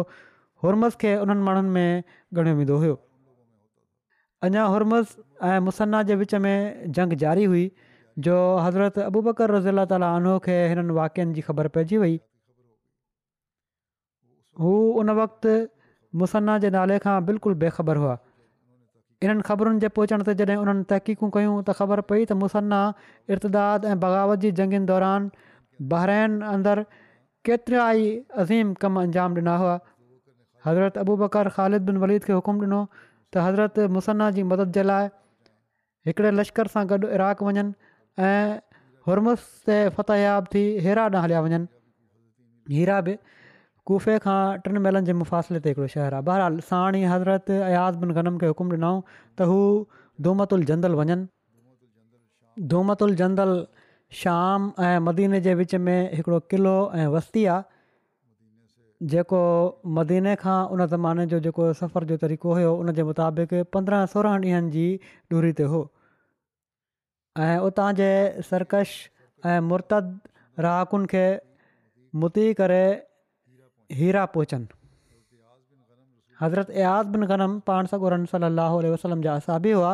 हुर्मस 0.63 1.01
खे 1.05 1.17
उन्हनि 1.25 1.47
माण्हुनि 1.51 1.75
में 1.81 2.15
ॻणियो 2.45 2.59
वेंदो 2.61 2.77
हुयो 2.85 2.99
अञा 4.45 4.63
हुर्मस 4.73 5.11
ऐं 5.49 5.59
मुसन्ना 5.67 5.99
जे 6.07 6.15
विच 6.21 6.33
में 6.45 6.57
जंग 6.95 7.13
जारी 7.25 7.45
हुई 7.51 7.65
जो 8.25 8.33
हज़रत 8.65 8.99
अबू 9.05 9.21
बकर 9.27 9.53
रज़ी 9.57 9.69
अला 9.73 9.85
तालो 9.93 10.33
खे 10.47 10.55
हिननि 10.73 10.93
वाक्यनि 10.97 11.33
जी 11.37 11.41
ख़बर 11.47 11.69
पइजी 11.77 11.97
वई 12.03 12.13
हू 14.65 14.73
उन 15.03 15.13
वक़्तु 15.21 15.55
मुसन्ना 16.23 16.57
जे 16.65 16.71
नाले 16.77 16.99
खां 17.05 17.15
बिल्कुलु 17.29 17.59
बेखबर 17.63 18.01
हुआ 18.03 18.13
इन्हनि 19.25 19.47
ख़बरुनि 19.49 19.81
जे 19.85 19.89
पहुचण 19.97 20.25
ते 20.29 20.35
जॾहिं 20.41 20.59
उन्हनि 20.65 20.85
तहक़ीक़ूं 20.93 21.31
कयूं 21.37 21.57
त 21.69 21.77
ख़बर 21.81 22.05
पई 22.11 22.21
त 22.29 22.37
मुसन्ना 22.43 22.81
इर्तदाद 23.37 23.89
ऐं 23.93 23.97
बग़ावत 24.05 24.45
जी 24.45 24.51
जंगुनि 24.61 24.87
दौरान 24.93 25.27
बहिराइन 25.95 26.37
अंदरु 26.53 26.85
केतिरा 27.49 27.87
ई 28.03 28.45
अज़ीम 28.45 28.77
कम 28.85 29.01
अंजाम 29.07 29.39
ॾिना 29.43 29.57
हुआ 29.65 29.75
हज़रत 30.69 31.03
अबू 31.05 31.17
बकर 31.25 31.51
ख़ालिद 31.57 31.89
बिन 31.91 32.01
वलीद 32.05 32.29
खे 32.29 32.33
हुकुम 32.39 32.63
ॾिनो 32.69 32.79
त 33.35 33.43
हज़रत 33.43 33.79
मुसना 33.95 34.25
जी 34.35 34.43
मदद 34.49 34.71
जे 34.79 34.83
लाइ 34.89 35.07
हिकिड़े 36.09 36.31
लश्कर 36.39 36.67
सां 36.73 36.83
गॾु 36.91 37.07
इराक 37.17 37.43
वञनि 37.47 37.63
ऐं 38.27 38.43
हुर्मुस 39.07 39.43
ते 39.69 39.79
फ़तह 39.97 40.51
थी 40.53 40.61
हेरा 40.85 41.03
ॾांहुं 41.09 41.23
हलिया 41.25 41.41
वञनि 41.47 41.65
हीरा 42.77 42.99
बि 43.07 43.15
कुफे 43.89 44.15
खां 44.27 44.37
टिनि 44.67 44.83
मेलनि 44.85 45.09
जे 45.11 45.17
मुफ़ासिले 45.23 45.59
ते 45.65 45.73
हिकिड़ो 45.73 45.87
शहरु 45.95 46.19
आहे 46.19 46.25
बहरहाल 46.29 46.55
साणी 46.69 47.01
हज़रत 47.15 47.51
अयाज़ 47.57 47.99
बिन 48.05 48.15
गनम 48.19 48.39
खे 48.43 48.53
हुकुम 48.53 48.71
ॾिनऊं 48.77 49.03
त 49.09 49.49
हू 49.51 49.59
दोमतु 50.27 50.61
जंदल 50.61 50.69
झंगल 50.75 50.99
वञनि 51.01 52.63
दोमतुल 52.73 53.15
जंदल 53.23 53.51
शाम 54.23 54.71
ऐं 54.89 54.97
मदीने 55.09 55.43
जे 55.49 55.53
विच 55.63 55.75
में 55.89 55.99
हिकिड़ो 56.17 56.39
क़िलो 56.55 56.75
ऐं 57.03 57.07
वस्ती 57.17 57.45
आहे 57.55 57.73
जेको 59.13 59.39
मदीने 59.97 60.35
खां 60.43 60.57
उन 60.75 60.85
ज़माने 60.91 61.25
जो 61.33 61.39
जेको 61.47 61.65
सफ़र 61.79 62.07
जो 62.11 62.17
तरीक़ो 62.21 62.53
हुयो 62.59 62.69
उन 62.83 62.93
जे 62.99 63.03
मुताबिक़ 63.09 63.63
पंद्रहं 63.75 64.05
सोरहं 64.13 64.37
ॾींहंनि 64.45 64.71
जी 64.75 64.85
दूरी 65.33 65.51
ते 65.59 65.65
हो 65.73 65.81
ऐं 67.47 67.57
उतां 67.67 67.89
जे 67.99 68.07
सर्कश 68.49 68.93
ऐं 69.53 69.59
मुर्तद 69.71 70.11
राकुनि 70.67 71.11
खे 71.13 71.23
मुती 72.23 72.47
करे 72.61 72.81
हीरा 74.01 74.25
पहुचनि 74.37 74.67
हज़रत 76.41 76.75
एयाज़ 76.83 77.15
बिन 77.17 77.29
गनम 77.33 77.59
पाण 77.71 77.91
सां 77.93 78.01
गन 78.05 78.25
सली 78.35 78.93
वसलम 78.95 79.27
जा 79.27 79.35
असाबी 79.41 79.75
हुआ 79.81 79.93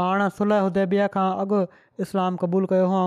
पाण 0.00 0.28
सुलह 0.40 0.70
उदेबिया 0.72 1.06
खां 1.18 1.30
अॻु 1.46 1.62
इस्लाम 2.06 2.42
क़बूलु 2.44 2.72
कयो 2.74 2.90
हुआ 2.94 3.04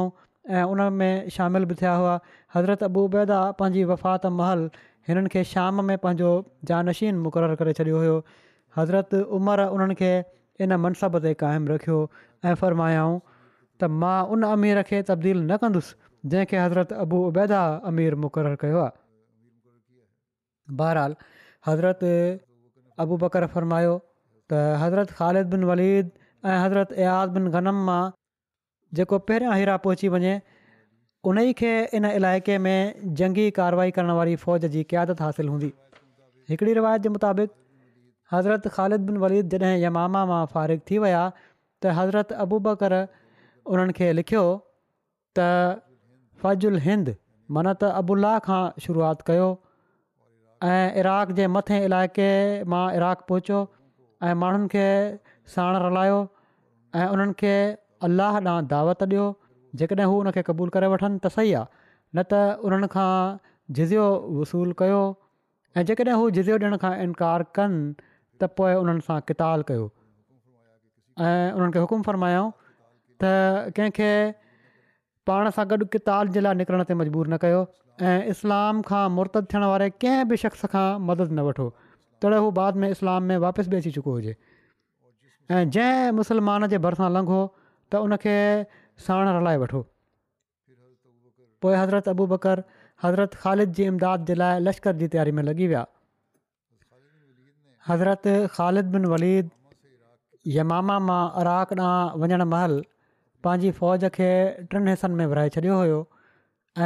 ऐं 0.60 0.64
उन 0.76 0.88
में 1.02 1.32
शामिलु 1.40 1.68
बि 1.72 1.76
थिया 1.82 1.96
हुआ 2.04 2.14
हज़रत 2.58 2.86
अबूबेदा 2.90 3.40
पंहिंजी 3.58 3.84
वफ़ात 3.90 4.26
महल 4.40 4.64
हिननि 5.08 5.30
खे 5.34 5.42
शाम 5.54 5.84
में 5.90 5.98
पंहिंजो 6.06 6.32
जानशीन 6.72 7.16
मुक़ररु 7.26 7.56
करे 7.62 7.74
छॾियो 7.80 7.98
हुयो 8.04 8.16
हज़रत 8.78 9.14
उमर 9.38 9.60
उन्हनि 9.78 9.96
खे 10.02 10.12
इन 10.66 10.74
मनसब 10.86 11.14
ते 11.26 11.32
क़ाइमु 11.44 11.72
रखियो 11.74 12.00
ऐं 12.48 12.56
फ़र्मायाऊं 12.64 13.16
त 13.82 13.90
मां 14.04 14.18
उन 14.36 14.44
अमीर 14.52 14.82
खे 14.92 15.02
तब्दील 15.10 15.40
न 15.44 15.58
कंदुसि 15.64 16.30
जंहिंखे 16.34 16.58
हज़रत 16.66 16.94
अबू 17.06 17.22
उबैदा 17.32 17.62
अमीर 17.94 18.16
मुक़ररु 18.26 18.60
कयो 18.66 18.80
आहे 18.86 20.76
बहरहाल 20.82 21.16
हज़रत 21.72 22.06
अबू 23.06 23.18
बकर 23.26 23.48
फ़र्मायो 23.58 23.96
त 24.00 24.64
हज़रत 24.84 25.16
ख़ालिद 25.22 25.54
बिन 25.56 25.64
वलीद 25.74 26.10
ऐं 26.46 26.58
हज़रत 26.66 26.94
अयाज़ 27.02 27.34
बिन 27.38 27.50
गनम 27.58 27.84
मां 27.92 28.02
जेको 29.00 29.20
पहिरियां 29.30 29.56
हीरा 29.62 29.78
पहुची 29.88 30.12
वञे 30.18 30.36
उन 31.28 31.40
ई 31.40 31.54
खे 31.60 31.72
इन 31.98 32.06
इलाइक़े 32.18 32.58
में 32.66 33.16
जंगी 33.22 33.50
कारवाई 33.60 33.92
करण 33.96 34.12
वारी 34.18 34.36
फ़ौज 34.44 34.66
जी 34.76 34.84
क़ियादत 34.92 35.22
हासिलु 35.22 35.52
हूंदी 35.52 35.72
हिकिड़ी 36.50 36.74
रिवायत 36.74 37.02
जे 37.08 37.10
मुताबिक़ 37.16 37.50
हज़रत 38.34 38.68
ख़ालिद 38.76 39.02
बिन 39.10 39.18
वलीद 39.24 39.56
जॾहिं 39.58 39.74
यमामा 39.82 40.24
मां 40.30 40.46
फारिग़ 40.54 40.82
थी 40.92 41.00
विया 41.06 41.24
त 41.34 41.96
हज़रत 41.98 42.32
अबूबकर 42.46 42.96
उन्हनि 43.00 43.96
खे 44.00 44.12
लिखियो 44.22 44.44
त 45.40 45.50
फ़जुल 46.46 46.80
हिंद 46.88 47.12
मनत 47.60 47.84
अबुल्लाह 47.90 48.40
खां 48.48 48.62
शुरूआति 48.88 49.28
कयो 49.32 49.50
ऐं 50.70 50.96
इराक़ 51.04 51.36
जे 51.42 51.50
मथे 51.58 51.82
इलाइक़े 51.90 52.30
मां 52.76 52.86
इराक़ 53.02 53.28
पहुचो 53.34 53.60
ऐं 54.30 54.40
माण्हुनि 54.46 54.72
खे 54.78 54.88
साण 55.58 55.82
रलायो 55.88 56.24
ऐं 57.02 57.12
उन्हनि 57.18 57.40
खे 57.46 57.54
अलाह 58.10 58.42
ॾांहुं 58.48 58.58
दावत 58.76 59.08
ॾियो 59.10 59.30
जेकॾहिं 59.78 60.06
हू 60.12 60.20
उनखे 60.26 60.42
क़बूलु 60.50 60.72
करे 60.76 60.88
वठनि 60.94 61.18
त 61.24 61.32
सही 61.36 61.54
आहे 61.54 61.68
न 62.16 62.24
त 62.32 62.42
उन्हनि 62.70 62.88
खां 62.94 63.38
जिज़ियो 63.80 64.06
वसूलु 64.42 64.74
कयो 64.82 65.02
ऐं 65.78 65.84
जेकॾहिं 65.92 66.16
हू 66.22 66.30
जियो 66.38 66.58
ॾियण 66.62 66.78
खां 66.84 66.92
इनकार 67.06 67.44
कनि 67.58 67.80
त 67.98 68.52
पोइ 68.60 68.74
उन्हनि 68.84 69.06
सां 69.10 69.20
किताल 69.32 69.66
कयो 69.72 69.86
ऐं 71.26 71.52
उन्हनि 71.58 71.72
खे 71.78 71.84
हुकुम 71.86 72.06
फरमायाऊं 72.10 72.50
त 73.24 73.72
कंहिंखे 73.78 74.10
पाण 75.32 75.52
सां 75.60 75.68
गॾु 75.74 75.90
किताल 75.98 76.34
जे 76.38 76.44
लाइ 76.48 76.60
निकिरण 76.64 76.86
ते 76.92 76.98
मजबूरु 77.04 77.30
न 77.36 77.42
कयो 77.46 77.62
ऐं 78.10 78.20
इस्लाम 78.34 78.82
खां 78.90 79.04
मुर्तु 79.20 79.46
थियण 79.54 79.70
वारे 79.74 79.90
कंहिं 80.06 80.26
बि 80.34 80.42
शख़्स 80.46 80.66
खां 80.76 80.88
मदद 81.12 81.32
न 81.36 81.46
वठो 81.50 81.70
तॾहिं 82.24 82.44
हू 82.48 82.52
बाद 82.62 82.84
में 82.84 82.90
इस्लाम 82.98 83.32
में 83.34 83.38
वापसि 83.48 83.70
बि 83.76 83.84
अची 83.84 83.92
चुको 83.98 84.18
हुजे 84.18 84.36
ऐं 84.36 85.64
जंहिं 85.78 86.12
मुसलमान 86.22 86.68
जे 86.76 86.78
भरिसां 86.88 87.12
लंघो 87.18 87.42
त 87.94 88.02
उनखे 88.08 88.38
साण 89.08 89.28
हलाए 89.36 89.58
वठो 89.64 89.82
पोइ 91.64 91.76
हज़रत 91.76 92.08
अबू 92.16 92.26
बकर 92.34 92.64
हज़रत 93.04 93.34
ख़ालिद 93.44 93.74
जी 93.80 93.86
इमदाद 93.94 94.26
जे 94.30 94.36
लाइ 94.42 94.60
लश्कर 94.68 94.96
जी 95.02 95.08
तयारी 95.16 95.32
में 95.40 95.44
लॻी 95.50 95.68
विया 95.74 95.84
हज़रत 97.90 98.30
ख़ालिद 98.58 98.92
बिन 98.96 99.06
वलीद 99.16 99.50
यमामा 100.56 100.98
मां 101.10 101.20
अराक 101.44 101.74
ॾांहुं 101.80 102.22
वञणु 102.24 102.48
महल 102.54 102.78
पंहिंजी 103.48 103.72
फ़ौज 103.80 104.06
खे 104.20 104.30
टिनि 104.74 104.94
हिसनि 104.98 105.18
में 105.22 105.26
विराए 105.34 105.50
छॾियो 105.56 105.78
हुयो 105.82 106.00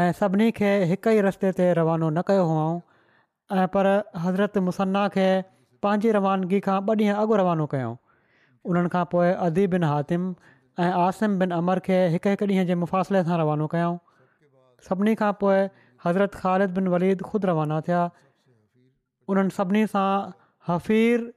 ऐं 0.02 0.06
सभिनी 0.22 0.52
खे 0.60 0.72
हिक 0.94 1.08
ई 1.18 1.22
रस्ते 1.28 1.52
ते 1.60 1.70
रवानो 1.82 2.10
न 2.18 2.24
कयो 2.30 2.46
हुओ 2.52 2.72
ऐं 3.62 3.68
पर 3.76 3.90
हज़रत 4.26 4.58
मुसन्ना 4.70 5.04
खे 5.18 5.28
पंहिंजी 5.86 6.16
रवानगी 6.20 6.60
खां 6.70 6.80
ॿ 6.90 7.06
ॾींहं 7.06 7.24
अॻु 7.26 7.40
रवानो 7.44 7.70
कयऊं 7.76 7.96
उन्हनि 8.72 8.94
खां 8.98 9.06
पोइ 9.16 9.32
अदी 9.50 9.68
बिन 9.76 9.88
हातिम 9.92 10.32
ऐं 10.80 10.92
आसिम 10.98 11.38
बिन 11.40 11.52
अमर 11.62 11.80
खे 11.86 11.98
हिकु 12.12 12.30
हिकु 12.30 12.46
ॾींहं 12.50 12.66
जे 12.68 12.76
मुफ़ासिले 12.84 13.20
सां 13.26 13.36
रवानो 13.40 13.66
कयऊं 13.74 13.98
सभिनी 14.86 15.14
खां 15.20 15.32
पोइ 15.42 15.58
हज़रत 16.06 16.36
ख़ालिद 16.44 16.70
बिन 16.78 16.88
वलीद 16.94 17.22
ख़ुदि 17.28 17.48
रवाना 17.50 17.80
थिया 17.90 18.00
उन्हनि 19.34 19.54
सभिनी 19.58 19.84
सां 19.92 20.06
हफ़ीर 20.70 21.28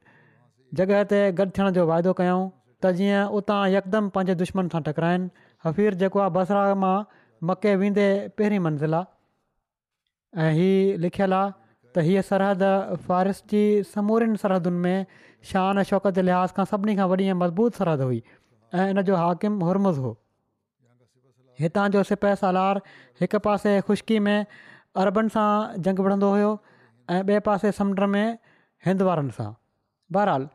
जॻह 0.80 1.02
ते 1.10 1.20
गॾु 1.40 1.46
थियण 1.58 1.76
जो 1.80 1.84
वाइदो 1.92 2.14
कयऊं 2.20 2.46
त 2.84 2.94
जीअं 3.00 3.26
उतां 3.40 3.58
यकदमि 3.74 4.10
पंहिंजे 4.16 4.38
दुश्मन 4.44 4.72
सां 4.76 4.80
टकराइनि 4.88 5.28
हफ़ीर 5.66 6.00
जेको 6.04 6.24
आहे 6.28 6.34
बसरा 6.38 6.64
मां 6.86 6.94
मके 7.50 7.76
वेंदे 7.84 8.08
पहिरीं 8.40 8.62
मंज़िल 8.68 9.00
आहे 9.00 10.46
ऐं 10.46 10.56
हीउ 10.62 10.96
लिखियलु 11.04 11.40
आहे 11.42 11.52
त 11.98 12.06
हीअ 12.08 12.24
सरहद 12.32 12.68
फॉरिस 13.10 13.44
जी 13.52 13.62
समूरनि 13.92 14.42
सरहदुनि 14.46 14.82
में 14.88 15.22
शान 15.52 15.84
शौक़त 15.94 16.20
जे 16.22 16.26
लिहाज़ 16.30 16.58
खां 16.60 16.68
सभिनी 16.74 16.98
खां 17.04 17.10
वॾी 17.14 17.22
ऐं 17.36 17.38
मज़बूत 17.44 17.82
सरहद 17.84 18.06
हुई 18.10 18.22
ऐं 18.74 18.90
इन 18.90 19.02
जो 19.08 19.16
हाकिमु 19.16 19.64
हुरमुज़ 19.66 19.98
हो 20.04 20.10
हितां 21.60 21.88
जो 21.96 22.02
सिपाह 22.10 22.34
सालार 22.42 22.80
हिकु 23.20 23.38
पासे 23.46 23.74
ख़ुशकी 23.88 24.18
में 24.26 24.46
अरबनि 25.02 25.28
सां 25.34 25.46
जंग 25.86 25.98
विढ़ंदो 26.06 26.30
हुयो 26.34 26.50
ऐं 27.14 27.22
ॿिए 27.30 27.40
पासे 27.48 27.72
समुंड 27.78 28.00
में 28.14 28.26
हिंद 28.86 29.02
वारनि 29.10 29.36
सां 29.38 29.48
बहरहाल 30.16 30.48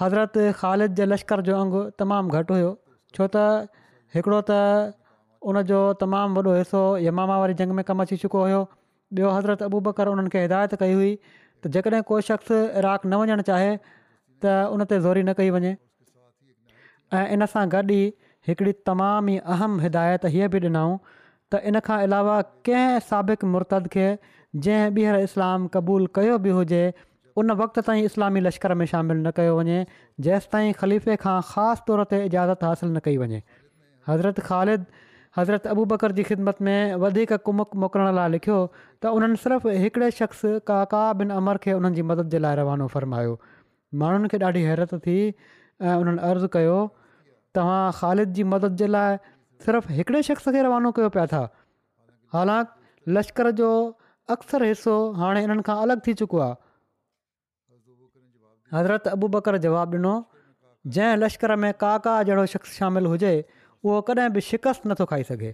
हज़रत 0.00 0.36
ख़ालिद 0.60 0.94
जे 1.00 1.06
लश्कर 1.12 1.40
जो 1.50 1.56
अंगु 1.64 1.82
तमामु 2.02 2.36
घटि 2.40 2.54
हुयो 2.56 2.70
छो 3.18 3.28
त 3.36 3.70
हिकिड़ो 4.16 4.40
त 4.50 4.58
उनजो 5.52 5.82
तमामु 6.04 6.40
वॾो 6.48 6.56
हिसो 6.60 6.82
यमामा 7.08 7.36
वारी 7.44 7.54
जंग 7.62 7.78
में 7.80 7.84
कमु 7.92 8.08
अची 8.08 8.20
चुको 8.26 8.44
हुयो 8.48 8.62
ॿियो 9.20 9.32
हज़रत 9.36 9.62
अबूबकर 9.70 10.14
उन्हनि 10.16 10.32
खे 10.34 10.42
हिदायत 10.48 10.80
कई 10.84 10.96
हुई 11.00 11.12
त 11.62 11.74
जेकॾहिं 11.76 12.02
को 12.10 12.20
शख़्स 12.30 12.50
इराक 12.82 13.06
न 13.12 13.22
वञणु 13.24 13.46
चाहे 13.52 13.70
त 13.82 14.60
उन 14.76 14.86
ज़ोरी 15.06 15.22
न 15.30 15.36
कई 15.40 15.50
वञे 15.58 15.72
ऐं 17.18 17.26
इन 17.36 17.46
सां 17.54 17.64
गॾु 17.74 17.82
ई 17.90 18.02
हिकिड़ी 18.48 18.72
तमामु 18.90 19.34
ई 19.34 19.56
अहम 19.56 19.78
हिदायत 19.86 20.24
हीअ 20.36 20.48
बि 20.54 20.60
ॾिनऊं 20.68 20.94
त 21.54 21.60
इन 21.70 21.80
खां 21.88 21.98
अलावा 22.08 22.36
कंहिं 22.68 23.02
साबिक़ु 23.10 23.50
मुर्तद 23.54 23.88
खे 23.96 24.06
जंहिं 24.66 24.98
ॿीहर 25.00 25.26
इस्लाम 25.28 25.66
क़बूलु 25.76 26.10
कयो 26.18 26.38
बि 26.46 26.54
हुजे 26.58 26.82
उन 27.42 27.50
वक़्त 27.60 27.78
ताईं 27.86 28.08
इस्लामी 28.10 28.40
लश्कर 28.46 28.74
में 28.80 28.86
शामिलु 28.92 29.20
न 29.22 29.30
कयो 29.38 29.54
वञे 29.60 29.78
जेसिताईं 30.26 30.72
ख़लीफ़े 30.82 31.16
खां 31.24 31.38
ख़ासि 31.52 31.84
तौर 31.88 32.04
ते 32.12 32.20
इजाज़त 32.28 32.64
हासिलु 32.70 32.90
न 32.96 33.02
कई 33.06 33.16
वञे 33.22 33.40
हज़रत 34.10 34.40
ख़ालिद 34.48 34.86
हज़रत 35.38 35.66
अबू 35.74 35.84
बकर 35.92 36.12
जी 36.18 36.22
ख़िदमत 36.30 36.62
में 36.68 36.94
वधीक 37.04 37.32
कुमुक 37.48 37.74
मोकिलण 37.84 38.20
लाइ 38.20 38.30
लिखियो 38.34 38.58
त 38.74 39.14
उन्हनि 39.18 39.40
सिर्फ़ु 39.44 39.78
हिकड़े 39.84 40.10
शख़्स 40.18 40.42
काका 40.72 41.00
बिन 41.22 41.32
अमर 41.38 41.58
खे 41.66 41.72
उन्हनि 41.78 42.04
मदद 42.10 42.30
जे 42.34 42.42
लाइ 42.46 42.56
रवानो 42.62 42.86
फ़रमायो 42.96 43.34
माण्हुनि 44.02 44.28
खे 44.34 44.38
ॾाढी 44.50 44.62
हैरत 44.68 44.94
थी 45.08 45.18
ऐं 45.24 45.94
उन्हनि 46.02 46.22
अर्ज़ु 46.30 46.48
कयो 46.58 46.76
तव्हां 47.54 47.92
ख़ालिद 47.98 48.32
जी 48.38 48.44
मदद 48.52 48.76
जे 48.82 48.86
लाइ 48.94 49.16
सिर्फ़ु 49.66 49.94
हिकिड़े 49.98 50.22
शख़्स 50.28 50.48
खे 50.56 50.62
रवानो 50.66 50.90
कयो 50.98 51.08
पिया 51.16 51.26
था 51.32 51.42
हालांकि 52.36 53.12
लश्कर 53.16 53.50
जो 53.60 53.68
अक्सर 54.36 54.64
हिसो 54.68 54.94
हाणे 55.20 55.42
इन्हनि 55.48 55.66
खां 55.68 55.76
अलॻि 55.84 56.00
थी 56.06 56.14
चुको 56.22 56.38
आहे 56.46 56.54
हज़रत 58.78 59.08
अबू 59.16 59.28
बकर 59.38 59.58
जवाबु 59.66 59.96
ॾिनो 59.98 60.14
जंहिं 60.96 61.20
लश्कर 61.24 61.54
में 61.64 61.72
काका 61.82 62.14
जहिड़ो 62.30 62.44
शख़्स 62.54 62.78
शामिलु 62.82 63.12
हुजे 63.14 63.32
उहो 63.58 64.00
कॾहिं 64.08 64.28
बि 64.36 64.40
शिकस्तु 64.50 64.90
नथो 64.90 65.04
खाई 65.12 65.22
सघे 65.30 65.52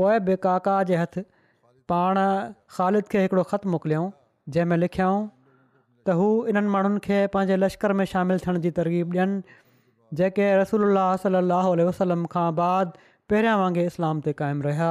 पोइ 0.00 0.18
बि 0.28 0.36
काका 0.48 0.74
जे 0.90 0.96
हथ 1.02 1.20
पाण 1.92 2.20
ख़ालिद 2.76 3.12
खे 3.14 3.22
हिकिड़ो 3.26 3.42
ख़तु 3.52 3.72
मोकिलियऊं 3.76 4.10
जंहिं 4.56 4.66
में 4.72 4.88
त 6.06 6.14
हू 6.18 6.26
इन्हनि 6.50 6.68
माण्हुनि 6.76 7.54
लश्कर 7.64 7.92
में 8.00 8.04
शामिलु 8.16 8.42
थियण 8.46 8.58
जी 8.66 8.70
तरक़ीब 8.80 9.14
ॾियनि 9.16 9.40
जेके 10.20 10.44
रसूल 10.58 10.86
अलाह 10.90 11.72
वसलम 11.90 12.28
खां 12.34 12.46
बाद 12.60 13.06
पहिरियां 13.32 13.56
वांगुरु 13.62 13.90
इस्लाम 13.92 14.24
ते 14.26 14.32
क़ाइमु 14.40 14.66
रहिया 14.68 14.90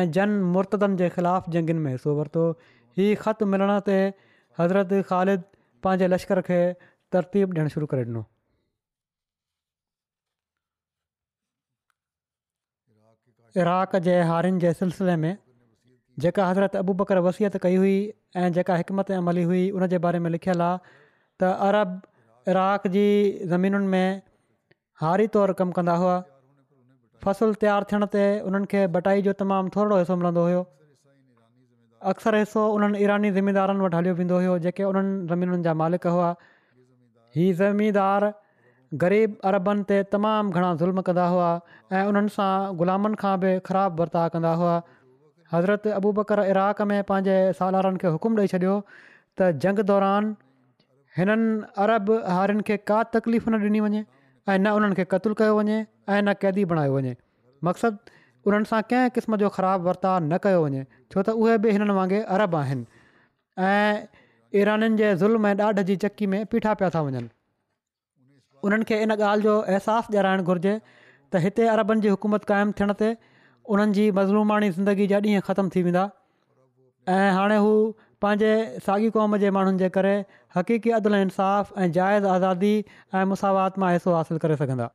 ऐं 0.00 0.10
जन 0.18 0.34
मुर्तददनि 0.56 0.98
जे 1.02 1.08
ख़िलाफ़ु 1.16 1.52
जंगनि 1.56 1.82
में 1.84 1.92
हिसो 1.94 2.14
वरितो 2.18 2.42
हीउ 2.98 3.16
ख़तु 3.22 3.48
मिलण 3.54 3.72
ते 3.88 3.96
हज़रत 4.60 4.92
ख़ालिद 5.10 5.46
पंहिंजे 5.86 6.08
लश्कर 6.14 6.42
खे 6.48 6.58
तरतीब 7.16 7.54
ॾियणु 7.58 7.74
शुरू 7.76 7.88
करे 7.94 8.06
ॾिनो 8.10 8.24
इराक 13.64 13.98
जे 14.08 14.18
हारियुनि 14.30 14.64
जे 14.66 14.72
सिलसिले 14.84 15.16
में 15.26 15.30
जेका 16.24 16.48
हज़रत 16.54 16.76
अबू 16.86 16.94
बकर 17.04 17.22
वसियत 17.28 17.58
कई 17.68 17.78
हुई 17.84 17.94
ऐं 18.46 18.48
जेका 18.58 18.78
हिकमत 18.82 19.10
अमली 19.18 19.46
हुई 19.52 19.62
उन 19.80 19.86
जे 19.94 20.00
बारे 20.08 20.18
में 20.26 20.30
लिखियलु 20.38 20.64
आहे 20.70 20.80
त 21.44 21.52
अरब 21.68 21.98
इराक 22.54 22.86
जी 22.98 23.04
ज़मीनुनि 23.54 23.88
में 23.94 24.28
हारी 25.00 25.26
तौरु 25.34 25.52
कमु 25.58 25.72
कंदा 25.76 25.92
हुआ 26.00 26.14
फ़सुलु 27.24 27.54
तयारु 27.60 27.84
थियण 27.92 28.02
ते 28.14 28.24
उन्हनि 28.48 28.66
खे 28.72 28.80
बटाई 28.96 29.22
जो 29.26 29.32
तमामु 29.42 29.70
थोरो 29.76 29.98
हिसो 30.00 30.14
मिलंदो 30.22 30.42
हुयो 30.46 30.58
अक्सर 32.12 32.34
हिसो 32.38 32.64
उन्हनि 32.74 32.98
ईरानी 33.04 33.30
ज़िमीदारनि 33.36 33.80
वटि 33.84 33.96
हलियो 34.00 34.12
वेंदो 34.18 34.36
हुयो 34.40 34.56
जेके 34.66 34.84
उन्हनि 34.88 35.14
ज़मीनुनि 35.30 35.64
जा 35.68 35.72
मालिक 35.82 36.04
हुआ 36.18 36.28
हीअ 37.38 37.56
ज़मीदारु 37.62 38.28
ग़रीब 39.06 39.30
अरबनि 39.52 39.82
ते 39.92 39.96
तमामु 40.16 40.56
घणा 40.56 40.68
ज़ुल्म 40.84 41.06
कंदा 41.08 41.26
हुआ 41.38 41.48
ऐं 41.96 42.04
उन्हनि 42.10 42.36
सां 42.36 42.52
ग़ुलामनि 42.84 43.20
खां 43.24 43.32
बि 43.48 43.52
ख़राबु 43.72 44.06
वर्ताव 44.06 44.28
कंदा 44.38 44.54
हुआ 44.66 44.74
हज़रत 45.56 45.92
अबू 46.00 46.12
बकर 46.22 46.44
इराक 46.52 46.84
में 46.94 46.96
पंहिंजे 47.14 47.40
सालारनि 47.64 48.06
खे 48.06 48.12
हुकुम 48.20 48.40
ॾेई 48.46 48.52
छॾियो 48.56 48.76
त 48.92 49.52
जंग 49.66 49.82
दौरान 49.96 50.30
हिननि 51.20 51.48
अरब 51.90 52.14
हारियुनि 52.36 52.68
खे 52.72 52.80
का 52.92 53.02
तकलीफ़ 53.16 53.50
न 53.54 53.64
ॾिनी 53.74 53.84
वञे 53.88 54.06
ऐं 54.50 54.58
न 54.58 54.70
उन्हनि 54.78 54.94
खे 54.98 55.04
क़तलु 55.12 55.34
कयो 55.40 55.52
वञे 55.58 55.76
ऐं 56.12 56.20
न 56.26 56.32
क़ैदी 56.42 56.62
बणायो 56.70 56.90
वञे 56.94 57.12
मक़सदु 57.64 57.98
उन्हनि 58.50 58.68
सां 58.70 58.80
कंहिं 58.90 59.10
क़िस्म 59.16 59.36
जो 59.42 59.48
ख़राबु 59.56 59.88
वर्ताव 59.88 60.22
न 60.26 60.38
कयो 60.46 60.60
वञे 60.64 60.82
छो 61.14 61.22
त 61.22 61.34
उहे 61.42 61.56
बि 61.64 61.74
हिननि 61.76 61.94
वांगुरु 61.98 62.26
अरब 62.36 62.56
आहिनि 62.62 62.84
ऐं 63.70 64.10
ईराननि 64.62 65.00
जे 65.02 65.14
ज़ुल्म 65.22 65.52
ऐं 65.52 65.54
ॾाढ 65.68 65.82
जी 65.90 65.96
चक्की 66.06 66.26
में 66.34 66.40
पीठा 66.54 66.74
पिया 66.82 66.90
था 66.96 67.02
वञनि 67.08 67.28
उन्हनि 68.66 68.90
खे 68.90 68.98
इन 69.06 69.16
ॻाल्हि 69.16 69.48
जो 69.48 69.56
अहसासु 69.74 70.14
ॾियाराइणु 70.14 70.44
घुरिजे 70.52 70.74
त 70.88 71.44
हिते 71.46 71.68
अरबनि 71.76 72.06
जी 72.06 72.14
हुकूमत 72.16 72.48
क़ाइमु 72.52 72.76
थियण 72.80 72.92
ते 73.04 73.12
उन्हनि 73.74 74.00
जी 74.00 74.10
मज़लूमाणी 74.20 74.70
ज़िंदगी 74.80 75.10
जा 75.14 75.22
ॾींहं 75.30 75.46
ख़तमु 75.50 75.74
थी 75.76 75.84
वेंदा 75.88 76.06
ऐं 77.18 77.24
हाणे 77.38 77.60
पंहिंजे 78.24 78.48
साॻी 78.86 79.10
क़ौम 79.12 79.36
जे 79.42 79.50
माण्हुनि 79.56 79.78
जे 79.82 79.88
करे 79.96 80.10
हक़ीक़ी 80.54 80.90
अदल 80.98 81.18
इंसाफ़ 81.26 81.72
ऐं 81.84 81.92
जाइज़ 81.98 82.26
आज़ादी 82.32 82.72
ऐं 83.20 83.28
मुसावात 83.30 83.78
मां 83.84 83.92
हिसो 83.92 84.14
हासिलु 84.16 84.40
करे 84.44 84.56
सघंदा 84.62 84.88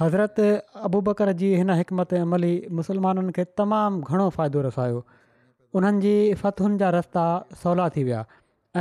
हज़रत 0.00 0.48
अबूबकर 0.88 1.32
जी 1.42 1.52
हिन 1.60 1.70
हिकमत 1.78 2.12
अमली 2.18 2.50
मुसलमाननि 2.80 3.32
खे 3.38 3.44
तमामु 3.60 4.00
घणो 4.10 4.26
फ़ाइदो 4.36 4.64
रसायो 4.66 5.00
उन्हनि 5.80 6.02
जी 6.04 6.12
फ़तहुनि 6.42 6.78
जा 6.82 6.90
रस्ता 6.96 7.24
सवला 7.62 7.86
थी 7.96 8.04
विया 8.10 8.20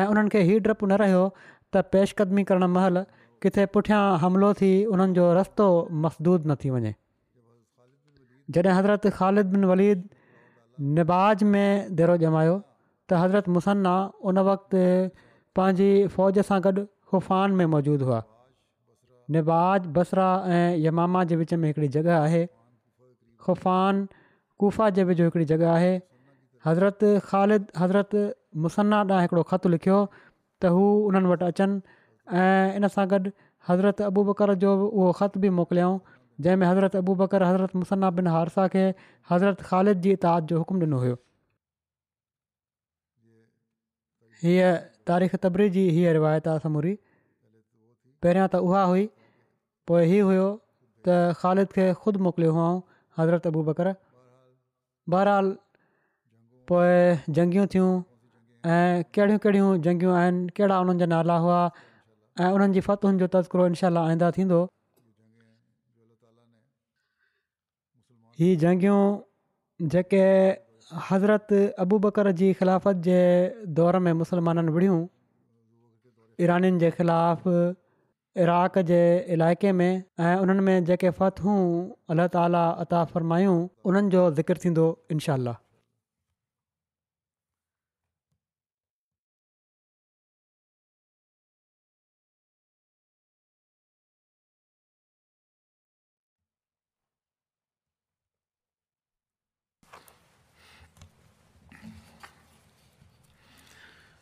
ऐं 0.02 0.06
उन्हनि 0.16 0.34
खे 0.36 0.42
डपु 0.68 0.89
न 0.92 1.00
रहियो 1.04 1.22
त 1.36 1.84
पेशकदमी 1.98 2.44
करणु 2.52 2.70
महल 2.80 3.04
किथे 3.46 3.66
पुठियां 3.78 4.02
हमिलो 4.26 4.50
थी 4.64 4.74
उन्हनि 4.96 5.18
जो 5.20 5.30
रस्तो 5.39 5.70
मसदूद 6.08 6.52
न 6.52 6.60
थी 6.66 6.74
वञे 6.76 6.92
जॾहिं 8.58 8.76
हज़रत 8.80 9.08
ख़ालिद 9.22 9.56
बिन 9.56 9.66
वलीद 9.72 10.04
निबाज 11.00 11.48
में 11.54 11.96
देरो 12.02 12.18
ॼमायो 12.32 12.58
त 13.12 13.20
हज़रत 13.22 13.47
मुसन्ना 13.55 13.93
उन 14.30 14.38
वक़्ति 14.47 14.82
पंहिंजी 15.57 15.91
फ़ौज 16.16 16.38
सां 16.49 16.57
गॾु 16.68 16.72
ख़ुफ़ान 17.12 17.55
में 17.62 17.66
मौजूदु 17.72 18.05
हुआ 18.09 18.20
निबाज 19.36 19.88
बसरा 19.97 20.28
ऐं 20.57 20.68
यमामा 20.84 21.24
जे 21.32 21.36
विच 21.41 21.53
में 21.64 21.66
हिकिड़ी 21.68 21.89
जॻह 21.95 22.14
आहे 22.18 22.43
ख़ुफ़ान 23.47 23.97
कुफा 24.64 24.88
जे 24.99 25.03
वेझो 25.09 25.26
हिकिड़ी 25.30 25.45
जॻह 25.51 25.72
आहे 25.74 25.89
हज़रत 26.68 27.03
ख़ालिद 27.32 27.66
हज़रत 27.84 28.16
मुसन्ना 28.66 28.99
ॾांहुं 28.99 29.26
हिकिड़ो 29.26 29.43
ख़तु 29.51 29.72
लिखियो 29.76 29.97
त 30.12 30.72
हू 30.76 30.84
उन्हनि 31.09 31.30
वटि 31.34 31.45
अचनि 31.55 31.82
ऐं 32.43 32.78
इन 32.80 32.88
सां 32.95 33.05
गॾु 33.16 33.34
हज़रत 33.72 34.05
अबू 34.07 34.24
बकर 34.32 34.53
जो 34.64 34.72
उहो 34.88 35.09
ख़त 35.20 35.36
बि 35.47 35.51
मोकिलियऊं 35.57 35.99
जंहिंमें 36.47 36.68
हज़रत 36.72 36.95
अबू 37.03 37.12
बकर 37.24 37.45
हज़रत 37.49 37.76
मुसन्ना 37.82 38.09
बिन 38.22 38.28
हारसा 38.36 38.68
खे 38.78 38.86
हज़रत 39.34 39.68
ख़ालिद 39.72 40.05
जी 40.07 40.16
इताद 40.20 40.47
जो 40.53 40.62
हुकुम 40.64 40.80
ॾिनो 40.88 40.99
हुयो 41.05 41.18
हीअ 44.44 44.70
तारीख़ 45.08 45.36
तबरी 45.42 45.70
जी 45.74 45.82
हीअ 45.96 46.12
रिवायत 46.18 46.48
आहे 46.52 46.60
समूरी 46.62 46.92
पहिरियां 48.26 48.46
त 48.54 48.62
उहा 48.70 48.84
हुई 48.92 49.04
पोइ 49.92 50.00
इहो 50.16 50.24
हुयो 50.30 50.46
त 51.08 51.18
ख़ालिद 51.42 51.68
खे 51.76 51.86
ख़ुदि 52.06 52.22
मोकिलियो 52.28 52.54
हुओ 52.58 52.72
हज़रत 53.20 53.50
अबू 53.52 53.62
बकर 53.68 53.89
बहरहाल 55.16 55.52
पोइ 56.72 57.36
जंगियूं 57.39 57.68
थियूं 57.76 57.92
ऐं 58.78 58.80
कहिड़ियूं 59.18 59.44
कहिड़ियूं 59.46 59.70
जंगियूं 59.89 60.18
आहिनि 60.24 60.54
कहिड़ा 60.62 60.80
उन्हनि 60.86 61.04
जा 61.04 61.10
नाला 61.14 61.38
हुआ 61.46 61.60
ऐं 62.48 62.52
उन्हनि 62.58 62.80
जी 62.80 62.86
जो 63.24 63.30
तज़किरो 63.38 63.68
इनशा 63.74 63.94
आईंदा 64.08 64.32
थींदो 64.39 64.62
हीअ 68.42 68.60
जंगियूं 68.66 69.02
जेके 69.96 70.26
हज़रत 71.10 71.54
अबू 71.82 71.98
बकर 72.06 72.32
जी 72.39 72.52
ख़िलाफ़त 72.54 72.96
जे 73.08 73.20
दौर 73.78 73.98
में 74.08 74.12
मुस्लमाननि 74.22 74.72
विड़ियूं 74.78 74.98
ईरानि 76.48 76.72
जे 76.80 76.89
ख़िलाफ़ 76.98 77.48
इराक़ 78.46 78.80
जे 78.92 79.00
इलाइक़े 79.38 79.72
में 79.80 79.92
ऐं 80.20 80.36
उन्हनि 80.39 80.62
में 80.70 80.84
जेके 80.86 81.10
फ़तूं 81.20 81.58
अल्ला 82.10 82.28
ताला 82.36 82.68
अता 82.86 83.04
फ़रमायूं 83.14 83.58
उन्हनि 83.92 84.10
जो 84.18 84.30
ज़िकिर 84.32 84.58
थींदो 84.66 84.88
इनशा 85.12 85.38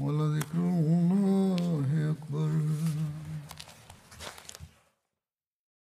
ولذكر 0.00 0.58
الله 0.58 1.56
أكبر 2.10 3.13